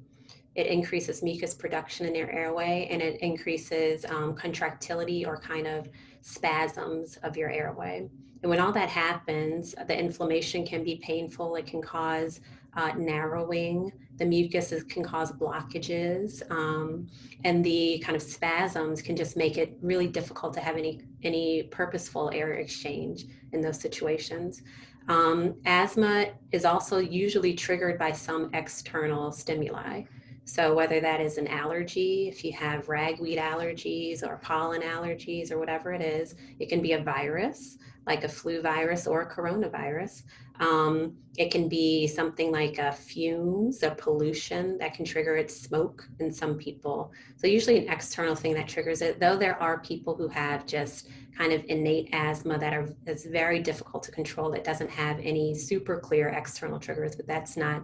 It 0.55 0.67
increases 0.67 1.21
mucus 1.21 1.53
production 1.53 2.05
in 2.05 2.15
your 2.15 2.29
airway, 2.29 2.87
and 2.89 3.01
it 3.01 3.19
increases 3.21 4.05
um, 4.05 4.33
contractility 4.35 5.25
or 5.25 5.37
kind 5.37 5.67
of 5.67 5.89
spasms 6.21 7.17
of 7.23 7.35
your 7.35 7.49
airway. 7.49 8.07
And 8.41 8.49
when 8.49 8.59
all 8.59 8.71
that 8.71 8.89
happens, 8.89 9.75
the 9.87 9.97
inflammation 9.97 10.65
can 10.65 10.83
be 10.83 10.97
painful. 10.97 11.55
It 11.55 11.65
can 11.65 11.81
cause 11.81 12.39
uh, 12.75 12.91
narrowing. 12.97 13.91
The 14.17 14.25
mucus 14.25 14.71
is, 14.71 14.83
can 14.83 15.03
cause 15.03 15.31
blockages, 15.31 16.41
um, 16.49 17.07
and 17.43 17.63
the 17.63 18.01
kind 18.05 18.15
of 18.15 18.21
spasms 18.21 19.01
can 19.01 19.15
just 19.15 19.35
make 19.35 19.57
it 19.57 19.77
really 19.81 20.07
difficult 20.07 20.53
to 20.53 20.61
have 20.61 20.77
any 20.77 21.01
any 21.23 21.63
purposeful 21.63 22.31
air 22.33 22.53
exchange 22.53 23.25
in 23.51 23.61
those 23.61 23.79
situations. 23.79 24.61
Um, 25.07 25.55
asthma 25.65 26.27
is 26.51 26.65
also 26.65 26.97
usually 26.99 27.53
triggered 27.53 27.99
by 27.99 28.11
some 28.11 28.49
external 28.53 29.31
stimuli. 29.31 30.03
So 30.45 30.73
whether 30.73 30.99
that 30.99 31.19
is 31.19 31.37
an 31.37 31.47
allergy, 31.47 32.27
if 32.27 32.43
you 32.45 32.53
have 32.53 32.87
ragweed 32.87 33.39
allergies 33.39 34.23
or 34.23 34.37
pollen 34.37 34.81
allergies 34.81 35.51
or 35.51 35.57
whatever 35.57 35.91
it 35.91 36.01
is, 36.01 36.35
it 36.59 36.69
can 36.69 36.81
be 36.81 36.93
a 36.93 37.01
virus 37.01 37.77
like 38.05 38.23
a 38.23 38.29
flu 38.29 38.61
virus 38.61 39.07
or 39.07 39.21
a 39.21 39.31
coronavirus. 39.31 40.23
Um, 40.59 41.17
it 41.37 41.51
can 41.51 41.67
be 41.67 42.07
something 42.07 42.51
like 42.51 42.77
a 42.77 42.91
fumes 42.91 43.83
or 43.83 43.91
pollution 43.91 44.77
that 44.77 44.93
can 44.93 45.03
trigger 45.03 45.35
it, 45.35 45.51
smoke 45.51 46.07
in 46.19 46.31
some 46.31 46.55
people. 46.55 47.11
So 47.35 47.47
usually 47.47 47.77
an 47.79 47.91
external 47.91 48.35
thing 48.35 48.53
that 48.53 48.67
triggers 48.67 49.01
it, 49.01 49.19
though 49.19 49.35
there 49.35 49.61
are 49.61 49.79
people 49.79 50.15
who 50.15 50.27
have 50.29 50.65
just 50.65 51.09
kind 51.37 51.51
of 51.51 51.65
innate 51.67 52.09
asthma 52.13 52.57
that 52.57 52.73
are 52.73 52.87
it's 53.05 53.25
very 53.25 53.59
difficult 53.59 54.03
to 54.03 54.11
control 54.11 54.49
that 54.51 54.63
doesn't 54.63 54.89
have 54.89 55.19
any 55.19 55.53
super 55.53 55.99
clear 55.99 56.29
external 56.29 56.79
triggers, 56.79 57.15
but 57.15 57.27
that's 57.27 57.57
not 57.57 57.83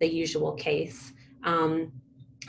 the 0.00 0.12
usual 0.12 0.52
case. 0.52 1.12
Um, 1.44 1.92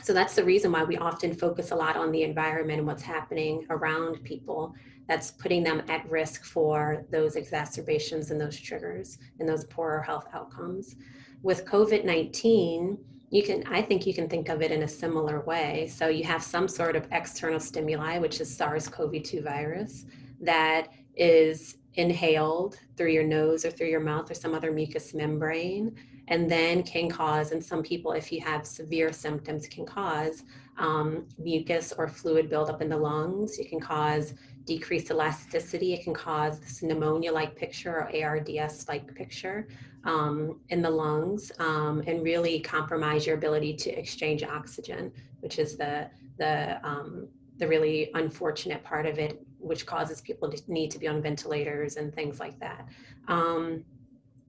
so 0.02 0.12
that's 0.12 0.34
the 0.34 0.44
reason 0.44 0.72
why 0.72 0.84
we 0.84 0.96
often 0.96 1.34
focus 1.34 1.70
a 1.70 1.76
lot 1.76 1.96
on 1.96 2.10
the 2.10 2.22
environment 2.22 2.78
and 2.78 2.86
what's 2.86 3.02
happening 3.02 3.66
around 3.70 4.22
people 4.24 4.74
that's 5.08 5.30
putting 5.30 5.62
them 5.62 5.82
at 5.88 6.08
risk 6.10 6.44
for 6.44 7.04
those 7.10 7.36
exacerbations 7.36 8.30
and 8.30 8.40
those 8.40 8.58
triggers 8.58 9.18
and 9.38 9.48
those 9.48 9.64
poorer 9.64 10.02
health 10.02 10.26
outcomes. 10.32 10.96
With 11.42 11.64
COVID 11.64 12.04
19, 12.04 12.98
you 13.32 13.42
can 13.42 13.64
i 13.66 13.80
think 13.80 14.06
you 14.06 14.12
can 14.12 14.28
think 14.28 14.50
of 14.50 14.60
it 14.60 14.70
in 14.70 14.82
a 14.82 14.88
similar 14.88 15.40
way 15.40 15.88
so 15.88 16.06
you 16.06 16.22
have 16.22 16.42
some 16.42 16.68
sort 16.68 16.94
of 16.94 17.08
external 17.12 17.58
stimuli 17.58 18.18
which 18.18 18.40
is 18.42 18.54
sars-cov-2 18.54 19.42
virus 19.42 20.04
that 20.38 20.88
is 21.16 21.78
inhaled 21.94 22.78
through 22.96 23.10
your 23.10 23.24
nose 23.24 23.64
or 23.64 23.70
through 23.70 23.88
your 23.88 24.00
mouth 24.00 24.30
or 24.30 24.34
some 24.34 24.54
other 24.54 24.70
mucous 24.70 25.14
membrane 25.14 25.96
and 26.28 26.50
then 26.50 26.82
can 26.82 27.08
cause 27.08 27.52
and 27.52 27.62
some 27.62 27.82
people 27.82 28.12
if 28.12 28.32
you 28.32 28.40
have 28.40 28.66
severe 28.66 29.12
symptoms 29.12 29.66
can 29.66 29.84
cause 29.84 30.44
um, 30.78 31.26
mucus 31.38 31.92
or 31.98 32.08
fluid 32.08 32.48
buildup 32.48 32.80
in 32.80 32.88
the 32.88 32.96
lungs 32.96 33.58
it 33.58 33.68
can 33.68 33.80
cause 33.80 34.34
decreased 34.64 35.10
elasticity 35.10 35.92
it 35.92 36.04
can 36.04 36.14
cause 36.14 36.60
this 36.60 36.82
pneumonia 36.82 37.32
like 37.32 37.56
picture 37.56 37.96
or 37.96 38.24
ards 38.24 38.88
like 38.88 39.12
picture 39.14 39.66
um, 40.04 40.60
in 40.70 40.82
the 40.82 40.90
lungs 40.90 41.52
um, 41.58 42.02
and 42.06 42.22
really 42.22 42.60
compromise 42.60 43.26
your 43.26 43.36
ability 43.36 43.74
to 43.74 43.90
exchange 43.90 44.42
oxygen, 44.42 45.12
which 45.40 45.58
is 45.58 45.76
the 45.76 46.08
the 46.38 46.80
um, 46.86 47.28
the 47.58 47.68
really 47.68 48.10
unfortunate 48.14 48.82
part 48.82 49.06
of 49.06 49.18
it, 49.18 49.44
which 49.58 49.86
causes 49.86 50.20
people 50.20 50.50
to 50.50 50.60
need 50.72 50.90
to 50.90 50.98
be 50.98 51.06
on 51.06 51.22
ventilators 51.22 51.96
and 51.96 52.14
things 52.14 52.40
like 52.40 52.58
that. 52.58 52.86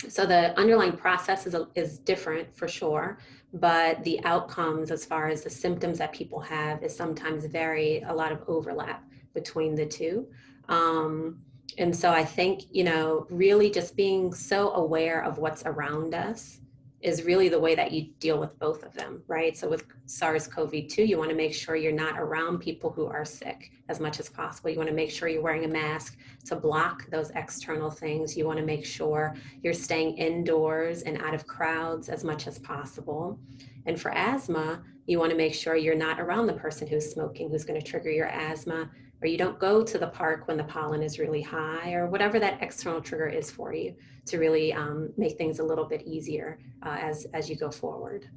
So 0.09 0.25
the 0.25 0.57
underlying 0.59 0.97
process 0.97 1.45
is, 1.47 1.55
is 1.75 1.99
different 1.99 2.55
for 2.55 2.67
sure, 2.67 3.19
but 3.53 4.03
the 4.03 4.23
outcomes 4.25 4.91
as 4.91 5.05
far 5.05 5.27
as 5.27 5.43
the 5.43 5.49
symptoms 5.49 5.97
that 5.99 6.11
people 6.11 6.39
have 6.39 6.83
is 6.83 6.95
sometimes 6.95 7.45
very 7.45 8.01
a 8.01 8.13
lot 8.13 8.31
of 8.31 8.43
overlap 8.47 9.03
between 9.33 9.75
the 9.75 9.85
two. 9.85 10.27
Um, 10.69 11.39
and 11.77 11.95
so 11.95 12.11
I 12.11 12.23
think, 12.23 12.63
you 12.71 12.83
know, 12.83 13.25
really 13.29 13.69
just 13.69 13.95
being 13.95 14.33
so 14.33 14.73
aware 14.73 15.23
of 15.23 15.37
what's 15.37 15.63
around 15.65 16.13
us 16.13 16.59
is 17.03 17.23
really 17.23 17.49
the 17.49 17.59
way 17.59 17.75
that 17.75 17.91
you 17.91 18.07
deal 18.19 18.39
with 18.39 18.57
both 18.59 18.83
of 18.83 18.93
them, 18.93 19.21
right? 19.27 19.57
So 19.57 19.67
with 19.67 19.85
SARS 20.05 20.47
CoV 20.47 20.87
2, 20.87 21.03
you 21.03 21.17
want 21.17 21.29
to 21.29 21.35
make 21.35 21.53
sure 21.53 21.75
you're 21.75 21.91
not 21.91 22.17
around 22.17 22.59
people 22.59 22.89
who 22.89 23.07
are 23.07 23.25
sick 23.25 23.71
as 23.89 23.99
much 23.99 24.21
as 24.21 24.29
possible. 24.29 24.69
You 24.69 24.77
want 24.77 24.89
to 24.89 24.95
make 24.95 25.11
sure 25.11 25.27
you're 25.27 25.41
wearing 25.41 25.65
a 25.65 25.67
mask 25.67 26.17
to 26.45 26.55
block 26.55 27.09
those 27.09 27.29
external 27.35 27.91
things. 27.91 28.37
You 28.37 28.45
want 28.45 28.57
to 28.59 28.65
make 28.65 28.85
sure 28.85 29.35
you're 29.61 29.73
staying 29.73 30.17
indoors 30.17 31.01
and 31.01 31.21
out 31.21 31.33
of 31.33 31.45
crowds 31.45 32.07
as 32.07 32.23
much 32.23 32.47
as 32.47 32.57
possible. 32.59 33.37
And 33.85 33.99
for 33.99 34.11
asthma, 34.11 34.81
you 35.05 35.19
want 35.19 35.31
to 35.31 35.37
make 35.37 35.53
sure 35.53 35.75
you're 35.75 35.95
not 35.95 36.21
around 36.21 36.47
the 36.47 36.53
person 36.53 36.87
who's 36.87 37.11
smoking, 37.11 37.49
who's 37.49 37.65
going 37.65 37.79
to 37.79 37.85
trigger 37.85 38.11
your 38.11 38.27
asthma 38.27 38.89
or 39.23 39.27
you 39.27 39.37
don't 39.37 39.57
go 39.57 39.83
to 39.83 39.97
the 39.97 40.07
park 40.07 40.49
when 40.49 40.57
the 40.57 40.65
pollen 40.65 41.01
is 41.01 41.17
really 41.17 41.41
high, 41.41 41.93
or 41.93 42.07
whatever 42.07 42.39
that 42.39 42.61
external 42.61 42.99
trigger 42.99 43.27
is 43.27 43.49
for 43.49 43.73
you 43.73 43.95
to 44.25 44.37
really 44.37 44.73
um, 44.73 45.13
make 45.15 45.37
things 45.37 45.59
a 45.59 45.63
little 45.63 45.85
bit 45.85 46.01
easier 46.05 46.59
uh, 46.85 46.97
as, 46.99 47.25
as 47.33 47.49
you 47.49 47.55
go 47.55 47.71
forward. 47.71 48.27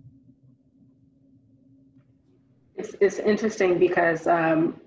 It's, 2.76 2.94
it's 3.00 3.18
interesting 3.18 3.80
because 3.80 4.28
um, 4.28 4.80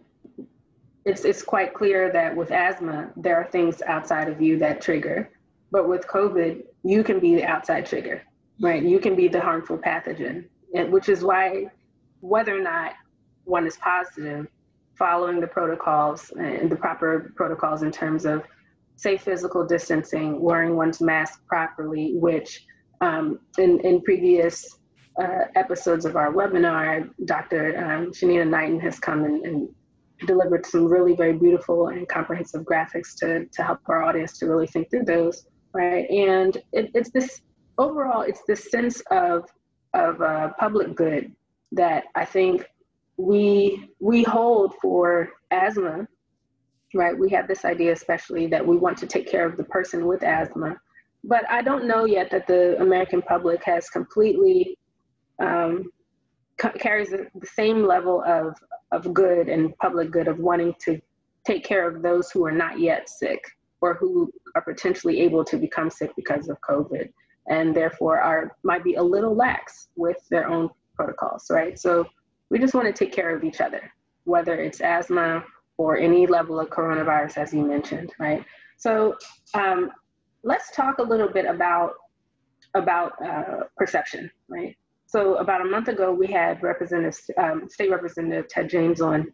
it's, 1.03 1.25
it's 1.25 1.43
quite 1.43 1.73
clear 1.73 2.12
that 2.13 2.33
with 2.33 2.51
asthma, 2.51 3.12
there 3.17 3.35
are 3.35 3.45
things 3.45 3.81
outside 3.81 4.29
of 4.29 4.41
you 4.41 4.57
that 4.59 4.79
trigger. 4.79 5.29
But 5.69 5.89
with 5.89 6.07
COVID, 6.07 6.63
you 6.83 7.03
can 7.03 7.19
be 7.19 7.35
the 7.35 7.43
outside 7.43 7.85
trigger, 7.85 8.23
right? 8.62 8.81
You 8.81 8.99
can 8.99 9.15
be 9.15 9.27
the 9.27 9.41
harmful 9.41 9.77
pathogen, 9.77 10.45
and, 10.73 10.93
which 10.93 11.09
is 11.09 11.25
why 11.25 11.71
whether 12.21 12.55
or 12.57 12.62
not 12.62 12.93
one 13.43 13.67
is 13.67 13.77
positive, 13.77 14.47
following 14.99 15.39
the 15.39 15.47
protocols 15.47 16.31
and 16.38 16.69
the 16.69 16.75
proper 16.75 17.31
protocols 17.35 17.81
in 17.81 17.91
terms 17.91 18.25
of 18.25 18.43
safe 18.97 19.21
physical 19.21 19.65
distancing, 19.65 20.41
wearing 20.41 20.75
one's 20.75 20.99
mask 20.99 21.41
properly, 21.47 22.15
which 22.15 22.65
um, 22.99 23.39
in, 23.57 23.79
in 23.79 24.01
previous 24.01 24.77
uh, 25.19 25.45
episodes 25.55 26.03
of 26.05 26.17
our 26.17 26.33
webinar, 26.33 27.09
Dr. 27.25 27.77
Um, 27.77 28.12
Shanina 28.12 28.47
Knighton 28.47 28.79
has 28.81 28.99
come 28.99 29.23
and, 29.23 29.45
and, 29.45 29.69
delivered 30.27 30.65
some 30.65 30.83
really 30.83 31.15
very 31.15 31.31
beautiful 31.31 31.88
and 31.88 32.05
comprehensive 32.09 32.63
graphics 32.63 33.15
to, 33.15 33.45
to 33.45 33.63
help 33.63 33.79
our 33.88 34.03
audience 34.03 34.38
to 34.38 34.47
really 34.47 34.67
think 34.67 34.89
through 34.89 35.05
those, 35.05 35.47
right? 35.73 36.09
And 36.09 36.57
it, 36.73 36.91
it's 36.93 37.09
this 37.12 37.39
overall, 37.77 38.23
it's 38.23 38.41
this 38.45 38.69
sense 38.69 39.01
of, 39.12 39.45
of 39.93 40.21
uh, 40.21 40.49
public 40.59 40.93
good 40.93 41.33
that 41.71 42.03
I 42.15 42.25
think 42.25 42.65
we 43.19 43.91
we 43.99 44.23
hold 44.23 44.73
for 44.82 45.29
asthma 45.51 46.08
right? 46.95 47.17
We 47.17 47.29
have 47.29 47.47
this 47.47 47.65
idea 47.65 47.91
especially 47.91 48.47
that 48.47 48.65
we 48.65 48.75
want 48.75 48.97
to 48.97 49.05
take 49.05 49.29
care 49.29 49.45
of 49.45 49.58
the 49.58 49.63
person 49.65 50.08
with 50.08 50.23
asthma. 50.23 50.75
But 51.23 51.43
i 51.49 51.62
don't 51.62 51.86
know 51.86 52.05
yet 52.05 52.32
that 52.32 52.47
the 52.47 52.79
american 52.79 53.21
public 53.21 53.62
has 53.65 53.89
completely 53.89 54.77
um, 55.43 55.91
carries 56.79 57.10
the 57.10 57.27
same 57.43 57.84
level 57.86 58.23
of 58.25 58.55
of 58.93 59.13
good 59.13 59.49
and 59.49 59.77
public 59.79 60.12
good 60.12 60.29
of 60.29 60.39
wanting 60.39 60.73
to 60.86 60.99
take 61.45 61.65
care 61.65 61.86
of 61.86 62.01
those 62.01 62.32
who 62.32 62.45
are 62.45 62.53
not 62.53 62.79
yet 62.79 63.10
sick 63.10 63.41
or 63.82 63.95
who 63.95 64.32
are 64.55 64.62
potentially 64.62 65.19
able 65.19 65.43
to 65.43 65.58
become 65.58 65.89
sick 65.89 66.12
because 66.15 66.47
of 66.47 66.58
covid 66.62 67.10
and 67.49 67.75
therefore 67.75 68.21
are 68.21 68.55
might 68.63 68.84
be 68.84 68.95
a 68.95 69.03
little 69.03 69.36
lax 69.36 69.89
with 69.97 70.17
their 70.29 70.47
own 70.47 70.69
protocols 70.95 71.47
right? 71.49 71.77
So 71.77 72.05
we 72.49 72.59
just 72.59 72.73
want 72.73 72.88
to 72.88 72.93
take 72.93 73.13
care 73.13 73.35
of 73.35 73.43
each 73.43 73.62
other, 73.62 73.91
whether 74.23 74.55
it's 74.55 74.81
asthma 74.81 75.43
or 75.77 75.97
any 75.97 76.27
level 76.27 76.59
of 76.59 76.69
coronavirus, 76.69 77.38
as 77.38 77.53
you 77.53 77.65
mentioned, 77.65 78.12
right? 78.19 78.43
So 78.77 79.15
um, 79.53 79.91
let's 80.43 80.71
talk 80.71 80.99
a 80.99 81.03
little 81.03 81.29
bit 81.29 81.45
about 81.45 81.93
about 82.75 83.13
uh, 83.25 83.63
perception, 83.77 84.29
right? 84.47 84.77
So 85.07 85.35
about 85.38 85.62
a 85.62 85.65
month 85.65 85.88
ago, 85.88 86.13
we 86.13 86.27
had 86.27 86.62
Representative, 86.62 87.19
um, 87.38 87.67
State 87.67 87.89
Representative 87.89 88.47
Ted 88.47 88.69
James 88.69 89.01
on 89.01 89.31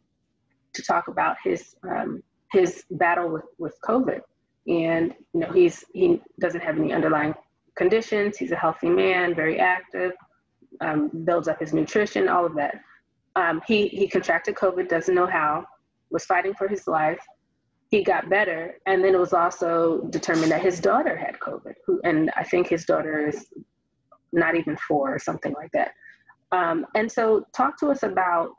to 0.73 0.81
talk 0.81 1.09
about 1.09 1.35
his 1.43 1.75
um, 1.83 2.23
his 2.51 2.85
battle 2.91 3.29
with, 3.29 3.43
with 3.57 3.77
COVID, 3.83 4.21
and 4.67 5.13
you 5.33 5.39
know 5.41 5.51
he's 5.51 5.83
he 5.93 6.21
doesn't 6.39 6.61
have 6.61 6.77
any 6.77 6.93
underlying 6.93 7.33
conditions. 7.75 8.37
He's 8.37 8.51
a 8.51 8.55
healthy 8.55 8.89
man, 8.89 9.35
very 9.35 9.59
active, 9.59 10.13
um, 10.81 11.09
builds 11.25 11.47
up 11.47 11.59
his 11.59 11.73
nutrition, 11.73 12.29
all 12.29 12.45
of 12.45 12.55
that. 12.55 12.79
Um, 13.35 13.61
he, 13.67 13.87
he 13.87 14.07
contracted 14.07 14.55
COVID, 14.55 14.87
doesn't 14.87 15.13
know 15.13 15.27
how, 15.27 15.65
was 16.09 16.25
fighting 16.25 16.53
for 16.53 16.67
his 16.67 16.87
life. 16.87 17.19
He 17.89 18.03
got 18.03 18.29
better. 18.29 18.75
And 18.85 19.03
then 19.03 19.13
it 19.13 19.19
was 19.19 19.33
also 19.33 20.01
determined 20.09 20.51
that 20.51 20.61
his 20.61 20.79
daughter 20.79 21.15
had 21.15 21.39
COVID, 21.39 21.73
who, 21.85 21.99
and 22.03 22.31
I 22.35 22.43
think 22.43 22.67
his 22.67 22.85
daughter 22.85 23.27
is 23.27 23.47
not 24.31 24.55
even 24.55 24.77
four 24.87 25.13
or 25.13 25.19
something 25.19 25.53
like 25.53 25.71
that. 25.73 25.91
Um, 26.51 26.85
and 26.95 27.11
so, 27.11 27.45
talk 27.53 27.77
to 27.79 27.87
us 27.87 28.03
about 28.03 28.51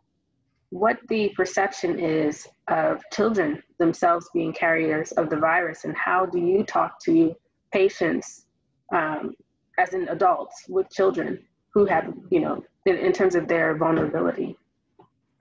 what 0.71 0.99
the 1.09 1.31
perception 1.31 1.99
is 1.99 2.47
of 2.69 3.01
children 3.13 3.63
themselves 3.79 4.29
being 4.35 4.53
carriers 4.53 5.13
of 5.13 5.31
the 5.31 5.37
virus, 5.37 5.85
and 5.85 5.97
how 5.97 6.27
do 6.27 6.39
you 6.39 6.65
talk 6.65 7.01
to 7.05 7.35
patients 7.73 8.47
um, 8.93 9.35
as 9.79 9.95
in 9.95 10.09
adults 10.09 10.65
with 10.69 10.91
children 10.91 11.39
who 11.73 11.85
have, 11.85 12.13
you 12.31 12.41
know, 12.41 12.65
in, 12.87 12.97
in 12.97 13.13
terms 13.13 13.35
of 13.35 13.47
their 13.47 13.77
vulnerability? 13.77 14.57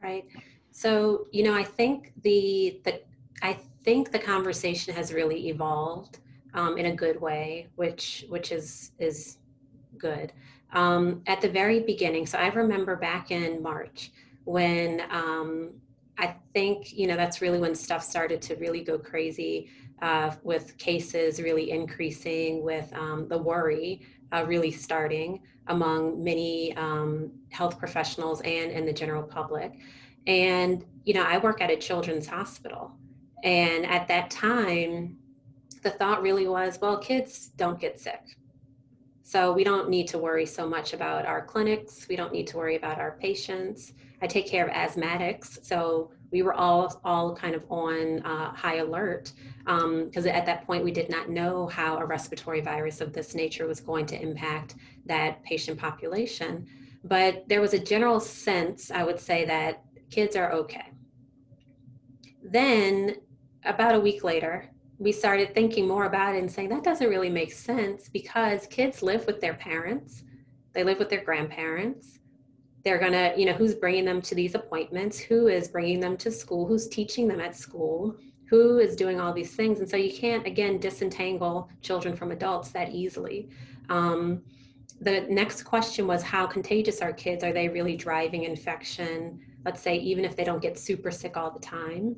Right? 0.06 0.26
So, 0.72 1.28
you 1.32 1.44
know, 1.44 1.54
I 1.54 1.64
think 1.64 2.14
the 2.22 2.80
the 2.86 3.02
I 3.42 3.54
think 3.84 4.12
the 4.12 4.20
conversation 4.20 4.94
has 4.94 5.14
really 5.14 5.50
evolved 5.50 6.20
um, 6.54 6.78
in 6.78 6.86
a 6.88 6.96
good 6.96 7.20
way, 7.20 7.68
which 7.76 8.26
which 8.30 8.52
is 8.52 8.92
is 9.00 9.38
good. 9.98 10.32
Um, 10.74 11.22
at 11.28 11.42
the 11.42 11.50
very 11.50 11.80
beginning, 11.80 12.26
so 12.26 12.38
I 12.38 12.48
remember 12.48 12.96
back 12.96 13.32
in 13.32 13.62
March 13.62 14.12
when 14.44 15.02
um, 15.10 15.72
I 16.18 16.36
think 16.54 16.94
you 16.94 17.08
know 17.08 17.16
that's 17.16 17.42
really 17.42 17.60
when 17.60 17.76
stuff 17.76 18.04
started 18.04 18.42
to 18.44 18.56
really 18.56 18.84
go 18.84 18.98
crazy 19.00 19.70
uh, 20.02 20.36
with 20.44 20.78
cases 20.78 21.42
really 21.42 21.72
increasing, 21.72 22.64
with 22.64 22.92
um, 22.94 23.28
the 23.28 23.38
worry 23.38 24.02
uh, 24.36 24.46
really 24.46 24.72
starting 24.72 25.40
among 25.68 26.24
many 26.24 26.76
um, 26.78 27.32
health 27.50 27.80
professionals 27.80 28.42
and 28.42 28.72
in 28.72 28.86
the 28.86 28.94
general 28.94 29.24
public. 29.24 29.80
And, 30.28 30.84
you 31.06 31.14
know, 31.14 31.24
I 31.24 31.38
work 31.38 31.62
at 31.62 31.72
a 31.72 31.78
children's 31.78 32.28
hospital. 32.28 32.92
And 33.44 33.86
at 33.86 34.08
that 34.08 34.30
time, 34.30 35.18
the 35.84 35.92
thought 35.92 36.22
really 36.22 36.48
was 36.48 36.80
well, 36.82 36.98
kids 36.98 37.52
don't 37.56 37.80
get 37.80 38.00
sick. 38.00 38.38
So 39.24 39.54
we 39.54 39.64
don't 39.64 39.90
need 39.90 40.08
to 40.10 40.18
worry 40.18 40.46
so 40.46 40.68
much 40.68 40.94
about 40.94 41.26
our 41.26 41.44
clinics. 41.44 42.08
We 42.08 42.16
don't 42.16 42.32
need 42.32 42.48
to 42.48 42.58
worry 42.58 42.76
about 42.76 43.00
our 43.00 43.18
patients. 43.20 43.94
I 44.26 44.28
take 44.28 44.48
care 44.48 44.66
of 44.66 44.74
asthmatics. 44.74 45.64
So 45.64 46.10
we 46.32 46.42
were 46.42 46.56
all 46.56 47.00
all 47.04 47.36
kind 47.36 47.54
of 47.54 47.64
on 47.70 48.24
uh, 48.26 48.52
high 48.56 48.78
alert 48.78 49.32
because 49.66 50.26
um, 50.26 50.32
at 50.40 50.48
that 50.48 50.66
point 50.66 50.84
we 50.84 50.90
did 50.90 51.12
not 51.12 51.30
know 51.30 51.68
how 51.68 52.00
a 52.00 52.06
respiratory 52.06 52.60
virus 52.60 53.02
of 53.02 53.14
this 53.14 53.36
nature 53.36 53.68
was 53.68 53.80
going 53.80 54.08
to 54.08 54.20
impact 54.20 54.78
that 55.06 55.44
patient 55.44 55.78
population. 55.78 56.66
But 57.04 57.48
there 57.48 57.62
was 57.62 57.76
a 57.76 57.80
general 57.94 58.20
sense, 58.20 58.90
I 58.90 59.04
would 59.04 59.20
say, 59.20 59.46
that 59.46 59.84
kids 60.10 60.36
are 60.36 60.52
okay. 60.54 60.88
Then, 62.42 63.18
about 63.64 63.94
a 63.94 64.00
week 64.00 64.24
later, 64.24 64.72
we 64.98 65.12
started 65.12 65.54
thinking 65.54 65.88
more 65.88 66.06
about 66.06 66.34
it 66.34 66.40
and 66.40 66.52
saying 66.52 66.70
that 66.70 66.84
doesn't 66.84 67.10
really 67.10 67.30
make 67.30 67.54
sense 67.54 68.10
because 68.10 68.66
kids 68.66 69.04
live 69.04 69.28
with 69.28 69.40
their 69.40 69.54
parents. 69.54 70.24
they 70.74 70.84
live 70.84 70.98
with 70.98 71.10
their 71.10 71.24
grandparents. 71.24 72.20
They're 72.86 73.00
going 73.00 73.14
to, 73.14 73.34
you 73.36 73.48
know, 73.48 73.54
who's 73.54 73.74
bringing 73.74 74.06
them 74.06 74.22
to 74.22 74.36
these 74.36 74.54
appointments? 74.54 75.18
Who 75.18 75.48
is 75.48 75.68
bringing 75.68 76.00
them 76.00 76.16
to 76.18 76.32
school? 76.32 76.68
Who's 76.68 76.88
teaching 76.88 77.28
them 77.28 77.42
at 77.42 77.56
school? 77.56 78.16
Who 78.46 78.78
is 78.78 78.96
doing 78.96 79.20
all 79.20 79.34
these 79.34 79.56
things? 79.56 79.80
And 79.80 79.90
so 79.90 79.98
you 79.98 80.14
can't, 80.14 80.46
again, 80.46 80.80
disentangle 80.80 81.68
children 81.82 82.16
from 82.16 82.32
adults 82.32 82.70
that 82.70 82.92
easily. 82.92 83.50
Um, 83.90 84.44
the 85.02 85.22
next 85.22 85.64
question 85.64 86.06
was 86.06 86.22
how 86.22 86.46
contagious 86.46 87.02
are 87.02 87.12
kids? 87.12 87.44
Are 87.44 87.52
they 87.52 87.68
really 87.68 87.98
driving 87.98 88.44
infection? 88.44 89.40
Let's 89.66 89.82
say, 89.82 89.98
even 89.98 90.24
if 90.24 90.36
they 90.36 90.44
don't 90.44 90.62
get 90.62 90.78
super 90.78 91.10
sick 91.10 91.38
all 91.38 91.50
the 91.50 91.60
time. 91.60 92.16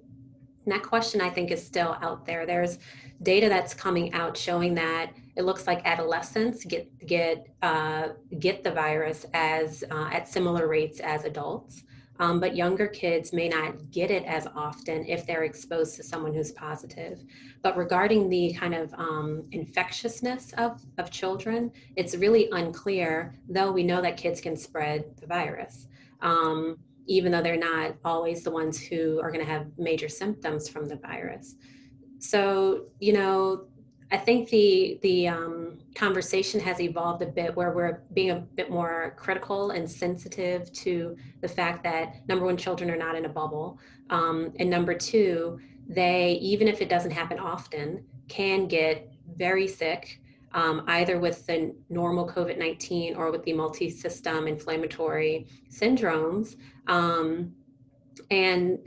And 0.68 0.76
that 0.76 0.84
question, 0.84 1.22
I 1.22 1.30
think, 1.30 1.50
is 1.50 1.66
still 1.66 1.98
out 2.02 2.26
there. 2.26 2.46
There's 2.46 2.78
data 3.24 3.48
that's 3.48 3.74
coming 3.74 4.12
out 4.14 4.36
showing 4.36 4.76
that 4.76 5.14
it 5.38 5.44
looks 5.44 5.66
like 5.66 5.82
adolescents 5.86 6.66
get 6.66 7.08
get 7.08 7.48
uh, 7.62 8.10
get 8.40 8.66
the 8.66 8.72
virus 8.72 9.26
as 9.34 9.86
uh, 9.90 10.10
at 10.12 10.28
similar 10.28 10.68
rates 10.68 11.00
as 11.00 11.24
adults. 11.24 11.84
Um, 12.20 12.42
but 12.42 12.54
younger 12.54 12.88
kids 12.88 13.32
may 13.32 13.48
not 13.48 13.92
get 13.92 14.12
it 14.12 14.26
as 14.26 14.46
often 14.56 15.06
if 15.06 15.26
they're 15.26 15.44
exposed 15.46 15.96
to 15.96 16.04
someone 16.04 16.34
who's 16.34 16.52
positive. 16.52 17.24
But 17.62 17.78
regarding 17.78 18.28
the 18.28 18.54
kind 18.54 18.74
of 18.74 18.94
um, 18.96 19.46
infectiousness 19.52 20.52
of, 20.58 20.82
of 20.98 21.12
children, 21.12 21.72
it's 21.96 22.16
really 22.16 22.50
unclear, 22.52 23.36
though 23.48 23.72
we 23.72 23.84
know 23.84 24.02
that 24.02 24.18
kids 24.18 24.42
can 24.42 24.58
spread 24.58 25.06
the 25.22 25.28
virus. 25.28 25.88
Um, 26.22 26.80
even 27.08 27.32
though 27.32 27.42
they're 27.42 27.58
not 27.58 27.96
always 28.06 28.44
the 28.44 28.52
ones 28.52 28.80
who 28.80 29.20
are 29.22 29.32
going 29.32 29.44
to 29.46 29.52
have 29.52 29.68
major 29.78 30.10
symptoms 30.10 30.70
from 30.70 30.88
the 30.88 30.98
virus. 30.98 31.56
So, 32.20 32.88
you 33.00 33.14
know, 33.14 33.68
I 34.10 34.18
think 34.18 34.50
the 34.50 35.00
the 35.02 35.28
um, 35.28 35.80
conversation 35.96 36.60
has 36.62 36.80
evolved 36.80 37.22
a 37.22 37.26
bit 37.26 37.56
where 37.56 37.72
we're 37.74 38.04
being 38.14 38.32
a 38.32 38.40
bit 38.40 38.70
more 38.70 39.16
critical 39.18 39.72
and 39.72 39.90
sensitive 39.90 40.72
to 40.74 41.18
the 41.42 41.48
fact 41.48 41.84
that 41.84 42.28
number 42.28 42.46
one, 42.46 42.56
children 42.56 42.90
are 42.90 42.98
not 42.98 43.16
in 43.16 43.26
a 43.26 43.30
bubble, 43.30 43.80
um, 44.10 44.54
and 44.60 44.70
number 44.70 44.94
two, 44.94 45.60
they 45.90 46.34
even 46.42 46.68
if 46.68 46.82
it 46.82 46.90
doesn't 46.90 47.12
happen 47.12 47.38
often, 47.38 48.04
can 48.30 48.68
get 48.68 49.12
very 49.36 49.68
sick, 49.68 50.22
um, 50.54 50.84
either 50.88 51.20
with 51.20 51.46
the 51.46 51.76
normal 51.90 52.26
COVID 52.30 52.58
nineteen 52.58 53.14
or 53.14 53.30
with 53.30 53.44
the 53.44 53.52
multi 53.52 53.90
system 53.90 54.48
inflammatory 54.48 55.48
syndromes, 55.70 56.56
um, 56.88 57.54
and 58.32 58.80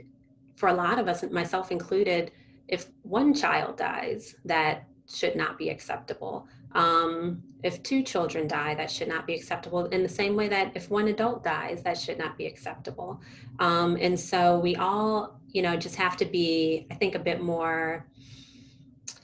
for 0.55 0.69
a 0.69 0.73
lot 0.73 0.99
of 0.99 1.07
us, 1.07 1.23
myself 1.31 1.71
included, 1.71 2.31
if 2.67 2.85
one 3.01 3.33
child 3.33 3.77
dies, 3.77 4.35
that 4.45 4.87
should 5.07 5.35
not 5.35 5.57
be 5.57 5.69
acceptable. 5.69 6.47
Um, 6.73 7.43
if 7.63 7.83
two 7.83 8.01
children 8.01 8.47
die, 8.47 8.75
that 8.75 8.89
should 8.89 9.07
not 9.07 9.27
be 9.27 9.33
acceptable. 9.33 9.85
In 9.87 10.03
the 10.03 10.09
same 10.09 10.35
way 10.35 10.47
that 10.47 10.71
if 10.75 10.89
one 10.89 11.07
adult 11.09 11.43
dies, 11.43 11.83
that 11.83 11.97
should 11.97 12.17
not 12.17 12.37
be 12.37 12.45
acceptable. 12.45 13.21
Um, 13.59 13.97
and 13.99 14.19
so 14.19 14.59
we 14.59 14.75
all, 14.75 15.39
you 15.49 15.61
know, 15.61 15.75
just 15.75 15.95
have 15.95 16.15
to 16.17 16.25
be, 16.25 16.87
I 16.89 16.95
think, 16.95 17.15
a 17.15 17.19
bit 17.19 17.41
more. 17.41 18.07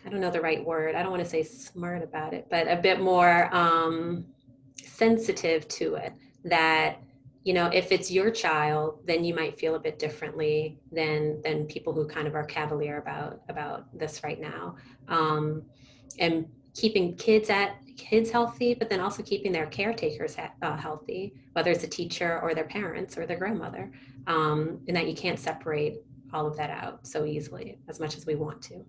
I 0.05 0.09
don't 0.09 0.19
know 0.19 0.31
the 0.31 0.41
right 0.41 0.63
word. 0.63 0.95
I 0.95 1.01
don't 1.01 1.11
want 1.11 1.23
to 1.23 1.29
say 1.29 1.43
smart 1.43 2.03
about 2.03 2.33
it, 2.33 2.47
but 2.49 2.67
a 2.67 2.75
bit 2.75 2.99
more 2.99 3.53
um, 3.55 4.25
sensitive 4.83 5.67
to 5.69 5.95
it. 5.95 6.13
That 6.43 6.97
you 7.47 7.53
know 7.53 7.67
if 7.67 7.93
it's 7.93 8.11
your 8.11 8.29
child 8.29 8.99
then 9.05 9.23
you 9.23 9.33
might 9.33 9.57
feel 9.57 9.75
a 9.75 9.79
bit 9.79 9.97
differently 9.97 10.77
than 10.91 11.41
than 11.43 11.65
people 11.65 11.93
who 11.93 12.05
kind 12.05 12.27
of 12.27 12.35
are 12.35 12.43
cavalier 12.43 12.97
about 12.97 13.39
about 13.47 13.85
this 13.97 14.21
right 14.21 14.41
now. 14.41 14.75
Um, 15.07 15.63
and 16.19 16.45
keeping 16.73 17.15
kids 17.15 17.49
at 17.49 17.77
kids 17.95 18.29
healthy 18.29 18.73
but 18.73 18.89
then 18.89 18.99
also 18.99 19.23
keeping 19.23 19.53
their 19.53 19.67
caretakers 19.67 20.35
uh, 20.37 20.75
healthy 20.75 21.33
whether 21.53 21.71
it's 21.71 21.85
a 21.85 21.87
teacher 21.87 22.41
or 22.41 22.53
their 22.53 22.65
parents 22.65 23.17
or 23.17 23.25
their 23.25 23.37
grandmother 23.37 23.91
um, 24.27 24.81
and 24.87 24.97
that 24.97 25.07
you 25.07 25.15
can't 25.15 25.39
separate 25.39 26.03
all 26.33 26.45
of 26.45 26.57
that 26.57 26.69
out 26.69 27.07
so 27.07 27.23
easily 27.23 27.77
as 27.87 27.97
much 28.01 28.17
as 28.17 28.25
we 28.25 28.35
want 28.35 28.61
to. 28.61 28.85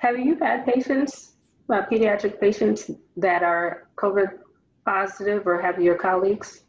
Have 0.00 0.18
you 0.18 0.36
had 0.36 0.66
patients 0.66 1.36
uh, 1.70 1.82
pediatric 1.90 2.38
patients 2.38 2.90
that 3.16 3.42
are 3.42 3.88
covid 3.96 4.30
positive 4.84 5.46
or 5.46 5.58
have 5.62 5.80
your 5.80 5.94
colleagues 5.94 6.63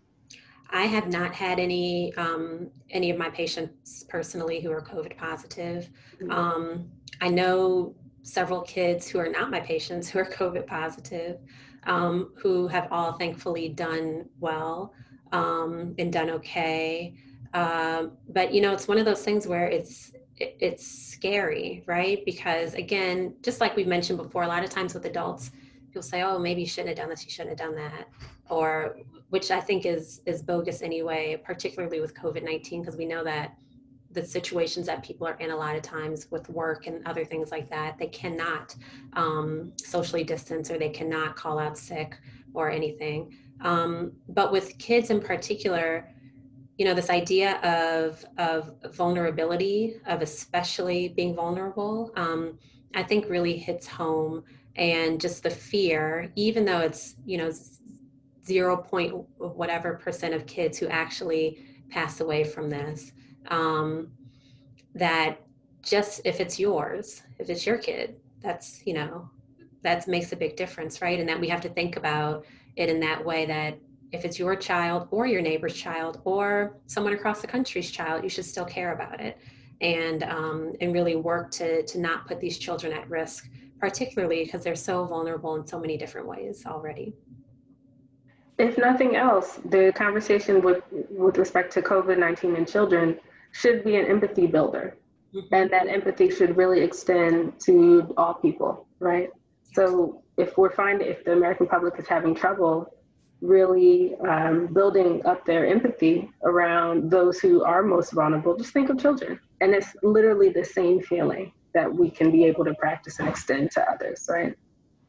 I 0.69 0.83
have 0.83 1.07
not 1.07 1.33
had 1.33 1.59
any 1.59 2.13
um, 2.15 2.69
any 2.89 3.09
of 3.09 3.17
my 3.17 3.29
patients 3.29 4.03
personally 4.07 4.61
who 4.61 4.71
are 4.71 4.81
COVID 4.81 5.17
positive. 5.17 5.89
Mm-hmm. 6.15 6.31
Um, 6.31 6.91
I 7.21 7.29
know 7.29 7.95
several 8.23 8.61
kids 8.61 9.07
who 9.07 9.19
are 9.19 9.29
not 9.29 9.51
my 9.51 9.59
patients 9.59 10.09
who 10.09 10.19
are 10.19 10.25
COVID 10.31 10.65
positive, 10.65 11.39
um, 11.83 12.31
who 12.35 12.67
have 12.67 12.87
all 12.91 13.13
thankfully 13.13 13.69
done 13.69 14.25
well 14.39 14.93
um, 15.31 15.95
and 15.97 16.11
done 16.11 16.29
okay. 16.31 17.15
Um, 17.53 18.13
but 18.29 18.53
you 18.53 18.61
know, 18.61 18.73
it's 18.73 18.87
one 18.87 18.97
of 18.97 19.05
those 19.05 19.23
things 19.23 19.47
where 19.47 19.67
it's 19.67 20.11
it, 20.37 20.57
it's 20.59 20.85
scary, 20.85 21.83
right? 21.85 22.23
Because 22.25 22.73
again, 22.73 23.35
just 23.41 23.61
like 23.61 23.75
we've 23.75 23.87
mentioned 23.87 24.17
before, 24.17 24.43
a 24.43 24.47
lot 24.47 24.63
of 24.63 24.69
times 24.69 24.93
with 24.93 25.05
adults, 25.05 25.51
people 25.87 26.01
say, 26.01 26.23
"Oh, 26.23 26.37
maybe 26.37 26.61
you 26.61 26.67
shouldn't 26.67 26.89
have 26.89 26.97
done 26.97 27.09
this. 27.09 27.23
You 27.23 27.31
shouldn't 27.31 27.57
have 27.57 27.69
done 27.69 27.75
that," 27.77 28.09
or 28.49 28.97
which 29.29 29.51
I 29.51 29.59
think 29.59 29.85
is 29.85 30.21
is 30.25 30.41
bogus 30.41 30.81
anyway, 30.81 31.41
particularly 31.43 31.99
with 32.01 32.13
COVID 32.13 32.43
nineteen, 32.43 32.81
because 32.81 32.97
we 32.97 33.05
know 33.05 33.23
that 33.23 33.55
the 34.11 34.23
situations 34.25 34.85
that 34.85 35.03
people 35.03 35.27
are 35.27 35.37
in 35.39 35.51
a 35.51 35.55
lot 35.55 35.75
of 35.75 35.81
times 35.81 36.27
with 36.31 36.47
work 36.49 36.87
and 36.87 37.05
other 37.05 37.25
things 37.25 37.51
like 37.51 37.69
that, 37.69 37.97
they 37.97 38.07
cannot 38.07 38.73
um, 39.13 39.73
socially 39.77 40.23
distance 40.23 40.71
or 40.71 40.77
they 40.77 40.89
cannot 40.89 41.35
call 41.35 41.59
out 41.59 41.77
sick 41.77 42.17
or 42.53 42.69
anything. 42.69 43.35
Um, 43.61 44.13
but 44.29 44.53
with 44.53 44.77
kids 44.77 45.09
in 45.09 45.19
particular, 45.19 46.09
you 46.77 46.85
know, 46.85 46.93
this 46.93 47.09
idea 47.09 47.57
of 47.61 48.23
of 48.37 48.71
vulnerability, 48.93 49.95
of 50.05 50.21
especially 50.21 51.09
being 51.09 51.35
vulnerable, 51.35 52.13
um, 52.15 52.57
I 52.93 53.03
think 53.03 53.29
really 53.29 53.57
hits 53.57 53.87
home. 53.87 54.43
And 54.77 55.21
just 55.21 55.43
the 55.43 55.49
fear, 55.49 56.31
even 56.35 56.65
though 56.65 56.79
it's 56.79 57.15
you 57.25 57.37
know 57.37 57.49
zero 58.45 58.77
point 58.77 59.13
whatever 59.37 59.95
percent 59.95 60.33
of 60.33 60.45
kids 60.45 60.77
who 60.77 60.87
actually 60.87 61.65
pass 61.89 62.21
away 62.21 62.43
from 62.43 62.69
this. 62.69 63.11
Um, 63.47 64.11
that 64.93 65.41
just 65.83 66.21
if 66.25 66.39
it's 66.39 66.59
yours, 66.59 67.21
if 67.39 67.49
it's 67.49 67.65
your 67.65 67.77
kid, 67.77 68.15
that's 68.41 68.81
you 68.85 68.93
know 68.93 69.29
that 69.83 70.07
makes 70.07 70.31
a 70.31 70.35
big 70.35 70.55
difference, 70.55 71.01
right? 71.01 71.19
And 71.19 71.29
that 71.29 71.39
we 71.39 71.47
have 71.49 71.61
to 71.61 71.69
think 71.69 71.95
about 71.95 72.45
it 72.75 72.89
in 72.89 72.99
that 73.01 73.23
way 73.23 73.45
that 73.45 73.77
if 74.11 74.25
it's 74.25 74.39
your 74.39 74.55
child 74.55 75.07
or 75.11 75.27
your 75.27 75.41
neighbor's 75.41 75.75
child 75.75 76.21
or 76.23 76.77
someone 76.87 77.13
across 77.13 77.41
the 77.41 77.47
country's 77.47 77.91
child, 77.91 78.23
you 78.23 78.29
should 78.29 78.45
still 78.45 78.65
care 78.65 78.93
about 78.93 79.19
it 79.19 79.37
and 79.81 80.23
um, 80.23 80.73
and 80.81 80.93
really 80.93 81.15
work 81.15 81.51
to 81.51 81.83
to 81.85 81.99
not 81.99 82.27
put 82.27 82.39
these 82.39 82.57
children 82.57 82.93
at 82.93 83.07
risk, 83.09 83.49
particularly 83.79 84.43
because 84.43 84.63
they're 84.63 84.75
so 84.75 85.05
vulnerable 85.05 85.55
in 85.55 85.67
so 85.67 85.79
many 85.79 85.97
different 85.97 86.27
ways 86.27 86.63
already 86.65 87.13
if 88.57 88.77
nothing 88.77 89.15
else, 89.15 89.59
the 89.65 89.91
conversation 89.95 90.61
with 90.61 90.83
with 91.09 91.37
respect 91.37 91.73
to 91.73 91.81
COVID 91.81 92.17
nineteen 92.17 92.55
and 92.55 92.67
children 92.67 93.19
should 93.51 93.83
be 93.83 93.95
an 93.95 94.05
empathy 94.05 94.47
builder, 94.47 94.97
mm-hmm. 95.33 95.53
and 95.53 95.69
that 95.71 95.87
empathy 95.87 96.29
should 96.29 96.55
really 96.57 96.81
extend 96.81 97.59
to 97.61 98.13
all 98.17 98.35
people, 98.35 98.87
right? 98.99 99.29
So 99.73 100.21
if 100.37 100.57
we're 100.57 100.71
finding 100.73 101.07
if 101.07 101.23
the 101.25 101.33
American 101.33 101.67
public 101.67 101.97
is 101.97 102.07
having 102.07 102.35
trouble 102.35 102.93
really 103.41 104.15
um, 104.27 104.67
building 104.73 105.23
up 105.25 105.45
their 105.45 105.67
empathy 105.67 106.29
around 106.43 107.11
those 107.11 107.39
who 107.39 107.63
are 107.63 107.83
most 107.83 108.13
vulnerable, 108.13 108.55
just 108.55 108.71
think 108.71 108.89
of 108.89 108.97
children, 108.97 109.39
and 109.61 109.73
it's 109.73 109.95
literally 110.01 110.49
the 110.49 110.63
same 110.63 111.01
feeling 111.01 111.51
that 111.73 111.93
we 111.93 112.09
can 112.09 112.31
be 112.31 112.45
able 112.45 112.63
to 112.63 112.73
practice 112.75 113.19
and 113.19 113.27
extend 113.27 113.69
to 113.71 113.91
others, 113.91 114.27
right? 114.29 114.55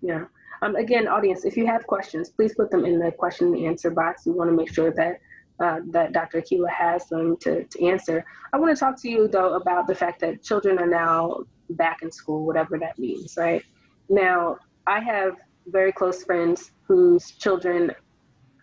Yeah. 0.03 0.24
Um, 0.62 0.76
again, 0.76 1.09
audience, 1.09 1.44
if 1.44 1.57
you 1.57 1.66
have 1.66 1.86
questions, 1.86 2.30
please 2.30 2.54
put 2.54 2.70
them 2.70 2.84
in 2.84 2.98
the 2.98 3.12
question 3.12 3.54
and 3.54 3.66
answer 3.66 3.90
box. 3.90 4.26
We 4.26 4.32
want 4.32 4.50
to 4.50 4.57
make 4.57 4.72
sure 4.72 4.92
that 4.92 5.20
uh, 5.59 5.80
that 5.90 6.12
Dr. 6.12 6.42
Akilah 6.42 6.70
has 6.70 7.07
them 7.07 7.36
to, 7.38 7.64
to 7.64 7.86
answer. 7.86 8.24
I 8.52 8.59
want 8.59 8.76
to 8.76 8.78
talk 8.78 9.00
to 9.02 9.09
you 9.09 9.26
though 9.26 9.54
about 9.54 9.86
the 9.86 9.94
fact 9.94 10.20
that 10.20 10.42
children 10.42 10.78
are 10.78 10.86
now 10.86 11.44
back 11.70 12.02
in 12.02 12.12
school, 12.12 12.44
whatever 12.44 12.78
that 12.78 12.98
means, 12.98 13.36
right? 13.38 13.64
Now, 14.09 14.59
I 14.86 15.00
have 15.00 15.36
very 15.66 15.92
close 15.92 16.22
friends 16.22 16.72
whose 16.86 17.30
children 17.32 17.92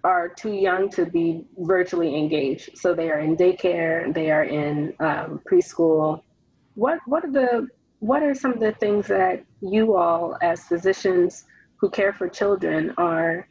are 0.03 0.29
too 0.29 0.53
young 0.53 0.89
to 0.89 1.05
be 1.05 1.45
virtually 1.57 2.15
engaged. 2.17 2.77
So 2.77 2.93
they 2.93 3.09
are 3.09 3.19
in 3.19 3.37
daycare, 3.37 4.13
they 4.13 4.31
are 4.31 4.43
in 4.43 4.93
um, 4.99 5.41
preschool. 5.49 6.21
What 6.75 6.99
what 7.05 7.23
are 7.23 7.31
the 7.31 7.67
what 7.99 8.21
are 8.21 8.33
some 8.33 8.53
of 8.53 8.59
the 8.59 8.73
things 8.73 9.07
that 9.07 9.43
you 9.61 9.95
all 9.95 10.37
as 10.41 10.63
physicians 10.65 11.45
who 11.83 11.89
care 11.89 12.13
for 12.13 12.29
children 12.29 12.93
are 12.97 13.45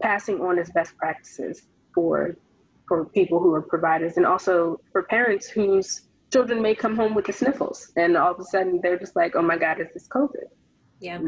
passing 0.00 0.40
on 0.40 0.56
as 0.56 0.70
best 0.70 0.96
practices 0.96 1.62
for 1.92 2.36
for 2.86 3.06
people 3.06 3.40
who 3.40 3.52
are 3.52 3.60
providers 3.60 4.18
and 4.18 4.24
also 4.24 4.80
for 4.92 5.02
parents 5.02 5.48
whose 5.48 6.02
children 6.32 6.62
may 6.62 6.76
come 6.76 6.94
home 6.94 7.12
with 7.12 7.24
the 7.24 7.32
sniffles 7.32 7.90
and 7.96 8.16
all 8.16 8.30
of 8.30 8.38
a 8.38 8.44
sudden 8.44 8.78
they're 8.84 9.00
just 9.00 9.16
like 9.16 9.34
oh 9.34 9.42
my 9.42 9.58
god 9.58 9.80
is 9.80 9.88
this 9.94 10.06
covid 10.06 10.46
yeah 11.00 11.18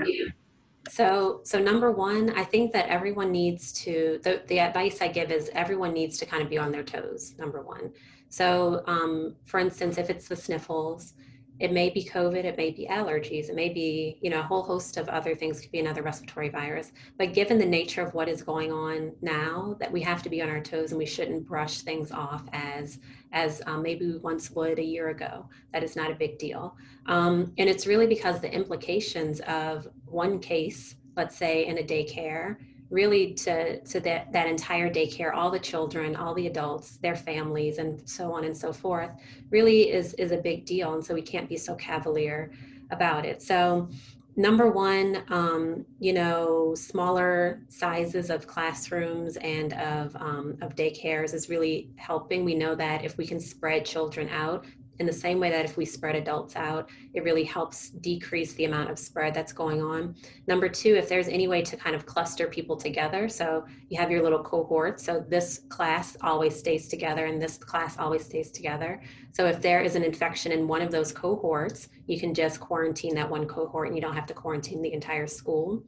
So, 0.90 1.40
so 1.44 1.58
number 1.58 1.90
one, 1.90 2.30
I 2.36 2.44
think 2.44 2.72
that 2.74 2.86
everyone 2.88 3.32
needs 3.32 3.72
to. 3.84 4.20
The, 4.22 4.42
the 4.48 4.58
advice 4.60 5.00
I 5.00 5.08
give 5.08 5.30
is 5.30 5.50
everyone 5.54 5.94
needs 5.94 6.18
to 6.18 6.26
kind 6.26 6.42
of 6.42 6.50
be 6.50 6.58
on 6.58 6.70
their 6.70 6.82
toes. 6.82 7.34
Number 7.38 7.62
one. 7.62 7.90
So, 8.28 8.82
um, 8.86 9.34
for 9.46 9.58
instance, 9.60 9.96
if 9.96 10.10
it's 10.10 10.28
the 10.28 10.36
sniffles, 10.36 11.14
it 11.60 11.72
may 11.72 11.88
be 11.88 12.04
COVID, 12.04 12.44
it 12.44 12.56
may 12.56 12.70
be 12.70 12.86
allergies, 12.90 13.48
it 13.48 13.54
may 13.54 13.68
be, 13.68 14.18
you 14.20 14.30
know, 14.30 14.40
a 14.40 14.42
whole 14.42 14.62
host 14.62 14.96
of 14.96 15.08
other 15.08 15.34
things, 15.36 15.60
could 15.60 15.70
be 15.70 15.78
another 15.78 16.02
respiratory 16.02 16.48
virus. 16.48 16.92
But 17.16 17.32
given 17.32 17.58
the 17.58 17.66
nature 17.66 18.02
of 18.02 18.12
what 18.12 18.28
is 18.28 18.42
going 18.42 18.72
on 18.72 19.12
now, 19.22 19.76
that 19.78 19.92
we 19.92 20.00
have 20.02 20.22
to 20.24 20.28
be 20.28 20.42
on 20.42 20.48
our 20.48 20.60
toes 20.60 20.90
and 20.90 20.98
we 20.98 21.06
shouldn't 21.06 21.46
brush 21.46 21.78
things 21.78 22.10
off 22.10 22.42
as, 22.52 22.98
as 23.32 23.62
um, 23.66 23.82
maybe 23.82 24.06
we 24.06 24.16
once 24.18 24.50
would 24.50 24.78
a 24.78 24.84
year 24.84 25.10
ago. 25.10 25.48
That 25.72 25.84
is 25.84 25.94
not 25.94 26.10
a 26.10 26.14
big 26.14 26.38
deal. 26.38 26.76
Um, 27.06 27.52
and 27.58 27.68
it's 27.68 27.86
really 27.86 28.06
because 28.06 28.40
the 28.40 28.52
implications 28.52 29.40
of 29.40 29.86
one 30.06 30.40
case, 30.40 30.96
let's 31.16 31.36
say 31.36 31.66
in 31.66 31.78
a 31.78 31.82
daycare, 31.82 32.56
really 32.90 33.32
to, 33.34 33.80
to 33.80 34.00
that, 34.00 34.32
that 34.32 34.46
entire 34.46 34.90
daycare, 34.90 35.34
all 35.34 35.50
the 35.50 35.58
children, 35.58 36.14
all 36.16 36.34
the 36.34 36.46
adults, 36.46 36.98
their 36.98 37.16
families, 37.16 37.78
and 37.78 38.08
so 38.08 38.32
on 38.32 38.44
and 38.44 38.56
so 38.56 38.72
forth, 38.72 39.10
really 39.50 39.90
is, 39.90 40.14
is 40.14 40.32
a 40.32 40.36
big 40.36 40.64
deal. 40.64 40.94
And 40.94 41.04
so 41.04 41.14
we 41.14 41.22
can't 41.22 41.48
be 41.48 41.56
so 41.56 41.74
cavalier 41.74 42.50
about 42.90 43.24
it. 43.24 43.42
So 43.42 43.88
number 44.36 44.70
one, 44.70 45.22
um, 45.28 45.84
you 45.98 46.12
know, 46.12 46.74
smaller 46.74 47.62
sizes 47.68 48.30
of 48.30 48.46
classrooms 48.46 49.36
and 49.38 49.72
of, 49.74 50.14
um, 50.16 50.56
of 50.60 50.74
daycares 50.74 51.34
is 51.34 51.48
really 51.48 51.90
helping. 51.96 52.44
We 52.44 52.54
know 52.54 52.74
that 52.74 53.04
if 53.04 53.16
we 53.16 53.26
can 53.26 53.40
spread 53.40 53.84
children 53.84 54.28
out, 54.28 54.66
in 54.98 55.06
the 55.06 55.12
same 55.12 55.40
way 55.40 55.50
that 55.50 55.64
if 55.64 55.76
we 55.76 55.84
spread 55.84 56.14
adults 56.14 56.56
out, 56.56 56.88
it 57.12 57.24
really 57.24 57.44
helps 57.44 57.90
decrease 57.90 58.52
the 58.54 58.64
amount 58.64 58.90
of 58.90 58.98
spread 58.98 59.34
that's 59.34 59.52
going 59.52 59.82
on. 59.82 60.14
Number 60.46 60.68
two, 60.68 60.94
if 60.94 61.08
there's 61.08 61.28
any 61.28 61.48
way 61.48 61.62
to 61.62 61.76
kind 61.76 61.96
of 61.96 62.06
cluster 62.06 62.46
people 62.46 62.76
together, 62.76 63.28
so 63.28 63.64
you 63.88 63.98
have 63.98 64.10
your 64.10 64.22
little 64.22 64.42
cohort, 64.42 65.00
so 65.00 65.24
this 65.28 65.62
class 65.68 66.16
always 66.22 66.58
stays 66.58 66.88
together 66.88 67.26
and 67.26 67.40
this 67.40 67.58
class 67.58 67.98
always 67.98 68.24
stays 68.24 68.50
together. 68.50 69.02
So 69.32 69.46
if 69.46 69.60
there 69.60 69.80
is 69.80 69.96
an 69.96 70.04
infection 70.04 70.52
in 70.52 70.68
one 70.68 70.82
of 70.82 70.90
those 70.90 71.12
cohorts, 71.12 71.88
you 72.06 72.20
can 72.20 72.34
just 72.34 72.60
quarantine 72.60 73.14
that 73.16 73.28
one 73.28 73.46
cohort 73.46 73.88
and 73.88 73.96
you 73.96 74.02
don't 74.02 74.14
have 74.14 74.26
to 74.26 74.34
quarantine 74.34 74.82
the 74.82 74.92
entire 74.92 75.26
school. 75.26 75.82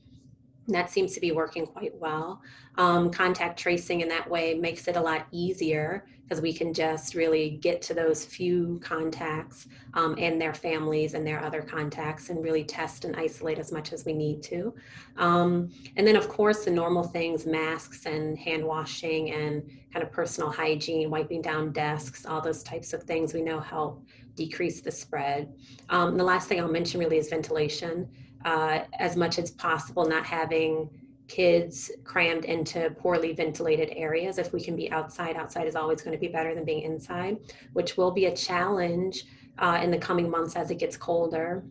That 0.69 0.91
seems 0.91 1.13
to 1.15 1.21
be 1.21 1.33
working 1.33 1.67
quite 1.67 1.95
well. 1.97 2.41
Um, 2.77 3.11
contact 3.11 3.59
tracing 3.59 4.01
in 4.01 4.09
that 4.09 4.29
way 4.29 4.55
makes 4.55 4.89
it 4.89 4.97
a 4.97 5.01
lot 5.01 5.27
easier 5.31 6.07
because 6.23 6.43
we 6.43 6.53
can 6.53 6.75
just 6.75 7.15
really 7.15 7.51
get 7.51 7.81
to 7.81 7.95
those 7.95 8.25
few 8.25 8.81
contacts 8.83 9.69
um, 9.95 10.17
and 10.19 10.41
their 10.41 10.55
families 10.55 11.15
and 11.15 11.25
their 11.25 11.41
other 11.41 11.63
contacts 11.63 12.31
and 12.31 12.43
really 12.43 12.65
test 12.65 13.05
and 13.05 13.15
isolate 13.15 13.61
as 13.61 13.71
much 13.71 13.93
as 13.93 14.05
we 14.05 14.13
need 14.13 14.43
to. 14.43 14.75
Um, 15.19 15.71
and 15.97 16.05
then, 16.05 16.17
of 16.17 16.29
course, 16.29 16.65
the 16.65 16.71
normal 16.73 17.05
things 17.05 17.47
masks 17.47 18.07
and 18.07 18.37
hand 18.37 18.65
washing 18.65 19.31
and 19.31 19.63
kind 19.93 20.05
of 20.05 20.11
personal 20.11 20.51
hygiene, 20.51 21.11
wiping 21.11 21.43
down 21.43 21.71
desks, 21.71 22.27
all 22.27 22.41
those 22.41 22.65
types 22.65 22.93
of 22.93 23.05
things 23.05 23.33
we 23.33 23.41
know 23.41 23.61
help 23.61 24.05
decrease 24.35 24.81
the 24.81 24.91
spread. 24.91 25.55
Um, 25.91 26.17
the 26.17 26.25
last 26.25 26.49
thing 26.49 26.61
I'll 26.61 26.69
mention 26.69 26.99
really 26.99 27.19
is 27.19 27.29
ventilation. 27.29 28.09
Uh, 28.47 28.85
as 29.01 29.17
much 29.17 29.41
as 29.41 29.51
possible, 29.51 30.07
not 30.07 30.25
having 30.25 30.89
kids 31.27 31.91
crammed 32.05 32.45
into 32.45 32.89
poorly 32.91 33.33
ventilated 33.33 33.93
areas. 33.97 34.39
If 34.39 34.53
we 34.53 34.63
can 34.63 34.77
be 34.77 34.89
outside, 34.93 35.35
outside 35.35 35.67
is 35.67 35.75
always 35.75 36.01
going 36.01 36.13
to 36.13 36.21
be 36.21 36.29
better 36.29 36.55
than 36.55 36.65
being 36.65 36.85
inside, 36.85 37.39
which 37.73 37.97
will 37.97 38.13
be 38.13 38.27
a 38.27 38.37
challenge 38.37 39.25
uh, 39.59 39.81
in 39.83 39.91
the 39.91 39.99
coming 39.99 40.31
months 40.31 40.55
as 40.55 40.71
it 40.71 40.77
gets 40.77 40.97
colder. 40.97 41.65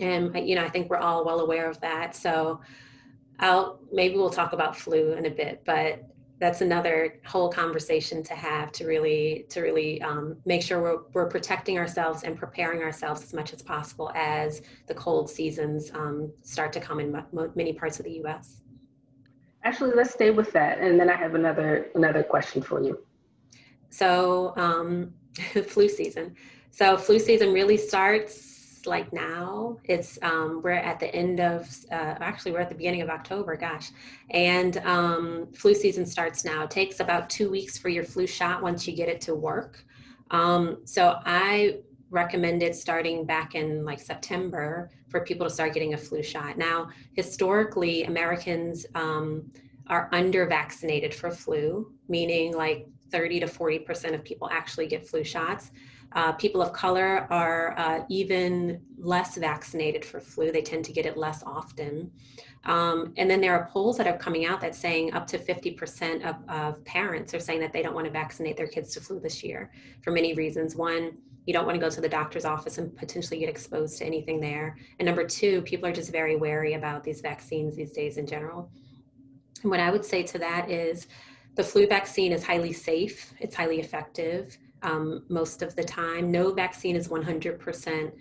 And 0.00 0.48
you 0.48 0.54
know, 0.54 0.64
I 0.64 0.70
think 0.70 0.88
we're 0.88 0.96
all 0.96 1.26
well 1.26 1.40
aware 1.40 1.68
of 1.68 1.78
that. 1.82 2.16
So, 2.16 2.62
I'll 3.38 3.80
maybe 3.92 4.16
we'll 4.16 4.30
talk 4.30 4.54
about 4.54 4.74
flu 4.74 5.12
in 5.12 5.26
a 5.26 5.30
bit, 5.30 5.62
but 5.66 6.08
that's 6.42 6.60
another 6.60 7.20
whole 7.24 7.48
conversation 7.48 8.20
to 8.20 8.34
have 8.34 8.72
to 8.72 8.84
really 8.84 9.46
to 9.48 9.60
really 9.60 10.02
um, 10.02 10.36
make 10.44 10.60
sure 10.60 10.82
we're, 10.82 11.02
we're 11.12 11.28
protecting 11.28 11.78
ourselves 11.78 12.24
and 12.24 12.36
preparing 12.36 12.82
ourselves 12.82 13.22
as 13.22 13.32
much 13.32 13.52
as 13.52 13.62
possible 13.62 14.10
as 14.16 14.60
the 14.88 14.94
cold 14.94 15.30
seasons 15.30 15.92
um, 15.94 16.32
start 16.42 16.72
to 16.72 16.80
come 16.80 16.98
in 16.98 17.16
many 17.54 17.72
parts 17.72 18.00
of 18.00 18.04
the 18.06 18.14
U.S. 18.22 18.56
Actually, 19.62 19.92
let's 19.94 20.12
stay 20.12 20.32
with 20.32 20.50
that, 20.52 20.78
and 20.78 20.98
then 20.98 21.08
I 21.08 21.14
have 21.14 21.36
another 21.36 21.92
another 21.94 22.24
question 22.24 22.60
for 22.60 22.82
you. 22.82 22.98
So, 23.90 24.52
um, 24.56 25.14
flu 25.68 25.88
season. 25.88 26.34
So, 26.72 26.96
flu 26.96 27.20
season 27.20 27.52
really 27.52 27.76
starts 27.76 28.51
like 28.86 29.12
now. 29.12 29.78
It's 29.84 30.18
um, 30.22 30.60
we're 30.62 30.72
at 30.72 31.00
the 31.00 31.14
end 31.14 31.40
of 31.40 31.68
uh, 31.90 32.16
actually 32.20 32.52
we're 32.52 32.60
at 32.60 32.68
the 32.68 32.74
beginning 32.74 33.02
of 33.02 33.10
October. 33.10 33.56
Gosh, 33.56 33.90
and 34.30 34.78
um, 34.78 35.48
flu 35.54 35.74
season 35.74 36.06
starts 36.06 36.44
now. 36.44 36.64
It 36.64 36.70
takes 36.70 37.00
about 37.00 37.30
two 37.30 37.50
weeks 37.50 37.78
for 37.78 37.88
your 37.88 38.04
flu 38.04 38.26
shot 38.26 38.62
once 38.62 38.86
you 38.86 38.94
get 38.94 39.08
it 39.08 39.20
to 39.22 39.34
work. 39.34 39.84
Um, 40.30 40.78
so 40.84 41.18
I 41.24 41.78
recommended 42.10 42.74
starting 42.74 43.24
back 43.24 43.54
in 43.54 43.84
like 43.84 43.98
September 43.98 44.90
for 45.08 45.20
people 45.20 45.46
to 45.46 45.52
start 45.52 45.72
getting 45.74 45.94
a 45.94 45.98
flu 45.98 46.22
shot. 46.22 46.58
Now, 46.58 46.90
historically, 47.14 48.04
Americans 48.04 48.86
um, 48.94 49.50
are 49.88 50.08
under 50.12 50.46
vaccinated 50.46 51.14
for 51.14 51.30
flu, 51.30 51.92
meaning 52.08 52.54
like 52.54 52.86
30 53.10 53.40
to 53.40 53.46
40% 53.46 54.14
of 54.14 54.24
people 54.24 54.48
actually 54.50 54.86
get 54.86 55.06
flu 55.06 55.24
shots. 55.24 55.70
Uh, 56.14 56.32
people 56.32 56.60
of 56.62 56.72
color 56.72 57.26
are 57.30 57.78
uh, 57.78 58.04
even 58.08 58.80
less 58.98 59.36
vaccinated 59.36 60.04
for 60.04 60.20
flu. 60.20 60.52
They 60.52 60.62
tend 60.62 60.84
to 60.86 60.92
get 60.92 61.06
it 61.06 61.16
less 61.16 61.42
often. 61.44 62.10
Um, 62.64 63.12
and 63.16 63.30
then 63.30 63.40
there 63.40 63.54
are 63.54 63.68
polls 63.72 63.96
that 63.98 64.06
are 64.06 64.16
coming 64.16 64.44
out 64.44 64.60
that's 64.60 64.78
saying 64.78 65.14
up 65.14 65.26
to 65.28 65.38
50% 65.38 66.24
of, 66.24 66.36
of 66.48 66.84
parents 66.84 67.34
are 67.34 67.40
saying 67.40 67.60
that 67.60 67.72
they 67.72 67.82
don't 67.82 67.94
want 67.94 68.06
to 68.06 68.12
vaccinate 68.12 68.56
their 68.56 68.68
kids 68.68 68.94
to 68.94 69.00
flu 69.00 69.18
this 69.18 69.42
year 69.42 69.72
for 70.02 70.12
many 70.12 70.34
reasons. 70.34 70.76
One, 70.76 71.16
you 71.46 71.52
don't 71.52 71.66
want 71.66 71.74
to 71.74 71.80
go 71.80 71.90
to 71.90 72.00
the 72.00 72.08
doctor's 72.08 72.44
office 72.44 72.78
and 72.78 72.96
potentially 72.96 73.40
get 73.40 73.48
exposed 73.48 73.98
to 73.98 74.04
anything 74.04 74.40
there. 74.40 74.76
And 75.00 75.06
number 75.06 75.26
two, 75.26 75.62
people 75.62 75.88
are 75.88 75.92
just 75.92 76.12
very 76.12 76.36
wary 76.36 76.74
about 76.74 77.02
these 77.02 77.20
vaccines 77.20 77.74
these 77.74 77.90
days 77.90 78.16
in 78.16 78.26
general. 78.26 78.70
And 79.62 79.70
what 79.70 79.80
I 79.80 79.90
would 79.90 80.04
say 80.04 80.22
to 80.22 80.38
that 80.38 80.70
is 80.70 81.08
the 81.54 81.64
flu 81.64 81.86
vaccine 81.86 82.32
is 82.32 82.44
highly 82.44 82.72
safe, 82.72 83.34
it's 83.40 83.56
highly 83.56 83.80
effective 83.80 84.56
um, 84.82 85.24
most 85.28 85.62
of 85.62 85.74
the 85.76 85.84
time. 85.84 86.30
No 86.30 86.52
vaccine 86.52 86.96
is 86.96 87.08
100% 87.08 88.12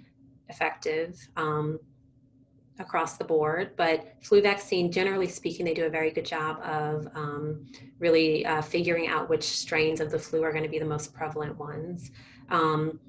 effective. 0.49 1.28
Um, 1.36 1.80
across 2.80 3.18
the 3.18 3.24
board, 3.24 3.72
but 3.78 4.16
flu 4.22 4.41
vaccine, 4.41 4.91
generally 4.91 5.28
speaking, 5.28 5.66
they 5.66 5.74
do 5.74 5.86
a 5.86 5.89
very 5.89 6.12
good 6.12 6.26
job 6.26 6.59
of 6.64 7.07
um, 7.16 7.68
really 7.99 8.45
uh, 8.45 8.62
figuring 8.62 9.07
out 9.07 9.30
which 9.30 9.43
strains 9.43 10.01
of 10.01 10.12
the 10.12 10.20
flu 10.20 10.43
are 10.43 10.51
going 10.51 10.64
to 10.64 10.70
be 10.70 10.80
the 10.80 10.86
most 10.86 11.14
prevalent 11.14 11.57
ones. 11.57 12.12
Um, 12.49 12.99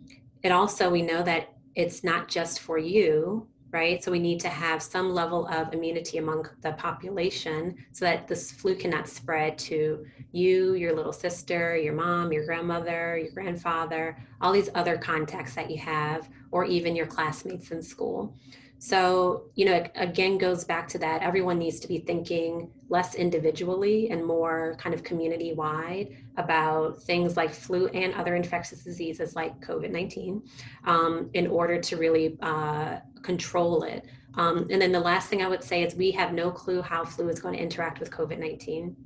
it 0.43 0.53
also, 0.53 0.91
we 0.91 1.03
know 1.03 1.23
that 1.23 1.55
it's 1.75 2.05
not 2.05 2.29
just 2.29 2.61
for 2.61 2.79
you, 2.79 3.49
right? 3.73 4.05
So 4.05 4.13
we 4.13 4.19
need 4.19 4.39
to 4.41 4.49
have 4.49 4.83
some 4.83 5.15
level 5.15 5.49
of 5.49 5.73
immunity 5.73 6.19
among 6.19 6.47
the 6.61 6.73
population 6.73 7.75
so 7.91 8.05
that 8.05 8.29
this 8.29 8.53
flu 8.53 8.77
cannot 8.77 9.09
spread 9.09 9.59
to 9.61 10.05
you, 10.31 10.75
your 10.75 10.95
little 10.95 11.13
sister, 11.13 11.77
your 11.77 11.95
mom, 11.95 12.33
your 12.33 12.45
grandmother, 12.45 13.19
your 13.19 13.33
grandfather, 13.33 14.19
all 14.43 14.53
these 14.53 14.69
other 14.75 14.99
contacts 14.99 15.55
that 15.55 15.71
you 15.71 15.79
have, 15.79 16.29
or 16.51 16.67
even 16.67 16.95
your 16.95 17.07
classmates 17.07 17.71
in 17.71 17.83
school. 17.83 18.37
So, 18.79 19.45
you 19.55 19.65
know, 19.65 19.75
it 19.75 19.93
again 19.95 20.39
goes 20.39 20.65
back 20.65 20.89
to 20.89 20.99
that 20.99 21.23
everyone 21.23 21.57
needs 21.57 21.79
to 21.81 21.89
be 21.89 22.01
thinking 22.01 22.69
less 22.89 23.15
individually 23.15 24.11
and 24.11 24.27
more 24.27 24.75
kind 24.77 24.93
of 24.93 25.05
community 25.05 25.53
wide 25.53 26.17
about 26.37 27.01
things 27.05 27.37
like 27.37 27.55
flu 27.55 27.87
and 27.87 28.13
other 28.15 28.35
infectious 28.35 28.83
diseases 28.83 29.37
like 29.37 29.61
COVID 29.61 29.93
19 29.93 30.43
um, 30.85 31.31
in 31.33 31.47
order 31.47 31.81
to 31.81 31.97
really 31.97 32.37
uh, 32.43 32.97
control 33.23 33.83
it. 33.85 34.07
Um, 34.35 34.67
and 34.71 34.81
then 34.81 34.93
the 34.93 35.01
last 35.01 35.29
thing 35.29 35.43
I 35.43 35.49
would 35.49 35.63
say 35.63 35.83
is 35.83 35.95
we 35.95 36.11
have 36.13 36.33
no 36.33 36.51
clue 36.51 36.83
how 36.83 37.05
flu 37.05 37.29
is 37.29 37.41
going 37.41 37.55
to 37.55 37.61
interact 37.61 38.01
with 38.01 38.11
COVID 38.11 38.39
19. 38.39 38.97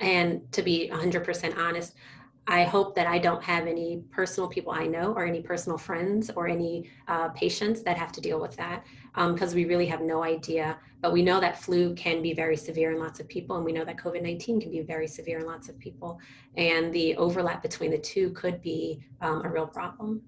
And 0.00 0.52
to 0.52 0.62
be 0.62 0.90
100% 0.92 1.56
honest, 1.56 1.94
I 2.50 2.64
hope 2.64 2.94
that 2.94 3.06
I 3.06 3.18
don't 3.18 3.42
have 3.42 3.66
any 3.66 4.02
personal 4.10 4.48
people 4.48 4.72
I 4.72 4.86
know 4.86 5.12
or 5.12 5.26
any 5.26 5.42
personal 5.42 5.76
friends 5.76 6.30
or 6.34 6.48
any 6.48 6.90
uh, 7.06 7.28
patients 7.28 7.82
that 7.82 7.98
have 7.98 8.10
to 8.12 8.22
deal 8.22 8.40
with 8.40 8.56
that 8.56 8.84
because 9.14 9.52
um, 9.52 9.54
we 9.54 9.66
really 9.66 9.84
have 9.86 10.00
no 10.00 10.24
idea. 10.24 10.78
But 11.02 11.12
we 11.12 11.22
know 11.22 11.40
that 11.40 11.60
flu 11.60 11.94
can 11.94 12.22
be 12.22 12.32
very 12.32 12.56
severe 12.56 12.90
in 12.90 12.98
lots 12.98 13.20
of 13.20 13.28
people, 13.28 13.56
and 13.56 13.64
we 13.64 13.72
know 13.72 13.84
that 13.84 13.98
COVID 13.98 14.22
19 14.22 14.62
can 14.62 14.70
be 14.70 14.80
very 14.80 15.06
severe 15.06 15.40
in 15.40 15.46
lots 15.46 15.68
of 15.68 15.78
people. 15.78 16.18
And 16.56 16.92
the 16.92 17.16
overlap 17.16 17.62
between 17.62 17.90
the 17.90 17.98
two 17.98 18.30
could 18.30 18.62
be 18.62 19.04
um, 19.20 19.44
a 19.44 19.48
real 19.48 19.66
problem. 19.66 20.22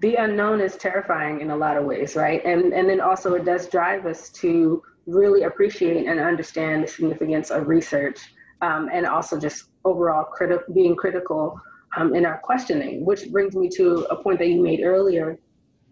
The 0.00 0.14
unknown 0.16 0.60
is 0.60 0.76
terrifying 0.76 1.40
in 1.40 1.50
a 1.50 1.56
lot 1.56 1.76
of 1.76 1.84
ways, 1.84 2.14
right? 2.14 2.44
And, 2.44 2.72
and 2.72 2.88
then 2.88 3.00
also 3.00 3.34
it 3.34 3.44
does 3.44 3.68
drive 3.68 4.06
us 4.06 4.30
to 4.30 4.82
really 5.06 5.42
appreciate 5.42 6.06
and 6.06 6.20
understand 6.20 6.84
the 6.84 6.88
significance 6.88 7.50
of 7.50 7.66
research 7.66 8.18
um, 8.60 8.88
and 8.92 9.06
also 9.06 9.38
just 9.38 9.70
overall 9.84 10.26
criti- 10.38 10.62
being 10.74 10.94
critical 10.94 11.60
um, 11.96 12.14
in 12.14 12.26
our 12.26 12.38
questioning, 12.38 13.04
which 13.04 13.30
brings 13.30 13.56
me 13.56 13.68
to 13.70 14.06
a 14.10 14.22
point 14.22 14.38
that 14.38 14.48
you 14.48 14.62
made 14.62 14.82
earlier, 14.82 15.38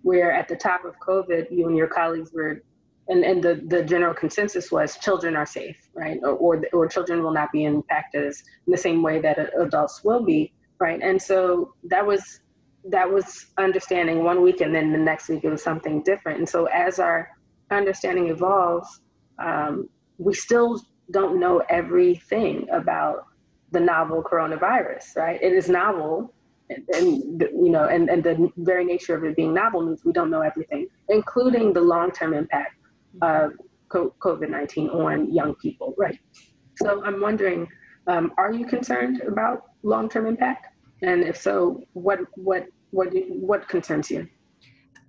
where 0.02 0.30
at 0.32 0.46
the 0.46 0.57
top 0.57 0.84
of 0.84 0.94
COVID, 1.00 1.50
you 1.50 1.66
and 1.66 1.76
your 1.76 1.88
colleagues 1.88 2.32
were 2.32 2.62
and, 3.09 3.24
and 3.24 3.42
the, 3.42 3.62
the 3.68 3.84
general 3.84 4.12
consensus 4.12 4.72
was 4.72 4.98
children 4.98 5.36
are 5.36 5.46
safe, 5.46 5.76
right? 5.94 6.18
Or, 6.22 6.30
or, 6.30 6.62
or 6.72 6.88
children 6.88 7.22
will 7.22 7.32
not 7.32 7.52
be 7.52 7.64
impacted 7.64 8.24
in 8.24 8.70
the 8.72 8.76
same 8.76 9.02
way 9.02 9.20
that 9.20 9.38
adults 9.61 10.02
will 10.02 10.24
be, 10.24 10.52
right? 10.80 11.00
And 11.00 11.20
so 11.20 11.74
that 11.84 12.04
was 12.04 12.40
that 12.91 13.11
was 13.11 13.47
understanding 13.59 14.22
one 14.22 14.43
week, 14.43 14.61
and 14.61 14.74
then 14.74 14.93
the 14.93 14.99
next 14.99 15.28
week 15.28 15.45
it 15.45 15.51
was 15.51 15.62
something 15.62 16.03
different. 16.03 16.39
And 16.39 16.49
so 16.49 16.66
as 16.66 16.99
our 16.99 17.28
understanding 17.70 18.28
evolves, 18.28 19.01
um, 19.39 19.89
we 20.18 20.34
still 20.34 20.80
don't 21.11 21.39
know 21.39 21.62
everything 21.68 22.68
about 22.70 23.26
the 23.72 23.80
novel 23.80 24.22
coronavirus, 24.22 25.16
right? 25.16 25.41
It 25.43 25.53
is 25.53 25.68
novel, 25.68 26.32
and, 26.70 26.84
and 26.95 27.41
you 27.41 27.70
know, 27.70 27.87
and, 27.87 28.09
and 28.09 28.22
the 28.22 28.51
very 28.57 28.84
nature 28.84 29.14
of 29.16 29.24
it 29.24 29.37
being 29.37 29.53
novel 29.53 29.82
means 29.82 30.05
we 30.05 30.12
don't 30.12 30.30
know 30.30 30.43
everything, 30.43 30.89
including 31.09 31.72
the 31.72 31.80
long-term 31.80 32.34
impact 32.34 32.76
of 33.22 33.53
COVID-19 33.91 34.95
on 34.95 35.32
young 35.32 35.55
people, 35.57 35.95
right? 35.99 36.18
So 36.76 37.03
I'm 37.05 37.20
wondering, 37.20 37.68
um, 38.07 38.32
are 38.37 38.53
you 38.53 38.66
concerned 38.66 39.22
about 39.22 39.64
long-term 39.82 40.26
impact? 40.26 40.66
And 41.03 41.22
if 41.22 41.37
so, 41.37 41.82
what 41.93 42.20
what 42.37 42.66
what 42.97 43.09
what 43.28 43.68
concerns 43.68 44.11
you? 44.11 44.28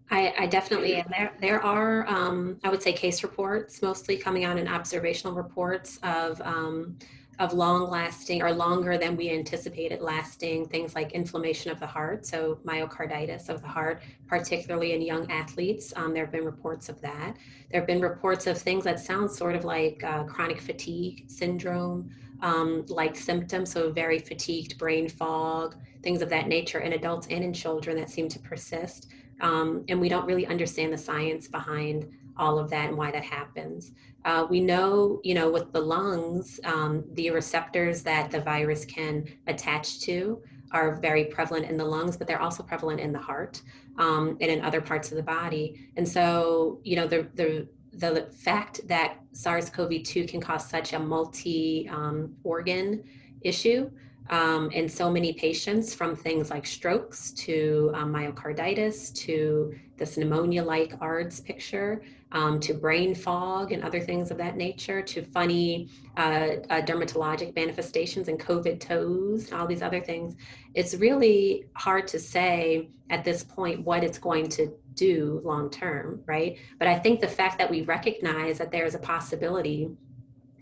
I, 0.09 0.33
I, 0.39 0.47
definitely. 0.47 1.03
There, 1.09 1.33
there 1.41 1.61
are, 1.61 2.07
um, 2.07 2.59
I 2.63 2.69
would 2.69 2.81
say, 2.81 2.93
case 2.93 3.23
reports 3.23 3.81
mostly 3.81 4.15
coming 4.15 4.45
out 4.45 4.57
in 4.57 4.65
observational 4.65 5.33
reports 5.33 5.99
of 6.01 6.41
um, 6.41 6.97
of 7.39 7.53
long 7.53 7.87
lasting 7.89 8.41
or 8.41 8.51
longer 8.51 8.97
than 8.97 9.15
we 9.15 9.29
anticipated 9.29 10.01
lasting 10.01 10.67
things 10.69 10.95
like 10.95 11.11
inflammation 11.11 11.69
of 11.69 11.79
the 11.79 11.85
heart, 11.85 12.25
so 12.25 12.57
myocarditis 12.65 13.47
of 13.47 13.61
the 13.61 13.67
heart, 13.67 14.01
particularly 14.27 14.93
in 14.93 15.01
young 15.03 15.29
athletes. 15.29 15.93
Um, 15.95 16.13
there 16.13 16.23
have 16.23 16.31
been 16.31 16.45
reports 16.45 16.89
of 16.89 16.99
that. 17.01 17.35
There 17.69 17.79
have 17.79 17.85
been 17.87 18.01
reports 18.01 18.47
of 18.47 18.57
things 18.57 18.83
that 18.85 18.99
sound 18.99 19.29
sort 19.29 19.55
of 19.55 19.65
like 19.65 20.03
uh, 20.03 20.23
chronic 20.23 20.59
fatigue 20.59 21.25
syndrome, 21.27 22.09
um, 22.41 22.85
like 22.87 23.15
symptoms, 23.15 23.71
so 23.71 23.91
very 23.91 24.19
fatigued 24.19 24.77
brain 24.77 25.09
fog, 25.09 25.75
things 26.03 26.21
of 26.21 26.29
that 26.29 26.47
nature 26.47 26.79
in 26.79 26.93
adults 26.93 27.27
and 27.29 27.43
in 27.43 27.53
children 27.53 27.97
that 27.97 28.09
seem 28.09 28.27
to 28.29 28.39
persist. 28.39 29.07
Um, 29.41 29.83
and 29.89 29.99
we 29.99 30.09
don't 30.09 30.25
really 30.25 30.47
understand 30.47 30.93
the 30.93 30.97
science 30.97 31.47
behind 31.47 32.09
all 32.37 32.59
of 32.59 32.69
that 32.69 32.89
and 32.89 32.97
why 32.97 33.11
that 33.11 33.23
happens. 33.23 33.91
Uh, 34.25 34.45
we 34.49 34.59
know, 34.59 35.19
you 35.23 35.33
know, 35.33 35.49
with 35.49 35.71
the 35.71 35.79
lungs, 35.79 36.59
um, 36.65 37.03
the 37.13 37.31
receptors 37.31 38.03
that 38.03 38.29
the 38.29 38.41
virus 38.41 38.85
can 38.85 39.25
attach 39.47 40.01
to 40.01 40.41
are 40.71 40.95
very 40.97 41.25
prevalent 41.25 41.65
in 41.65 41.77
the 41.77 41.85
lungs, 41.85 42.17
but 42.17 42.27
they're 42.27 42.41
also 42.41 42.61
prevalent 42.61 42.99
in 42.99 43.11
the 43.11 43.19
heart 43.19 43.61
um, 43.97 44.37
and 44.41 44.51
in 44.51 44.61
other 44.61 44.81
parts 44.81 45.11
of 45.11 45.17
the 45.17 45.23
body. 45.23 45.89
And 45.95 46.07
so, 46.07 46.79
you 46.83 46.95
know, 46.95 47.07
the 47.07 47.27
the 47.35 47.67
the 47.93 48.29
fact 48.31 48.81
that 48.87 49.17
SARS-CoV-2 49.37 50.27
can 50.27 50.41
cause 50.41 50.67
such 50.67 50.93
a 50.93 50.99
multi-organ 50.99 52.93
um, 52.93 53.03
issue 53.41 53.89
um, 54.29 54.71
in 54.71 54.89
so 54.89 55.09
many 55.09 55.31
patients, 55.33 55.93
from 55.93 56.15
things 56.15 56.49
like 56.49 56.65
strokes 56.65 57.31
to 57.31 57.91
um, 57.93 58.11
myocarditis 58.11 59.13
to 59.13 59.73
this 59.97 60.17
pneumonia-like 60.17 60.95
ARDS 60.99 61.39
picture, 61.41 62.01
um, 62.31 62.59
to 62.59 62.73
brain 62.73 63.15
fog 63.15 63.71
and 63.71 63.83
other 63.83 64.01
things 64.01 64.31
of 64.31 64.37
that 64.37 64.57
nature, 64.57 65.01
to 65.01 65.21
funny 65.21 65.87
uh, 66.17 66.57
uh, 66.69 66.81
dermatologic 66.81 67.55
manifestations 67.55 68.27
and 68.27 68.39
COVID 68.39 68.79
toes 68.79 69.45
and 69.45 69.61
all 69.61 69.67
these 69.67 69.81
other 69.81 70.01
things. 70.01 70.35
It's 70.73 70.95
really 70.95 71.65
hard 71.73 72.07
to 72.09 72.19
say 72.19 72.89
at 73.09 73.23
this 73.23 73.43
point 73.43 73.85
what 73.85 74.03
it's 74.03 74.17
going 74.17 74.49
to 74.49 74.73
do 74.97 75.41
long 75.45 75.69
term, 75.69 76.21
right? 76.25 76.57
But 76.79 76.89
I 76.89 76.99
think 76.99 77.21
the 77.21 77.27
fact 77.27 77.57
that 77.59 77.69
we 77.69 77.83
recognize 77.83 78.57
that 78.57 78.71
there 78.71 78.85
is 78.85 78.95
a 78.95 78.99
possibility 78.99 79.89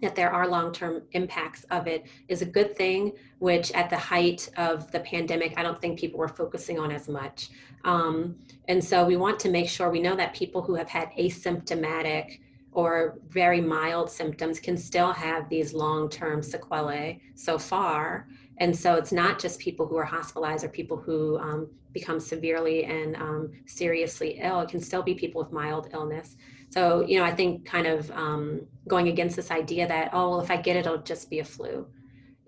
that 0.02 0.16
there 0.16 0.30
are 0.30 0.48
long-term 0.48 1.04
impacts 1.14 1.64
of 1.72 1.88
it 1.88 2.06
is 2.28 2.42
a 2.42 2.46
good 2.46 2.76
thing 2.76 3.14
which 3.40 3.72
at 3.72 3.90
the 3.90 3.98
height 3.98 4.50
of 4.58 4.92
the 4.92 5.00
pandemic 5.00 5.54
i 5.58 5.64
don't 5.64 5.82
think 5.82 6.00
people 6.00 6.20
were 6.20 6.28
focusing 6.28 6.80
on 6.80 6.92
as 6.92 7.08
much 7.08 7.50
um, 7.86 8.36
and 8.68 8.84
so 8.84 9.06
we 9.06 9.16
want 9.16 9.40
to 9.40 9.50
make 9.50 9.70
sure 9.70 9.90
we 9.90 10.02
know 10.02 10.16
that 10.16 10.34
people 10.34 10.62
who 10.62 10.76
have 10.76 10.90
had 10.90 11.12
asymptomatic 11.20 12.40
or 12.72 13.20
very 13.30 13.62
mild 13.62 14.10
symptoms 14.10 14.60
can 14.60 14.76
still 14.76 15.14
have 15.14 15.48
these 15.50 15.74
long-term 15.74 16.44
sequelae 16.44 17.22
so 17.36 17.58
far 17.58 18.28
and 18.58 18.76
so 18.76 18.96
it's 18.96 19.12
not 19.12 19.40
just 19.40 19.60
people 19.60 19.88
who 19.88 19.96
are 19.96 20.06
hospitalized 20.06 20.64
or 20.64 20.70
people 20.70 20.98
who 20.98 21.38
um, 21.40 21.70
become 21.96 22.20
severely 22.20 22.84
and 22.84 23.16
um, 23.16 23.52
seriously 23.66 24.40
ill 24.42 24.60
it 24.60 24.70
can 24.70 24.82
still 24.82 25.02
be 25.02 25.16
people 25.16 25.42
with 25.42 25.52
mild 25.52 25.88
illness. 25.94 26.36
So 26.70 27.06
you 27.10 27.18
know 27.18 27.26
i 27.26 27.34
think 27.34 27.66
kind 27.66 27.88
of 27.88 28.12
um, 28.12 28.62
going 28.88 29.08
against 29.08 29.36
this 29.36 29.50
idea 29.50 29.88
that 29.88 30.10
oh 30.14 30.30
well 30.30 30.42
if 30.42 30.52
i 30.52 30.58
get 30.58 30.76
it 30.76 30.86
it'll 30.86 31.02
just 31.14 31.30
be 31.30 31.40
a 31.40 31.44
flu 31.56 31.88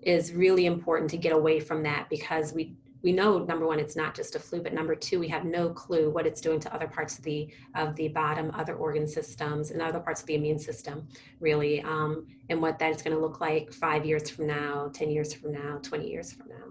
is 0.02 0.32
really 0.32 0.66
important 0.66 1.10
to 1.10 1.16
get 1.16 1.32
away 1.32 1.58
from 1.60 1.82
that 1.82 2.08
because 2.08 2.52
we 2.52 2.76
we 3.02 3.12
know 3.12 3.38
number 3.38 3.66
one 3.66 3.78
it's 3.78 3.96
not 3.96 4.14
just 4.14 4.34
a 4.34 4.38
flu 4.38 4.60
but 4.60 4.72
number 4.72 4.94
two 4.94 5.18
we 5.20 5.28
have 5.28 5.44
no 5.44 5.70
clue 5.70 6.10
what 6.10 6.26
it's 6.26 6.40
doing 6.40 6.60
to 6.60 6.72
other 6.74 6.88
parts 6.88 7.18
of 7.18 7.24
the 7.24 7.48
of 7.74 7.94
the 7.96 8.08
bottom 8.08 8.50
other 8.54 8.74
organ 8.74 9.06
systems 9.06 9.70
and 9.70 9.80
other 9.80 10.00
parts 10.00 10.20
of 10.20 10.26
the 10.26 10.34
immune 10.34 10.58
system 10.58 11.06
really 11.40 11.80
um, 11.82 12.26
and 12.50 12.60
what 12.60 12.78
that 12.78 12.94
is 12.94 13.02
going 13.02 13.16
to 13.16 13.22
look 13.22 13.40
like 13.40 13.72
five 13.72 14.04
years 14.04 14.28
from 14.30 14.46
now 14.46 14.90
10 14.92 15.10
years 15.10 15.32
from 15.32 15.52
now 15.52 15.78
20 15.82 16.08
years 16.08 16.32
from 16.32 16.48
now 16.48 16.66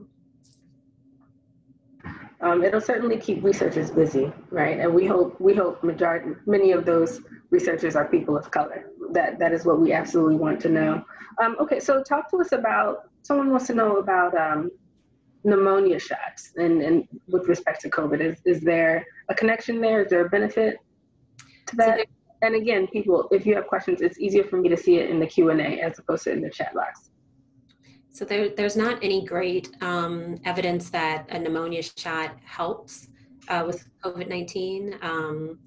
um, 2.42 2.64
it'll 2.64 2.82
certainly 2.82 3.18
keep 3.18 3.44
researchers 3.44 3.92
busy 3.92 4.32
right 4.52 4.80
and 4.80 4.94
we 4.94 5.06
hope 5.06 5.40
we 5.40 5.54
hope 5.54 5.84
majority 5.84 6.32
many 6.46 6.72
of 6.72 6.86
those 6.86 7.22
researchers 7.50 7.96
are 7.96 8.08
people 8.08 8.38
of 8.38 8.50
color 8.52 8.92
that 9.12 9.40
that 9.40 9.52
is 9.54 9.66
what 9.66 9.80
we 9.80 9.94
absolutely 9.94 10.36
want 10.36 10.60
to 10.60 10.70
know 10.70 11.04
um, 11.42 11.56
okay 11.60 11.80
so 11.80 12.04
talk 12.04 12.30
to 12.30 12.38
us 12.38 12.52
about 12.52 13.10
someone 13.24 13.50
wants 13.50 13.68
to 13.68 13.74
know 13.74 13.98
about 13.98 14.36
um, 14.38 14.72
pneumonia 15.48 16.00
shots 16.00 16.54
and, 16.58 16.82
and 16.82 17.08
with 17.28 17.48
respect 17.48 17.82
to 17.82 17.90
COVID? 17.90 18.20
Is, 18.22 18.42
is 18.46 18.62
there 18.62 19.06
a 19.30 19.36
connection 19.36 19.82
there? 19.82 20.04
Is 20.04 20.10
there 20.10 20.26
a 20.26 20.30
benefit 20.30 20.78
to 21.68 21.76
that? 21.78 22.00
So 22.00 22.06
and 22.44 22.54
again, 22.54 22.86
people, 22.88 23.28
if 23.32 23.48
you 23.48 23.56
have 23.56 23.66
questions, 23.66 24.02
it's 24.02 24.20
easier 24.20 24.44
for 24.44 24.58
me 24.58 24.70
to 24.70 24.78
see 24.78 24.98
it 24.98 25.10
in 25.10 25.20
the 25.20 25.26
Q&A 25.26 25.82
as 25.82 25.98
opposed 25.98 26.26
to 26.26 26.32
in 26.32 26.42
the 26.42 26.52
chat 26.52 26.72
box. 26.76 27.10
So 28.18 28.26
there, 28.26 28.50
there's 28.50 28.76
not 28.76 28.98
any 29.04 29.24
great 29.24 29.70
um, 29.82 30.42
evidence 30.44 30.90
that 30.90 31.28
a 31.30 31.38
pneumonia 31.38 31.84
shot 31.84 32.36
helps 32.44 33.10
uh, 33.48 33.64
with 33.64 33.88
COVID-19. 34.04 35.04
Um, 35.04 35.60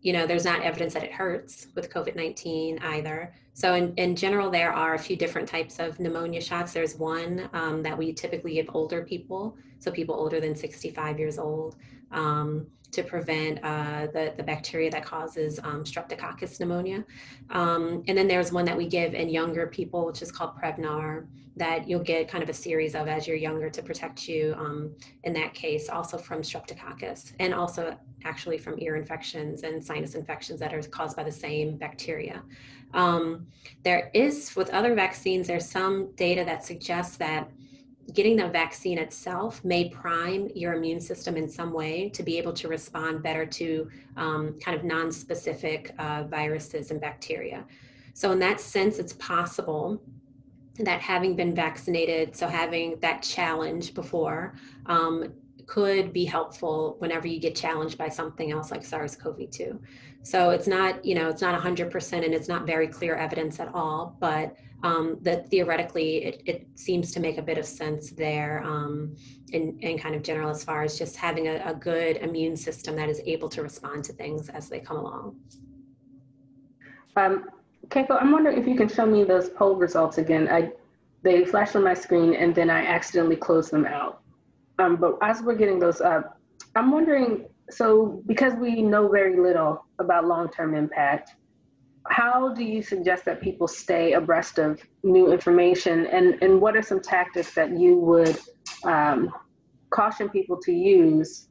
you 0.00 0.12
know, 0.12 0.24
there's 0.24 0.44
not 0.44 0.62
evidence 0.62 0.94
that 0.94 1.02
it 1.02 1.10
hurts 1.10 1.66
with 1.74 1.92
COVID-19 1.92 2.80
either. 2.84 3.34
So 3.54 3.74
in, 3.74 3.92
in 3.96 4.14
general, 4.14 4.50
there 4.50 4.72
are 4.72 4.94
a 4.94 4.98
few 5.00 5.16
different 5.16 5.48
types 5.48 5.80
of 5.80 5.98
pneumonia 5.98 6.40
shots. 6.40 6.72
There's 6.72 6.94
one 6.94 7.50
um, 7.54 7.82
that 7.82 7.98
we 7.98 8.12
typically 8.12 8.54
give 8.54 8.70
older 8.72 9.02
people, 9.02 9.56
so 9.80 9.90
people 9.90 10.14
older 10.14 10.38
than 10.38 10.54
65 10.54 11.18
years 11.18 11.40
old, 11.40 11.74
um, 12.12 12.68
to 12.92 13.02
prevent 13.02 13.62
uh, 13.62 14.06
the, 14.12 14.34
the 14.36 14.42
bacteria 14.42 14.90
that 14.90 15.04
causes 15.04 15.58
um, 15.62 15.84
streptococcus 15.84 16.58
pneumonia. 16.60 17.04
Um, 17.50 18.02
and 18.08 18.16
then 18.16 18.26
there's 18.28 18.52
one 18.52 18.64
that 18.64 18.76
we 18.76 18.86
give 18.86 19.14
in 19.14 19.28
younger 19.28 19.66
people, 19.66 20.06
which 20.06 20.22
is 20.22 20.32
called 20.32 20.56
Prevnar, 20.56 21.26
that 21.56 21.88
you'll 21.88 22.02
get 22.02 22.28
kind 22.28 22.42
of 22.42 22.48
a 22.48 22.54
series 22.54 22.94
of 22.94 23.06
as 23.06 23.26
you're 23.26 23.36
younger 23.36 23.68
to 23.68 23.82
protect 23.82 24.28
you 24.28 24.54
um, 24.58 24.94
in 25.24 25.32
that 25.34 25.52
case, 25.52 25.88
also 25.88 26.16
from 26.16 26.40
streptococcus 26.42 27.32
and 27.38 27.52
also 27.52 27.96
actually 28.24 28.58
from 28.58 28.78
ear 28.78 28.96
infections 28.96 29.62
and 29.62 29.84
sinus 29.84 30.14
infections 30.14 30.60
that 30.60 30.72
are 30.72 30.82
caused 30.82 31.16
by 31.16 31.24
the 31.24 31.32
same 31.32 31.76
bacteria. 31.76 32.42
Um, 32.94 33.46
there 33.84 34.10
is, 34.14 34.54
with 34.56 34.70
other 34.70 34.94
vaccines, 34.94 35.46
there's 35.46 35.68
some 35.68 36.12
data 36.16 36.44
that 36.44 36.64
suggests 36.64 37.16
that 37.18 37.50
getting 38.10 38.36
the 38.36 38.48
vaccine 38.48 38.98
itself 38.98 39.64
may 39.64 39.88
prime 39.88 40.48
your 40.54 40.74
immune 40.74 41.00
system 41.00 41.36
in 41.36 41.48
some 41.48 41.72
way 41.72 42.08
to 42.10 42.22
be 42.22 42.38
able 42.38 42.52
to 42.52 42.68
respond 42.68 43.22
better 43.22 43.46
to 43.46 43.88
um, 44.16 44.58
kind 44.60 44.76
of 44.76 44.84
non-specific 44.84 45.94
uh, 45.98 46.24
viruses 46.24 46.90
and 46.90 47.00
bacteria. 47.00 47.64
So 48.14 48.32
in 48.32 48.38
that 48.40 48.60
sense, 48.60 48.98
it's 48.98 49.14
possible 49.14 50.00
that 50.78 51.00
having 51.00 51.36
been 51.36 51.54
vaccinated, 51.54 52.36
so 52.36 52.48
having 52.48 52.98
that 53.00 53.22
challenge 53.22 53.94
before, 53.94 54.54
um, 54.86 55.32
could 55.70 56.12
be 56.12 56.24
helpful 56.24 56.96
whenever 56.98 57.28
you 57.28 57.38
get 57.38 57.54
challenged 57.54 57.96
by 57.96 58.08
something 58.08 58.50
else 58.50 58.72
like 58.72 58.84
SARS-CoV-2. 58.84 59.78
So 60.24 60.50
it's 60.50 60.66
not, 60.66 61.04
you 61.04 61.14
know, 61.14 61.28
it's 61.28 61.40
not 61.40 61.58
100% 61.62 62.24
and 62.24 62.34
it's 62.34 62.48
not 62.48 62.66
very 62.66 62.88
clear 62.88 63.14
evidence 63.14 63.60
at 63.60 63.72
all, 63.72 64.16
but 64.18 64.56
um, 64.82 65.18
that 65.22 65.48
theoretically 65.48 66.24
it, 66.24 66.42
it, 66.44 66.66
seems 66.74 67.12
to 67.12 67.20
make 67.20 67.38
a 67.38 67.42
bit 67.42 67.56
of 67.56 67.64
sense 67.64 68.10
there 68.10 68.64
um, 68.64 69.14
in, 69.52 69.78
in 69.78 69.96
kind 69.96 70.16
of 70.16 70.24
general 70.24 70.50
as 70.50 70.64
far 70.64 70.82
as 70.82 70.98
just 70.98 71.14
having 71.14 71.46
a, 71.46 71.62
a 71.64 71.74
good 71.74 72.16
immune 72.16 72.56
system 72.56 72.96
that 72.96 73.08
is 73.08 73.20
able 73.24 73.48
to 73.50 73.62
respond 73.62 74.02
to 74.02 74.12
things 74.14 74.48
as 74.48 74.68
they 74.68 74.80
come 74.80 74.96
along. 74.96 75.36
Um, 77.14 77.44
Keiko, 77.90 78.20
I'm 78.20 78.32
wondering 78.32 78.58
if 78.58 78.66
you 78.66 78.74
can 78.74 78.88
show 78.88 79.06
me 79.06 79.22
those 79.22 79.50
poll 79.50 79.76
results 79.76 80.18
again. 80.18 80.48
I, 80.50 80.72
they 81.22 81.44
flashed 81.44 81.76
on 81.76 81.84
my 81.84 81.94
screen 81.94 82.34
and 82.34 82.52
then 82.56 82.70
I 82.70 82.84
accidentally 82.86 83.36
closed 83.36 83.70
them 83.70 83.86
out. 83.86 84.20
Um, 84.80 84.96
but 84.96 85.18
as 85.20 85.42
we're 85.42 85.54
getting 85.54 85.78
those 85.78 86.00
up, 86.00 86.40
I'm 86.74 86.90
wondering, 86.90 87.46
so 87.68 88.22
because 88.26 88.54
we 88.54 88.80
know 88.80 89.08
very 89.08 89.38
little 89.38 89.84
about 89.98 90.24
long-term 90.24 90.74
impact, 90.74 91.34
how 92.08 92.54
do 92.54 92.64
you 92.64 92.82
suggest 92.82 93.26
that 93.26 93.42
people 93.42 93.68
stay 93.68 94.14
abreast 94.14 94.58
of 94.58 94.80
new 95.02 95.32
information? 95.32 96.06
And, 96.06 96.42
and 96.42 96.60
what 96.60 96.76
are 96.76 96.82
some 96.82 97.00
tactics 97.00 97.54
that 97.54 97.78
you 97.78 97.96
would 97.96 98.38
um, 98.84 99.30
caution 99.90 100.30
people 100.30 100.58
to 100.62 100.72
use 100.72 101.48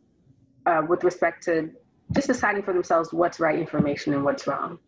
uh, 0.65 0.81
with 0.89 1.03
respect 1.03 1.43
to 1.43 1.69
just 2.13 2.27
deciding 2.27 2.63
for 2.63 2.73
themselves 2.73 3.13
what's 3.13 3.39
right 3.39 3.59
information 3.59 4.15
and 4.15 4.23
what's 4.23 4.47
wrong? 4.47 4.79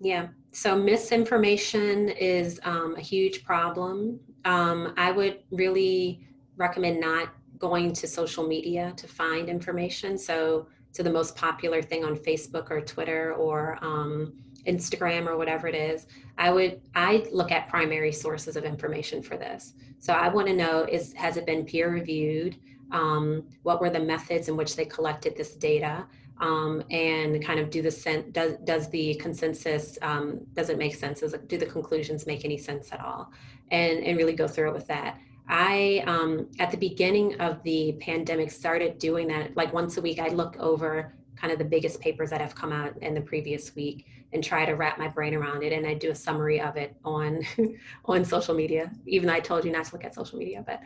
Yeah. 0.00 0.28
So 0.50 0.76
misinformation 0.76 2.08
is 2.08 2.58
um, 2.64 2.96
a 2.96 3.00
huge 3.00 3.44
problem. 3.44 4.18
Um, 4.44 4.92
i 4.96 5.10
would 5.10 5.38
really 5.50 6.26
recommend 6.56 7.00
not 7.00 7.30
going 7.58 7.92
to 7.92 8.06
social 8.06 8.46
media 8.46 8.92
to 8.96 9.06
find 9.06 9.48
information 9.48 10.18
so 10.18 10.66
to 10.92 11.02
the 11.02 11.10
most 11.10 11.36
popular 11.36 11.82
thing 11.82 12.04
on 12.04 12.16
facebook 12.16 12.70
or 12.70 12.80
twitter 12.80 13.34
or 13.34 13.78
um, 13.82 14.32
Instagram 14.66 15.26
or 15.26 15.36
whatever 15.36 15.68
it 15.68 15.74
is, 15.74 16.06
I 16.38 16.50
would 16.50 16.80
I 16.94 17.26
look 17.32 17.52
at 17.52 17.68
primary 17.68 18.12
sources 18.12 18.56
of 18.56 18.64
information 18.64 19.22
for 19.22 19.36
this. 19.36 19.74
So 19.98 20.12
I 20.12 20.28
want 20.28 20.48
to 20.48 20.54
know 20.54 20.86
is 20.90 21.12
has 21.14 21.36
it 21.36 21.46
been 21.46 21.64
peer 21.64 21.90
reviewed? 21.90 22.56
Um, 22.90 23.44
what 23.62 23.80
were 23.80 23.90
the 23.90 24.00
methods 24.00 24.48
in 24.48 24.56
which 24.56 24.76
they 24.76 24.84
collected 24.84 25.36
this 25.36 25.54
data? 25.54 26.06
Um, 26.40 26.82
and 26.90 27.44
kind 27.44 27.60
of 27.60 27.70
do 27.70 27.80
the 27.80 27.90
sen- 27.90 28.30
does 28.32 28.56
does 28.64 28.88
the 28.90 29.14
consensus 29.16 29.98
um, 30.02 30.40
does 30.52 30.68
it 30.68 30.78
make 30.78 30.94
sense? 30.94 31.20
Does 31.20 31.34
do 31.46 31.56
the 31.58 31.66
conclusions 31.66 32.26
make 32.26 32.44
any 32.44 32.58
sense 32.58 32.92
at 32.92 33.00
all? 33.00 33.32
And 33.70 34.02
and 34.02 34.16
really 34.16 34.34
go 34.34 34.48
through 34.48 34.70
it 34.70 34.74
with 34.74 34.86
that. 34.88 35.18
I 35.48 36.02
um, 36.06 36.48
at 36.58 36.70
the 36.70 36.76
beginning 36.76 37.40
of 37.40 37.62
the 37.62 37.96
pandemic 38.00 38.50
started 38.50 38.98
doing 38.98 39.28
that. 39.28 39.56
Like 39.56 39.72
once 39.72 39.96
a 39.96 40.02
week, 40.02 40.18
I 40.18 40.28
look 40.28 40.56
over 40.58 41.14
kind 41.36 41.52
of 41.52 41.58
the 41.58 41.64
biggest 41.64 42.00
papers 42.00 42.30
that 42.30 42.40
have 42.40 42.54
come 42.54 42.72
out 42.72 42.96
in 43.02 43.14
the 43.14 43.20
previous 43.20 43.74
week 43.74 44.06
and 44.32 44.42
try 44.42 44.64
to 44.64 44.72
wrap 44.72 44.98
my 44.98 45.08
brain 45.08 45.34
around 45.34 45.62
it 45.62 45.72
and 45.72 45.86
i 45.86 45.94
do 45.94 46.10
a 46.10 46.14
summary 46.14 46.60
of 46.60 46.76
it 46.76 46.96
on 47.04 47.42
on 48.06 48.24
social 48.24 48.54
media 48.54 48.90
even 49.06 49.26
though 49.26 49.34
i 49.34 49.40
told 49.40 49.64
you 49.64 49.70
not 49.70 49.84
to 49.84 49.92
look 49.92 50.04
at 50.04 50.14
social 50.14 50.38
media 50.38 50.64
but 50.66 50.80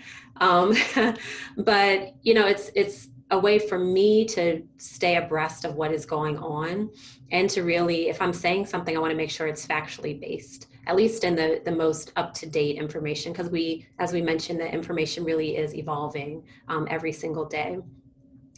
um 0.44 0.74
but 1.58 2.14
you 2.22 2.34
know 2.34 2.46
it's 2.46 2.70
it's 2.74 3.08
a 3.30 3.38
way 3.38 3.58
for 3.58 3.78
me 3.78 4.24
to 4.24 4.62
stay 4.78 5.16
abreast 5.16 5.64
of 5.64 5.74
what 5.74 5.92
is 5.92 6.06
going 6.06 6.38
on 6.38 6.90
and 7.30 7.50
to 7.50 7.62
really 7.62 8.08
if 8.08 8.20
i'm 8.22 8.32
saying 8.32 8.64
something 8.64 8.96
i 8.96 9.00
want 9.00 9.10
to 9.10 9.16
make 9.16 9.30
sure 9.30 9.46
it's 9.46 9.66
factually 9.66 10.18
based 10.18 10.68
at 10.88 10.96
least 10.96 11.22
in 11.22 11.36
the 11.36 11.60
the 11.64 11.70
most 11.70 12.12
up 12.16 12.32
to 12.34 12.46
date 12.46 12.76
information 12.76 13.32
because 13.32 13.50
we 13.50 13.86
as 13.98 14.12
we 14.12 14.22
mentioned 14.22 14.58
the 14.58 14.72
information 14.72 15.22
really 15.22 15.56
is 15.56 15.74
evolving 15.74 16.42
um, 16.68 16.88
every 16.90 17.12
single 17.12 17.44
day. 17.44 17.78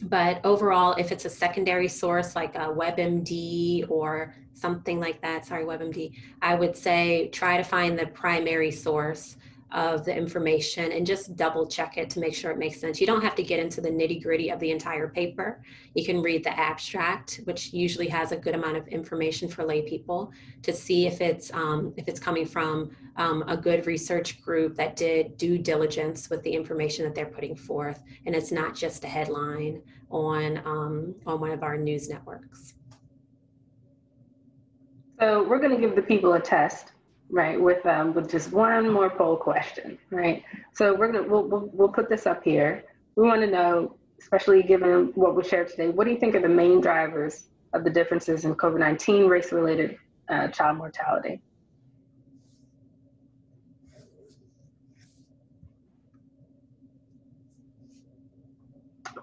But 0.03 0.43
overall, 0.43 0.93
if 0.93 1.11
it's 1.11 1.25
a 1.25 1.29
secondary 1.29 1.87
source 1.87 2.35
like 2.35 2.55
a 2.55 2.73
WebMD 2.73 3.87
or 3.87 4.33
something 4.53 4.99
like 4.99 5.21
that, 5.21 5.45
sorry, 5.45 5.63
WebMD, 5.63 6.13
I 6.41 6.55
would 6.55 6.75
say 6.75 7.29
try 7.31 7.57
to 7.57 7.63
find 7.63 7.99
the 7.99 8.07
primary 8.07 8.71
source 8.71 9.37
of 9.71 10.03
the 10.03 10.15
information 10.15 10.91
and 10.91 11.05
just 11.05 11.35
double 11.35 11.65
check 11.65 11.97
it 11.97 12.09
to 12.09 12.19
make 12.19 12.35
sure 12.35 12.51
it 12.51 12.57
makes 12.57 12.79
sense. 12.79 12.99
You 12.99 13.07
don't 13.07 13.21
have 13.21 13.35
to 13.35 13.43
get 13.43 13.59
into 13.59 13.79
the 13.79 13.89
nitty 13.89 14.21
gritty 14.21 14.49
of 14.49 14.59
the 14.59 14.71
entire 14.71 15.07
paper. 15.07 15.63
You 15.93 16.05
can 16.05 16.21
read 16.21 16.43
the 16.43 16.57
abstract, 16.59 17.41
which 17.45 17.71
usually 17.71 18.07
has 18.09 18.31
a 18.31 18.37
good 18.37 18.55
amount 18.55 18.77
of 18.77 18.87
information 18.87 19.47
for 19.47 19.63
lay 19.63 19.81
people 19.81 20.31
to 20.63 20.73
see 20.73 21.07
if 21.07 21.21
it's 21.21 21.53
um, 21.53 21.93
if 21.95 22.07
it's 22.07 22.19
coming 22.19 22.45
from 22.45 22.91
um, 23.15 23.43
a 23.47 23.55
good 23.55 23.87
research 23.87 24.41
group 24.41 24.75
that 24.75 24.95
did 24.95 25.37
due 25.37 25.57
diligence 25.57 26.29
with 26.29 26.43
the 26.43 26.51
information 26.51 27.05
that 27.05 27.15
they're 27.15 27.25
putting 27.25 27.55
forth, 27.55 28.03
and 28.25 28.35
it's 28.35 28.51
not 28.51 28.75
just 28.75 29.03
a 29.03 29.07
headline 29.07 29.81
on 30.09 30.57
um, 30.65 31.15
on 31.25 31.39
one 31.39 31.51
of 31.51 31.63
our 31.63 31.77
news 31.77 32.09
networks. 32.09 32.73
So 35.19 35.47
we're 35.47 35.59
going 35.59 35.75
to 35.75 35.79
give 35.79 35.95
the 35.95 36.01
people 36.01 36.33
a 36.33 36.39
test 36.39 36.93
right 37.31 37.59
with 37.59 37.85
um 37.85 38.13
with 38.13 38.29
just 38.29 38.51
one 38.51 38.91
more 38.91 39.09
poll 39.09 39.37
question 39.37 39.97
right? 40.11 40.43
So 40.73 40.93
we're 40.93 41.11
gonna 41.11 41.27
we'll, 41.27 41.43
we'll, 41.43 41.69
we'll 41.73 41.89
put 41.89 42.09
this 42.09 42.27
up 42.27 42.43
here. 42.43 42.83
We 43.15 43.23
want 43.23 43.41
to 43.41 43.47
know 43.47 43.95
especially 44.19 44.61
given 44.61 45.11
what 45.15 45.35
we 45.35 45.43
shared 45.43 45.69
today 45.69 45.87
what 45.89 46.05
do 46.05 46.11
you 46.11 46.19
think 46.19 46.35
are 46.35 46.41
the 46.41 46.49
main 46.49 46.81
drivers 46.81 47.45
of 47.73 47.83
the 47.83 47.89
differences 47.89 48.43
in 48.45 48.53
covid-19 48.55 49.29
race 49.29 49.51
related 49.51 49.97
uh, 50.29 50.47
child 50.49 50.77
mortality? 50.77 51.41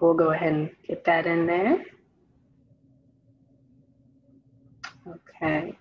We'll 0.01 0.13
go 0.13 0.31
ahead 0.31 0.53
and 0.53 0.71
get 0.87 1.03
that 1.05 1.27
in 1.27 1.45
there. 1.45 1.83
Okay 5.43 5.78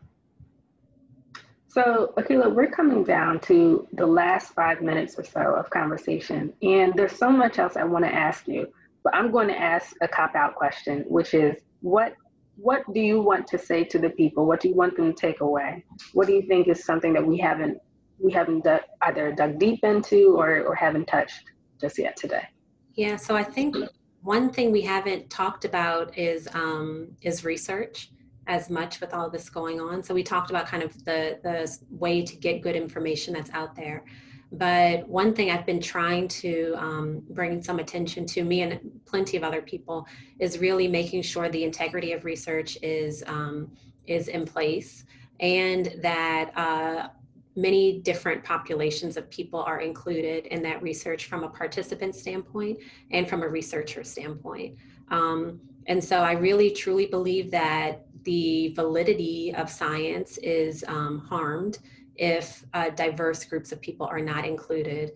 so, 1.68 2.14
Akilah, 2.16 2.54
we're 2.54 2.70
coming 2.70 3.04
down 3.04 3.40
to 3.40 3.86
the 3.92 4.06
last 4.06 4.54
five 4.54 4.80
minutes 4.80 5.18
or 5.18 5.24
so 5.24 5.54
of 5.54 5.68
conversation, 5.68 6.52
and 6.62 6.94
there's 6.94 7.12
so 7.12 7.30
much 7.30 7.58
else 7.58 7.76
I 7.76 7.84
want 7.84 8.06
to 8.06 8.14
ask 8.14 8.48
you. 8.48 8.72
But 9.04 9.14
I'm 9.14 9.30
going 9.30 9.48
to 9.48 9.58
ask 9.58 9.94
a 10.00 10.08
cop 10.08 10.34
out 10.34 10.54
question, 10.54 11.04
which 11.08 11.34
is 11.34 11.56
what 11.80 12.14
what 12.56 12.82
do 12.92 13.00
you 13.00 13.20
want 13.20 13.46
to 13.48 13.58
say 13.58 13.84
to 13.84 13.98
the 13.98 14.10
people? 14.10 14.46
What 14.46 14.60
do 14.60 14.68
you 14.68 14.74
want 14.74 14.96
them 14.96 15.14
to 15.14 15.20
take 15.20 15.40
away? 15.40 15.84
What 16.12 16.26
do 16.26 16.32
you 16.32 16.42
think 16.42 16.66
is 16.68 16.84
something 16.84 17.12
that 17.12 17.24
we 17.24 17.38
haven't 17.38 17.78
we 18.18 18.32
haven't 18.32 18.64
dug, 18.64 18.80
either 19.02 19.32
dug 19.32 19.58
deep 19.58 19.84
into 19.84 20.36
or 20.38 20.62
or 20.62 20.74
haven't 20.74 21.06
touched 21.06 21.44
just 21.80 21.98
yet 21.98 22.16
today? 22.16 22.48
Yeah, 22.94 23.16
so 23.16 23.36
I 23.36 23.44
think 23.44 23.76
one 24.22 24.50
thing 24.50 24.72
we 24.72 24.80
haven't 24.80 25.28
talked 25.28 25.66
about 25.66 26.16
is 26.16 26.48
um, 26.54 27.08
is 27.20 27.44
research 27.44 28.10
as 28.48 28.70
much 28.70 29.00
with 29.00 29.14
all 29.14 29.30
this 29.30 29.48
going 29.48 29.80
on. 29.80 30.02
So 30.02 30.14
we 30.14 30.22
talked 30.22 30.50
about 30.50 30.66
kind 30.66 30.82
of 30.82 30.92
the 31.04 31.38
the 31.42 31.78
way 31.90 32.24
to 32.24 32.36
get 32.36 32.62
good 32.62 32.74
information 32.74 33.34
that's 33.34 33.50
out 33.52 33.76
there. 33.76 34.04
But 34.50 35.06
one 35.06 35.34
thing 35.34 35.50
I've 35.50 35.66
been 35.66 35.80
trying 35.80 36.26
to 36.28 36.74
um, 36.78 37.22
bring 37.30 37.62
some 37.62 37.78
attention 37.78 38.24
to 38.26 38.42
me 38.44 38.62
and 38.62 38.80
plenty 39.04 39.36
of 39.36 39.44
other 39.44 39.60
people 39.60 40.06
is 40.38 40.58
really 40.58 40.88
making 40.88 41.20
sure 41.20 41.50
the 41.50 41.62
integrity 41.62 42.12
of 42.12 42.24
research 42.24 42.78
is 42.82 43.22
um, 43.26 43.70
is 44.06 44.28
in 44.28 44.46
place 44.46 45.04
and 45.40 45.94
that 46.00 46.50
uh, 46.56 47.08
many 47.54 48.00
different 48.00 48.42
populations 48.42 49.16
of 49.16 49.28
people 49.30 49.60
are 49.60 49.80
included 49.80 50.46
in 50.46 50.62
that 50.62 50.82
research 50.82 51.26
from 51.26 51.44
a 51.44 51.48
participant 51.48 52.14
standpoint 52.14 52.78
and 53.10 53.28
from 53.28 53.42
a 53.42 53.48
researcher 53.48 54.02
standpoint. 54.02 54.76
Um, 55.10 55.60
and 55.86 56.02
so 56.02 56.18
I 56.18 56.32
really 56.32 56.70
truly 56.70 57.06
believe 57.06 57.50
that 57.50 58.06
the 58.28 58.74
validity 58.74 59.54
of 59.54 59.70
science 59.70 60.36
is 60.42 60.84
um, 60.86 61.18
harmed 61.18 61.78
if 62.16 62.62
uh, 62.74 62.90
diverse 62.90 63.42
groups 63.46 63.72
of 63.72 63.80
people 63.80 64.06
are 64.06 64.20
not 64.20 64.44
included 64.44 65.12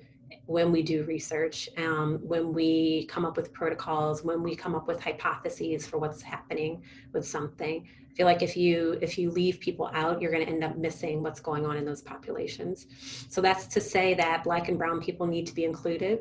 when 0.47 0.73
we 0.73 0.83
do 0.83 1.05
research, 1.05 1.69
um, 1.77 2.21
when 2.23 2.55
we 2.55 3.05
come 3.11 3.27
up 3.27 3.37
with 3.37 3.53
protocols, 3.53 4.25
when 4.25 4.43
we 4.43 4.57
come 4.57 4.75
up 4.75 4.89
with 4.89 4.99
hypotheses 4.99 5.87
for 5.87 5.99
what's 5.99 6.23
happening 6.23 6.83
with 7.13 7.29
something. 7.29 7.87
I 8.11 8.15
feel 8.15 8.25
like 8.25 8.41
if 8.41 8.57
you 8.57 8.99
if 9.03 9.19
you 9.19 9.31
leave 9.31 9.61
people 9.61 9.91
out, 9.93 10.23
you're 10.23 10.33
going 10.33 10.47
to 10.47 10.51
end 10.51 10.65
up 10.65 10.79
missing 10.79 11.23
what's 11.23 11.41
going 11.41 11.67
on 11.67 11.77
in 11.77 11.85
those 11.85 12.01
populations. 12.01 12.87
So 13.29 13.43
that's 13.43 13.67
to 13.67 13.81
say 13.83 14.15
that 14.15 14.43
Black 14.43 14.69
and 14.69 14.79
Brown 14.79 15.03
people 15.03 15.27
need 15.27 15.47
to 15.49 15.55
be 15.55 15.65
included 15.65 16.21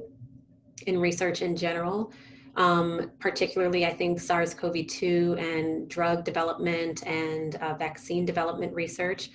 in 0.87 0.99
research 0.99 1.41
in 1.41 1.55
general 1.55 2.11
um, 2.55 3.11
particularly 3.19 3.85
I 3.85 3.93
think 3.93 4.19
SARS-CoV-2 4.19 5.39
and 5.39 5.87
drug 5.89 6.23
development 6.23 7.05
and 7.07 7.55
uh, 7.55 7.75
vaccine 7.75 8.25
development 8.25 8.73
research. 8.73 9.29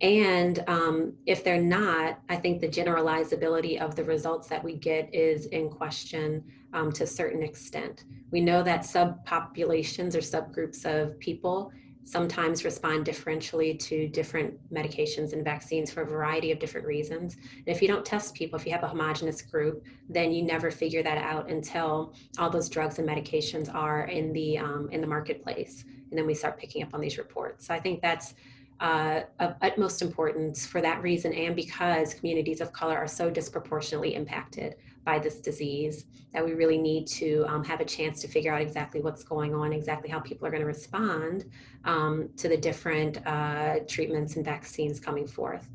And 0.00 0.62
um, 0.68 1.14
if 1.26 1.42
they're 1.42 1.60
not, 1.60 2.20
I 2.28 2.36
think 2.36 2.60
the 2.60 2.68
generalizability 2.68 3.80
of 3.80 3.96
the 3.96 4.04
results 4.04 4.46
that 4.48 4.62
we 4.62 4.74
get 4.76 5.12
is 5.12 5.46
in 5.46 5.68
question 5.68 6.44
um, 6.72 6.92
to 6.92 7.04
a 7.04 7.06
certain 7.06 7.42
extent. 7.42 8.04
We 8.30 8.40
know 8.40 8.62
that 8.62 8.82
subpopulations 8.82 10.14
or 10.14 10.18
subgroups 10.18 10.84
of 10.84 11.18
people 11.18 11.72
sometimes 12.10 12.64
respond 12.64 13.04
differentially 13.04 13.78
to 13.78 14.08
different 14.08 14.56
medications 14.72 15.34
and 15.34 15.44
vaccines 15.44 15.90
for 15.90 16.00
a 16.02 16.06
variety 16.06 16.50
of 16.50 16.58
different 16.58 16.86
reasons. 16.86 17.36
And 17.56 17.68
if 17.68 17.82
you 17.82 17.88
don't 17.88 18.04
test 18.04 18.34
people, 18.34 18.58
if 18.58 18.64
you 18.64 18.72
have 18.72 18.82
a 18.82 18.88
homogenous 18.88 19.42
group, 19.42 19.84
then 20.08 20.32
you 20.32 20.42
never 20.42 20.70
figure 20.70 21.02
that 21.02 21.18
out 21.18 21.50
until 21.50 22.14
all 22.38 22.48
those 22.48 22.70
drugs 22.70 22.98
and 22.98 23.06
medications 23.06 23.72
are 23.74 24.04
in 24.04 24.32
the 24.32 24.56
um, 24.56 24.88
in 24.90 25.02
the 25.02 25.06
marketplace, 25.06 25.84
and 26.08 26.18
then 26.18 26.26
we 26.26 26.34
start 26.34 26.58
picking 26.58 26.82
up 26.82 26.94
on 26.94 27.00
these 27.00 27.18
reports. 27.18 27.66
So 27.66 27.74
I 27.74 27.80
think 27.80 28.00
that's 28.00 28.34
uh, 28.80 29.20
of 29.40 29.56
utmost 29.60 30.00
importance 30.00 30.66
for 30.66 30.80
that 30.80 31.02
reason, 31.02 31.34
and 31.34 31.54
because 31.54 32.14
communities 32.14 32.62
of 32.62 32.72
color 32.72 32.96
are 32.96 33.08
so 33.08 33.28
disproportionately 33.28 34.14
impacted 34.14 34.76
by 35.08 35.18
this 35.18 35.36
disease 35.40 36.04
that 36.34 36.44
we 36.44 36.52
really 36.52 36.76
need 36.76 37.06
to 37.06 37.42
um, 37.48 37.64
have 37.64 37.80
a 37.80 37.84
chance 37.96 38.20
to 38.20 38.28
figure 38.28 38.52
out 38.54 38.60
exactly 38.60 39.00
what's 39.00 39.24
going 39.24 39.54
on, 39.54 39.72
exactly 39.72 40.10
how 40.10 40.20
people 40.20 40.46
are 40.46 40.50
going 40.50 40.66
to 40.68 40.72
respond 40.78 41.46
um, 41.86 42.28
to 42.36 42.46
the 42.46 42.58
different 42.68 43.14
uh, 43.26 43.76
treatments 43.94 44.36
and 44.36 44.44
vaccines 44.44 45.00
coming 45.00 45.26
forth. 45.26 45.66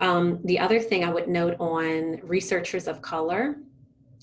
Um, 0.00 0.40
the 0.50 0.58
other 0.58 0.80
thing 0.80 1.04
I 1.04 1.10
would 1.16 1.28
note 1.28 1.54
on 1.60 2.18
researchers 2.24 2.88
of 2.88 3.00
color, 3.02 3.42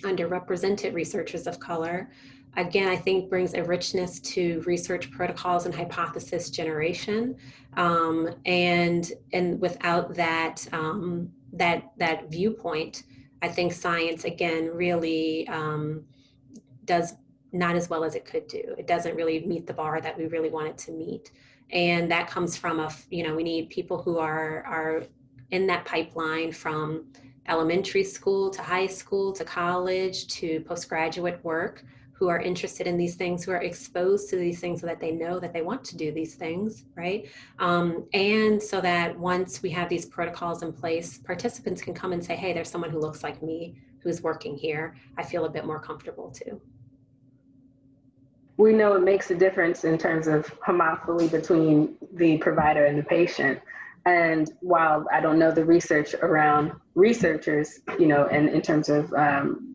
underrepresented 0.01 0.93
researchers 0.93 1.47
of 1.47 1.57
color, 1.61 2.11
again, 2.57 2.89
I 2.89 2.97
think 2.97 3.29
brings 3.29 3.53
a 3.53 3.63
richness 3.63 4.19
to 4.33 4.61
research 4.65 5.09
protocols 5.09 5.65
and 5.65 5.73
hypothesis 5.73 6.49
generation. 6.49 7.37
Um, 7.77 8.35
and 8.45 9.09
and 9.31 9.45
without 9.61 10.13
that 10.15 10.67
um, 10.73 11.31
that 11.53 11.93
that 11.97 12.29
viewpoint, 12.29 13.03
I 13.43 13.49
think 13.49 13.73
science 13.73 14.23
again 14.23 14.71
really 14.73 15.45
um, 15.49 16.05
does 16.85 17.13
not 17.51 17.75
as 17.75 17.89
well 17.89 18.05
as 18.05 18.15
it 18.15 18.23
could 18.25 18.47
do. 18.47 18.63
It 18.77 18.87
doesn't 18.87 19.15
really 19.15 19.45
meet 19.45 19.67
the 19.67 19.73
bar 19.73 19.99
that 19.99 20.17
we 20.17 20.27
really 20.27 20.49
want 20.49 20.69
it 20.69 20.77
to 20.79 20.91
meet. 20.91 21.31
And 21.69 22.09
that 22.09 22.29
comes 22.29 22.55
from 22.55 22.79
a, 22.79 22.89
you 23.09 23.21
know, 23.21 23.35
we 23.35 23.43
need 23.43 23.69
people 23.69 24.01
who 24.01 24.17
are 24.17 24.63
are 24.63 25.03
in 25.51 25.67
that 25.67 25.83
pipeline 25.83 26.53
from 26.53 27.05
elementary 27.47 28.03
school 28.03 28.49
to 28.49 28.61
high 28.61 28.87
school 28.87 29.33
to 29.33 29.43
college 29.43 30.27
to 30.27 30.61
postgraduate 30.61 31.43
work 31.43 31.83
who 32.23 32.29
are 32.29 32.39
interested 32.39 32.87
in 32.87 32.95
these 32.95 33.15
things, 33.15 33.43
who 33.43 33.51
are 33.51 33.61
exposed 33.61 34.29
to 34.29 34.37
these 34.37 34.61
things 34.61 34.79
so 34.79 34.87
that 34.87 35.01
they 35.01 35.11
know 35.11 35.41
that 35.41 35.51
they 35.51 35.61
want 35.61 35.83
to 35.83 35.97
do 35.97 36.09
these 36.09 36.35
things, 36.35 36.85
right? 36.95 37.27
Um, 37.59 38.05
and 38.13 38.63
so 38.63 38.79
that 38.79 39.19
once 39.19 39.61
we 39.61 39.69
have 39.71 39.89
these 39.89 40.05
protocols 40.05 40.63
in 40.63 40.71
place, 40.71 41.17
participants 41.17 41.81
can 41.81 41.93
come 41.93 42.13
and 42.13 42.23
say, 42.23 42.37
hey, 42.37 42.53
there's 42.53 42.69
someone 42.69 42.91
who 42.91 42.99
looks 42.99 43.23
like 43.23 43.43
me 43.43 43.75
who's 43.99 44.21
working 44.21 44.55
here. 44.55 44.95
I 45.17 45.23
feel 45.23 45.43
a 45.43 45.49
bit 45.49 45.65
more 45.65 45.81
comfortable 45.81 46.31
too. 46.31 46.61
We 48.55 48.71
know 48.71 48.93
it 48.93 49.03
makes 49.03 49.29
a 49.29 49.35
difference 49.35 49.83
in 49.83 49.97
terms 49.97 50.27
of 50.27 50.45
homophily 50.61 51.29
between 51.29 51.97
the 52.13 52.37
provider 52.37 52.85
and 52.85 52.97
the 52.97 53.03
patient. 53.03 53.59
And 54.05 54.49
while 54.61 55.05
I 55.11 55.19
don't 55.19 55.39
know 55.39 55.51
the 55.51 55.65
research 55.65 56.13
around 56.13 56.71
researchers, 56.95 57.81
you 57.99 58.07
know, 58.07 58.27
and 58.27 58.47
in 58.47 58.61
terms 58.61 58.87
of 58.87 59.11
um, 59.11 59.72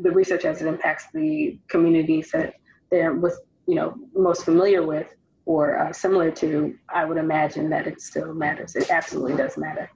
the 0.00 0.10
research 0.10 0.44
as 0.44 0.60
it 0.62 0.66
impacts 0.66 1.06
the 1.14 1.58
communities 1.68 2.30
that 2.32 2.54
they're 2.90 3.14
with, 3.14 3.38
you 3.66 3.74
know, 3.74 3.94
most 4.14 4.44
familiar 4.44 4.84
with 4.84 5.08
or 5.46 5.78
uh, 5.78 5.92
similar 5.92 6.30
to, 6.30 6.76
I 6.92 7.04
would 7.04 7.18
imagine 7.18 7.70
that 7.70 7.86
it 7.86 8.00
still 8.00 8.34
matters. 8.34 8.74
It 8.76 8.90
absolutely 8.90 9.36
does 9.36 9.56
matter, 9.56 9.90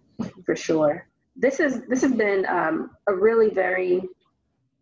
for 0.46 0.56
sure. 0.56 1.06
This 1.36 1.60
is 1.60 1.82
this 1.88 2.02
has 2.02 2.12
been 2.12 2.46
um, 2.46 2.90
a 3.08 3.14
really 3.14 3.50
very 3.50 4.02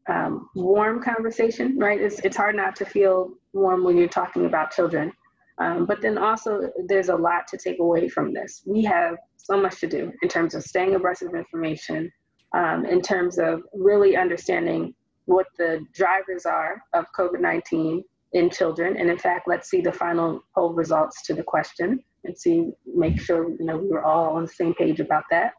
um, 0.09 0.49
warm 0.55 1.03
conversation, 1.03 1.79
right? 1.79 2.01
It's 2.01 2.21
it's 2.21 2.37
hard 2.37 2.57
not 2.57 2.77
to 2.77 2.85
feel 2.85 3.31
warm 3.53 3.85
when 3.85 3.97
you're 3.97 4.09
talking 4.09 4.47
about 4.47 4.71
children, 4.71 5.13
um, 5.59 5.87
but 5.87 6.01
then 6.01 6.19
also 6.19 6.71
there's 6.87 7.09
a 7.09 7.17
lot 7.17 7.47
to 7.49 7.59
take 7.59 7.79
away 7.81 8.09
from 8.09 8.33
this. 8.33 8.63
We 8.67 8.85
have 8.85 9.17
so 9.37 9.61
much 9.61 9.81
to 9.81 9.87
do 9.87 10.13
in 10.23 10.29
terms 10.29 10.55
of 10.55 10.63
staying 10.63 10.95
abreast 10.95 11.23
of 11.23 11.35
information, 11.35 12.11
um, 12.55 12.85
in 12.85 13.01
terms 13.01 13.39
of 13.39 13.63
really 13.73 14.17
understanding 14.17 14.95
what 15.29 15.47
the 15.59 15.85
drivers 15.93 16.47
are 16.47 16.83
of 16.95 17.05
COVID 17.17 17.41
19 17.41 18.03
in 18.33 18.51
children. 18.51 18.97
And 18.97 19.11
in 19.11 19.19
fact, 19.19 19.47
let's 19.47 19.69
see 19.69 19.83
the 19.83 19.93
final 19.93 20.43
poll 20.55 20.73
results 20.73 21.23
to 21.27 21.35
the 21.35 21.43
question 21.43 22.03
and 22.25 22.37
see, 22.37 22.71
make 22.87 23.21
sure 23.21 23.51
you 23.51 23.65
know 23.67 23.77
we 23.77 23.89
were 23.89 24.03
all 24.03 24.37
on 24.37 24.43
the 24.43 24.49
same 24.49 24.75
page 24.75 25.01
about 25.01 25.25
that. 25.31 25.53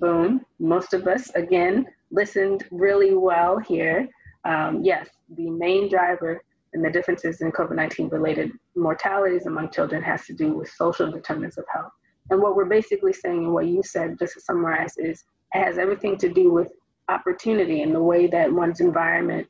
Boom. 0.00 0.44
Most 0.58 0.94
of 0.94 1.06
us, 1.06 1.30
again, 1.36 1.86
listened 2.10 2.64
really 2.72 3.14
well 3.14 3.58
here. 3.58 4.08
Um, 4.44 4.80
yes, 4.82 5.08
the 5.36 5.48
main 5.48 5.88
driver 5.88 6.42
and 6.72 6.84
the 6.84 6.90
differences 6.90 7.40
in 7.40 7.52
COVID 7.52 7.76
19 7.76 8.08
related 8.08 8.50
mortalities 8.74 9.46
among 9.46 9.70
children 9.70 10.02
has 10.02 10.26
to 10.26 10.34
do 10.34 10.54
with 10.54 10.68
social 10.70 11.10
determinants 11.10 11.56
of 11.56 11.64
health. 11.72 11.92
And 12.30 12.42
what 12.42 12.56
we're 12.56 12.64
basically 12.64 13.12
saying, 13.12 13.44
and 13.44 13.54
what 13.54 13.66
you 13.66 13.80
said, 13.84 14.18
just 14.18 14.34
to 14.34 14.40
summarize, 14.40 14.94
is 14.98 15.24
it 15.54 15.64
has 15.64 15.78
everything 15.78 16.18
to 16.18 16.28
do 16.28 16.52
with 16.52 16.72
opportunity 17.08 17.82
and 17.82 17.94
the 17.94 18.02
way 18.02 18.26
that 18.26 18.52
one's 18.52 18.80
environment 18.80 19.46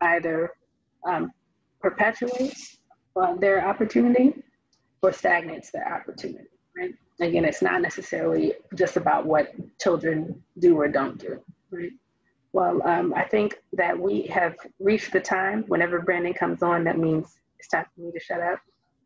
either 0.00 0.52
um, 1.06 1.32
perpetuates 1.80 2.78
uh, 3.16 3.34
their 3.36 3.66
opportunity 3.66 4.34
or 5.02 5.12
stagnates 5.12 5.70
their 5.70 5.92
opportunity, 5.92 6.48
right? 6.76 6.94
Again, 7.20 7.44
it's 7.44 7.62
not 7.62 7.82
necessarily 7.82 8.54
just 8.74 8.96
about 8.96 9.26
what 9.26 9.52
children 9.80 10.42
do 10.58 10.76
or 10.76 10.88
don't 10.88 11.18
do, 11.18 11.42
right? 11.70 11.92
Well, 12.52 12.82
um, 12.86 13.14
I 13.14 13.24
think 13.24 13.56
that 13.74 13.98
we 13.98 14.22
have 14.22 14.56
reached 14.80 15.12
the 15.12 15.20
time. 15.20 15.64
Whenever 15.68 16.00
Brandon 16.00 16.32
comes 16.32 16.62
on, 16.62 16.84
that 16.84 16.98
means 16.98 17.38
it's 17.58 17.68
time 17.68 17.86
for 17.94 18.02
me 18.02 18.12
to 18.12 18.20
shut 18.20 18.40
up. 18.40 18.60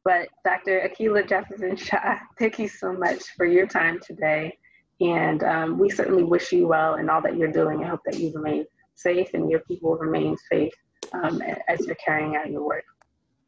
But 0.04 0.28
Dr. 0.44 0.88
Akilah 0.88 1.28
Jefferson 1.28 1.76
Shaw, 1.76 2.18
thank 2.38 2.58
you 2.58 2.68
so 2.68 2.92
much 2.92 3.22
for 3.36 3.46
your 3.46 3.66
time 3.66 4.00
today. 4.04 4.56
And 5.00 5.42
um, 5.42 5.78
we 5.78 5.90
certainly 5.90 6.22
wish 6.22 6.52
you 6.52 6.68
well 6.68 6.96
in 6.96 7.10
all 7.10 7.20
that 7.22 7.36
you're 7.36 7.50
doing. 7.50 7.82
I 7.84 7.88
hope 7.88 8.00
that 8.06 8.18
you 8.18 8.32
remain 8.32 8.64
safe 8.94 9.28
and 9.34 9.50
your 9.50 9.60
people 9.60 9.96
remain 9.96 10.36
safe 10.50 10.72
um, 11.12 11.42
as 11.68 11.84
you're 11.86 11.96
carrying 11.96 12.36
out 12.36 12.50
your 12.50 12.64
work. 12.64 12.84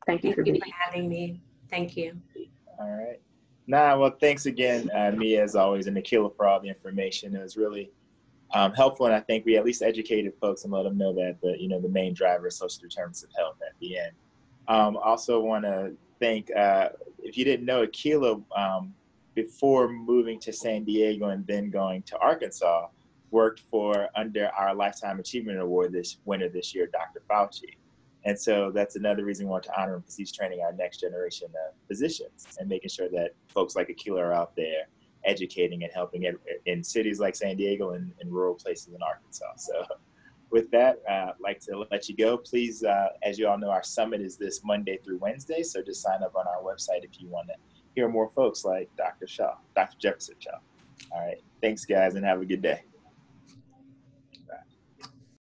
Thank 0.06 0.24
you 0.24 0.30
Thank 0.30 0.34
for 0.36 0.40
you 0.42 0.52
being 0.52 0.62
for 0.62 0.74
having 0.78 1.08
me. 1.08 1.40
Thank 1.70 1.96
you. 1.96 2.16
All 2.78 2.90
right. 2.90 3.20
Nah, 3.66 3.98
well, 3.98 4.14
thanks 4.20 4.46
again, 4.46 4.88
uh, 4.94 5.10
me 5.10 5.36
as 5.38 5.56
always, 5.56 5.88
and 5.88 5.96
Akilah 5.96 6.34
for 6.36 6.46
all 6.46 6.60
the 6.60 6.68
information. 6.68 7.34
It 7.34 7.42
was 7.42 7.56
really 7.56 7.90
um, 8.54 8.72
helpful, 8.74 9.06
and 9.06 9.14
I 9.14 9.20
think 9.20 9.44
we 9.44 9.56
at 9.56 9.64
least 9.64 9.82
educated 9.82 10.34
folks 10.40 10.62
and 10.62 10.72
let 10.72 10.84
them 10.84 10.96
know 10.96 11.12
that 11.14 11.38
the 11.42 11.60
you 11.60 11.68
know 11.68 11.80
the 11.80 11.88
main 11.88 12.14
driver 12.14 12.46
is 12.46 12.56
social 12.56 12.80
determinants 12.80 13.24
of 13.24 13.30
health 13.36 13.56
at 13.66 13.74
the 13.80 13.98
end. 13.98 14.12
Um, 14.68 14.96
also, 14.96 15.40
want 15.40 15.64
to 15.64 15.94
thank 16.20 16.54
uh, 16.54 16.90
if 17.22 17.36
you 17.36 17.44
didn't 17.44 17.66
know, 17.66 17.84
Akilah 17.84 18.40
um, 18.56 18.94
before 19.36 19.86
moving 19.86 20.40
to 20.40 20.52
San 20.52 20.82
Diego 20.82 21.28
and 21.28 21.46
then 21.46 21.70
going 21.70 22.02
to 22.04 22.18
Arkansas, 22.18 22.88
worked 23.30 23.60
for 23.70 24.08
under 24.16 24.48
our 24.58 24.74
Lifetime 24.74 25.20
Achievement 25.20 25.60
Award 25.60 25.92
this 25.92 26.16
winter 26.24 26.48
this 26.48 26.74
year, 26.74 26.88
Dr. 26.90 27.22
Fauci. 27.30 27.76
And 28.24 28.36
so 28.36 28.72
that's 28.74 28.96
another 28.96 29.24
reason 29.24 29.46
we 29.46 29.50
want 29.50 29.64
to 29.64 29.80
honor 29.80 29.94
him 29.94 30.00
because 30.00 30.16
he's 30.16 30.32
training 30.32 30.60
our 30.62 30.72
next 30.72 31.00
generation 31.00 31.48
of 31.48 31.74
physicians 31.86 32.48
and 32.58 32.68
making 32.68 32.88
sure 32.88 33.08
that 33.10 33.34
folks 33.46 33.76
like 33.76 33.88
Akilah 33.88 34.20
are 34.20 34.32
out 34.32 34.56
there 34.56 34.88
educating 35.24 35.84
and 35.84 35.92
helping 35.92 36.24
in, 36.24 36.38
in 36.64 36.82
cities 36.82 37.20
like 37.20 37.36
San 37.36 37.56
Diego 37.56 37.90
and 37.90 38.12
in 38.20 38.30
rural 38.30 38.54
places 38.54 38.94
in 38.94 39.02
Arkansas. 39.02 39.52
So 39.58 39.84
with 40.50 40.70
that, 40.70 41.02
uh, 41.08 41.32
I'd 41.32 41.40
like 41.40 41.60
to 41.60 41.84
let 41.90 42.08
you 42.08 42.16
go. 42.16 42.38
Please, 42.38 42.82
uh, 42.82 43.08
as 43.22 43.38
you 43.38 43.48
all 43.48 43.58
know, 43.58 43.70
our 43.70 43.82
summit 43.82 44.22
is 44.22 44.36
this 44.38 44.64
Monday 44.64 44.98
through 45.04 45.18
Wednesday. 45.18 45.62
So 45.62 45.82
just 45.82 46.02
sign 46.02 46.22
up 46.22 46.34
on 46.36 46.46
our 46.48 46.62
website 46.62 47.04
if 47.04 47.20
you 47.20 47.28
want 47.28 47.48
to 47.48 47.75
hear 47.96 48.08
more 48.08 48.28
folks 48.28 48.64
like 48.64 48.88
Dr. 48.96 49.26
Shaw, 49.26 49.56
Dr. 49.74 49.96
Jefferson 49.98 50.36
Shaw. 50.38 50.58
All 51.10 51.26
right. 51.26 51.42
Thanks, 51.62 51.84
guys, 51.84 52.14
and 52.14 52.24
have 52.24 52.40
a 52.40 52.44
good 52.44 52.62
day. 52.62 52.82